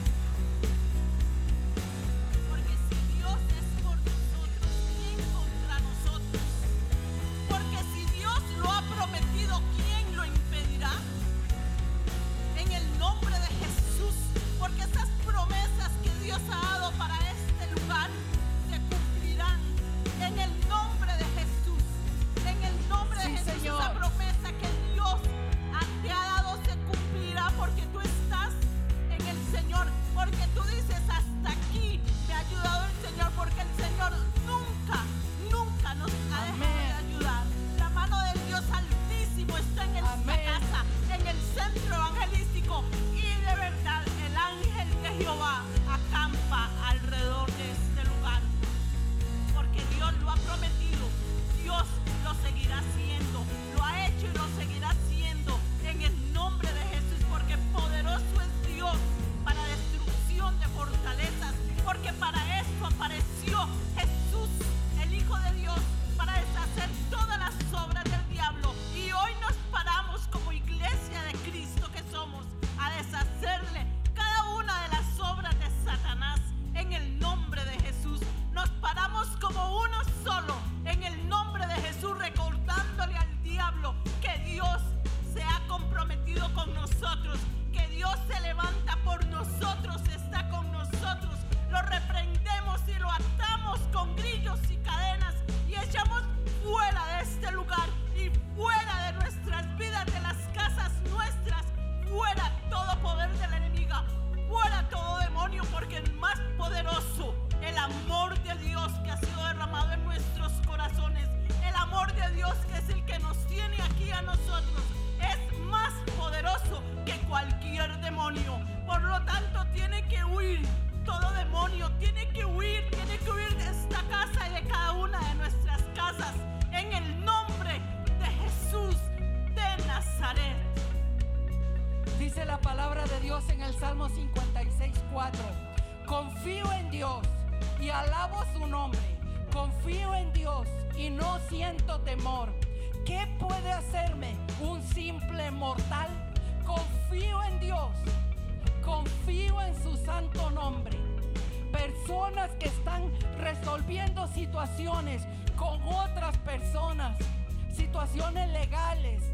Legales, 158.16 159.24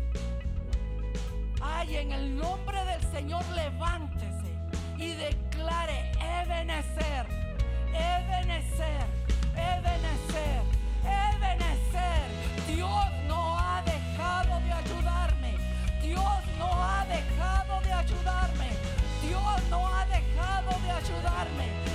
Ay, 1.60 1.96
en 1.96 2.12
el 2.12 2.34
nombre 2.34 2.82
del 2.86 3.02
Señor 3.12 3.44
levántese 3.54 4.54
y 4.96 5.12
declare, 5.12 6.10
Ebenecer, 6.40 7.26
Ebenecer, 7.92 9.06
Ebenecer, 9.54 10.62
Ebenecer. 11.04 12.74
Dios 12.74 13.04
no 13.28 13.58
ha 13.58 13.82
dejado 13.82 14.60
de 14.60 14.72
ayudarme. 14.72 15.56
Dios 16.02 16.40
no 16.58 16.82
ha 16.82 17.04
dejado 17.04 17.80
de 17.82 17.92
ayudarme. 17.92 18.70
Dios 19.28 19.62
no 19.68 19.86
ha 19.88 20.06
dejado 20.06 20.70
de 20.80 20.90
ayudarme. 20.90 21.89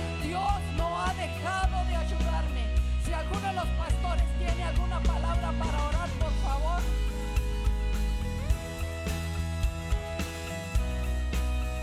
Alguno 3.26 3.48
de 3.48 3.54
los 3.54 3.66
pastores 3.76 4.24
tiene 4.38 4.62
alguna 4.62 5.00
palabra 5.00 5.52
para 5.58 5.84
orar, 5.88 6.08
por 6.10 6.32
favor. 6.44 6.80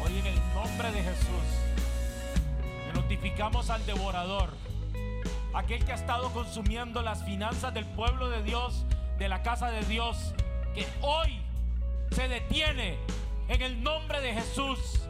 Hoy 0.03 0.19
en 0.19 0.25
el 0.25 0.53
nombre 0.53 0.91
de 0.91 1.03
Jesús 1.03 1.27
le 2.87 2.93
notificamos 2.93 3.69
al 3.69 3.85
devorador, 3.85 4.51
aquel 5.53 5.83
que 5.83 5.91
ha 5.91 5.95
estado 5.95 6.31
consumiendo 6.31 7.01
las 7.01 7.23
finanzas 7.23 7.73
del 7.73 7.85
pueblo 7.85 8.29
de 8.29 8.41
Dios, 8.43 8.85
de 9.17 9.27
la 9.27 9.41
casa 9.41 9.69
de 9.69 9.83
Dios, 9.83 10.33
que 10.73 10.87
hoy 11.01 11.41
se 12.11 12.27
detiene 12.27 12.97
en 13.49 13.61
el 13.61 13.83
nombre 13.83 14.21
de 14.21 14.33
Jesús. 14.33 15.01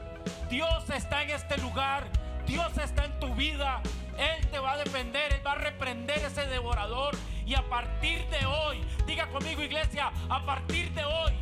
Dios 0.49 0.89
está 0.89 1.23
en 1.23 1.31
este 1.31 1.57
lugar, 1.57 2.05
Dios 2.47 2.75
está 2.77 3.05
en 3.05 3.19
tu 3.19 3.33
vida. 3.35 3.81
Él 4.17 4.47
te 4.49 4.59
va 4.59 4.73
a 4.73 4.77
defender, 4.77 5.33
Él 5.33 5.41
va 5.45 5.53
a 5.53 5.55
reprender 5.55 6.17
ese 6.17 6.45
devorador. 6.47 7.15
Y 7.45 7.55
a 7.55 7.67
partir 7.69 8.25
de 8.29 8.45
hoy, 8.45 8.81
diga 9.05 9.27
conmigo 9.27 9.61
iglesia, 9.61 10.11
a 10.29 10.45
partir 10.45 10.91
de 10.93 11.03
hoy, 11.03 11.33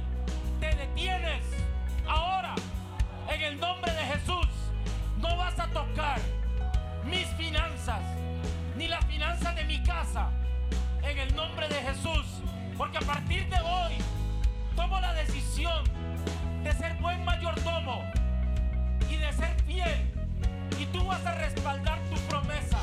te 0.59 0.76
detienes. 0.76 1.43
Ahora, 2.07 2.55
en 3.30 3.41
el 3.41 3.59
nombre 3.59 3.91
de 3.91 4.01
Jesús, 4.01 4.47
no 5.17 5.38
vas 5.38 5.57
a 5.59 5.67
tocar 5.67 6.19
mis 7.05 7.28
finanzas, 7.36 8.01
ni 8.76 8.88
las 8.88 9.05
finanzas 9.05 9.55
de 9.55 9.63
mi 9.65 9.82
casa, 9.84 10.30
en 11.03 11.17
el 11.17 11.36
nombre 11.36 11.67
de 11.67 11.76
Jesús. 11.76 12.26
Porque 12.78 12.97
a 12.97 13.01
partir 13.01 13.47
de 13.49 13.59
hoy, 13.61 13.93
tomo 14.76 14.99
la 14.99 15.13
decisión 15.13 15.84
de 16.63 16.74
ser 16.74 16.93
buen 16.95 17.24
mayordomo 17.26 18.03
y 19.09 19.17
de 19.17 19.34
ser 19.34 19.61
fiel. 19.63 20.11
Y 20.80 20.86
tú 20.88 21.05
vas 21.05 21.26
a 21.26 21.36
respaldar 21.36 21.99
tu 22.09 22.15
promesa 22.22 22.80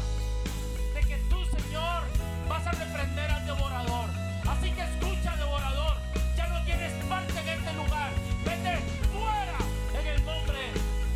de 0.95 1.01
que 1.01 1.17
tú, 1.31 1.45
Señor, 1.47 2.03
vas 2.49 2.67
a 2.67 2.73
reprender 2.73 3.31
al 3.31 3.47
devorador. 3.47 4.09
Así 4.49 4.71
que 4.71 4.83
escucha, 4.83 5.37
devorador, 5.37 5.97
ya 6.37 6.47
no 6.49 6.65
tienes 6.65 6.93
parte 7.05 7.33
en 7.41 7.49
este 7.49 7.73
lugar. 7.75 8.11
Vete 8.45 8.79
fuera 9.13 9.59
en 10.01 10.07
el 10.07 10.25
nombre 10.25 10.59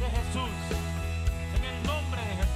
de 0.00 0.10
Jesús. 0.10 0.50
En 1.56 1.64
el 1.64 1.82
nombre 1.86 2.20
de 2.20 2.36
Jesús. 2.36 2.52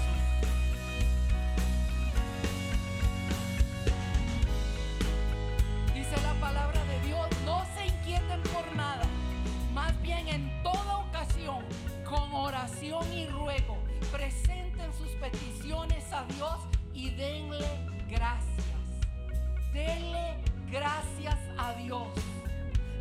Dice 5.94 6.22
la 6.22 6.34
palabra 6.34 6.84
de 6.84 7.00
Dios, 7.06 7.26
no 7.44 7.64
se 7.74 7.86
inquieten 7.86 8.42
por 8.52 8.76
nada, 8.76 9.04
más 9.72 10.00
bien 10.02 10.28
en 10.28 10.62
toda 10.62 10.98
ocasión, 10.98 11.64
con 12.04 12.32
oración 12.34 13.12
y 13.12 13.26
ruego, 13.28 13.78
presenten 14.12 14.92
sus 14.92 15.10
peticiones 15.12 16.04
a 16.12 16.24
Dios 16.24 16.58
y 16.94 17.10
denle 17.10 17.66
gracias. 18.08 18.66
Denle 19.72 20.36
gracias 20.70 21.38
a 21.58 21.72
Dios. 21.74 22.08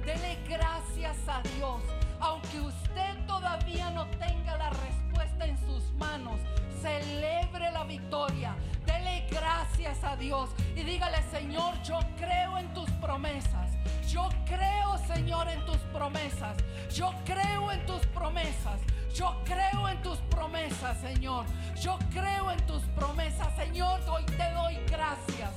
Dele 0.06 0.38
gracias 0.47 1.18
a 1.28 1.41
Dios. 1.58 1.82
Aunque 2.20 2.60
usted 2.60 3.26
todavía 3.28 3.89
no 3.91 4.06
tenga 4.18 4.58
la 4.58 4.70
respuesta 4.70 5.45
en 5.45 5.58
sus 5.66 5.84
manos, 5.93 6.39
celebre 6.82 7.72
la 7.72 7.84
victoria. 7.84 8.56
Dele 8.86 9.28
gracias 9.30 10.03
a 10.03 10.16
Dios 10.16 10.49
y 10.76 10.84
dígale, 10.84 11.18
Señor, 11.32 11.82
yo 11.84 11.99
creo 12.18 12.58
en 12.58 12.74
tus 12.74 12.89
promesas. 13.01 13.72
Yo 14.08 14.30
creo, 14.45 14.97
Señor, 15.14 15.47
en 15.49 15.66
tus 15.66 15.78
promesas. 15.91 16.58
Yo 16.93 17.12
creo 17.26 17.72
en 17.72 17.86
tus 17.86 18.06
promesas. 18.08 18.80
Yo 19.16 19.34
creo 19.45 19.88
en 19.88 20.01
tus 20.01 20.18
promesas, 20.30 20.99
Señor. 20.99 21.45
Yo 21.82 21.97
creo 22.11 22.51
en 22.51 22.59
tus 22.66 22.82
promesas, 22.97 23.47
Señor. 23.55 24.01
Hoy 24.09 24.26
te 24.26 24.51
doy 24.51 24.76
gracias. 24.88 25.51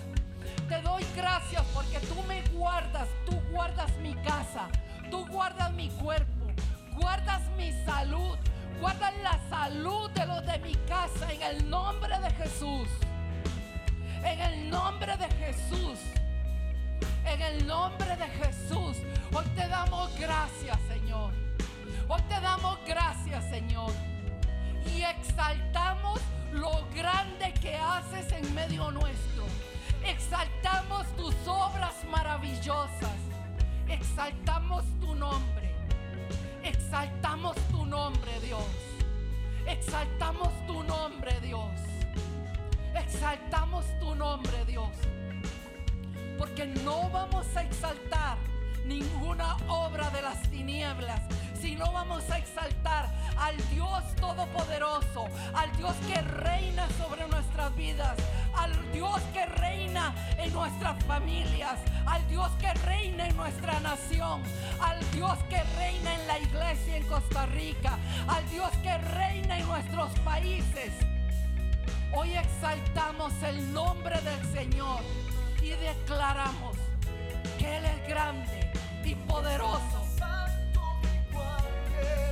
Te 0.69 0.81
doy 0.81 1.05
gracias 1.17 1.65
porque 1.75 1.99
tú 2.07 2.23
me 2.29 2.41
guardas, 2.57 3.09
tú 3.27 3.33
guardas 3.51 3.91
mi 3.99 4.15
casa, 4.15 4.69
tú 5.11 5.27
guardas 5.27 5.73
mi 5.73 5.89
cuerpo, 5.89 6.47
guardas 6.95 7.43
mi 7.57 7.73
salud, 7.85 8.37
guardas 8.81 9.13
la 9.25 9.41
salud 9.49 10.09
de 10.11 10.27
los 10.27 10.47
de 10.47 10.59
mi 10.61 10.75
casa 10.87 11.33
en 11.33 11.43
el 11.43 11.69
nombre 11.69 12.17
de 12.21 12.31
Jesús. 12.31 12.89
En 14.25 14.41
el 14.41 14.71
nombre 14.71 15.17
de 15.17 15.29
Jesús. 15.35 15.99
En 17.25 17.43
el 17.43 17.67
nombre 17.67 18.17
de 18.17 18.29
Jesús. 18.29 18.99
Hoy 19.33 19.45
te 19.57 19.67
damos 19.67 20.17
gracias, 20.17 20.79
Señor. 20.87 21.48
Hoy 22.11 22.23
te 22.23 22.41
damos 22.41 22.79
gracias, 22.87 23.45
Señor. 23.51 23.93
Y 24.97 25.03
exaltamos 25.03 26.21
lo 26.53 26.89
grande 26.95 27.53
que 27.61 27.77
haces 27.77 28.33
en 28.33 28.55
medio 28.55 28.91
nuestro. 28.91 29.45
Exaltamos 30.03 31.07
tus 31.17 31.35
obras 31.47 31.95
maravillosas. 32.11 33.19
Exaltamos 33.89 34.85
tu 35.01 35.15
nombre. 35.15 35.75
Exaltamos 36.65 37.57
tu 37.71 37.85
nombre, 37.85 38.41
Dios. 38.41 38.65
Exaltamos 39.67 40.49
tu 40.67 40.83
nombre, 40.85 41.39
Dios. 41.43 41.79
Exaltamos 42.95 43.85
tu 44.01 44.15
nombre, 44.15 44.65
Dios. 44.65 44.93
Porque 46.39 46.65
no 46.65 47.11
vamos 47.11 47.47
a 47.55 47.63
exaltar 47.65 48.39
ninguna 48.87 49.59
obra 49.69 50.09
de 50.09 50.23
las 50.23 50.41
tinieblas, 50.51 51.21
si 51.61 51.75
no 51.75 51.91
vamos 51.93 52.29
a 52.31 52.39
exaltar 52.39 53.09
al 53.37 53.57
Dios 53.71 54.03
Todopoderoso, 54.21 55.27
al 55.55 55.71
Dios 55.77 55.95
que 56.07 56.21
reina 56.21 56.87
sobre 56.99 57.27
nuestras 57.29 57.75
vidas, 57.77 58.17
al 58.57 58.73
Dios 58.93 59.21
que 59.33 59.45
reina 59.47 60.15
en 60.39 60.53
nuestras 60.53 61.03
familias, 61.05 61.79
al 62.07 62.27
Dios 62.29 62.51
que 62.61 62.73
reina 62.87 63.27
en 63.29 63.37
nuestra 63.37 63.81
nación, 63.81 64.43
al 64.81 64.99
Dios 65.13 65.39
que 65.49 65.63
reina 65.77 66.15
en 66.15 66.27
la 66.27 66.39
iglesia 66.39 66.97
en 66.97 67.05
Costa 67.05 67.47
Rica, 67.47 67.99
al 68.29 68.49
Dios 68.51 68.71
que 68.83 68.97
reina 68.99 69.59
en 69.59 69.67
nuestros 69.67 70.11
países. 70.21 70.93
Hoy 72.15 72.35
exaltamos 72.35 73.33
el 73.43 73.73
nombre 73.73 74.21
del 74.21 74.53
Señor 74.53 75.01
y 75.63 75.71
declaramos 75.71 76.77
que 77.59 77.77
Él 77.77 77.85
es 77.85 78.09
grande 78.09 78.73
y 79.05 79.15
poderoso 79.15 80.08
yeah. 82.03 82.28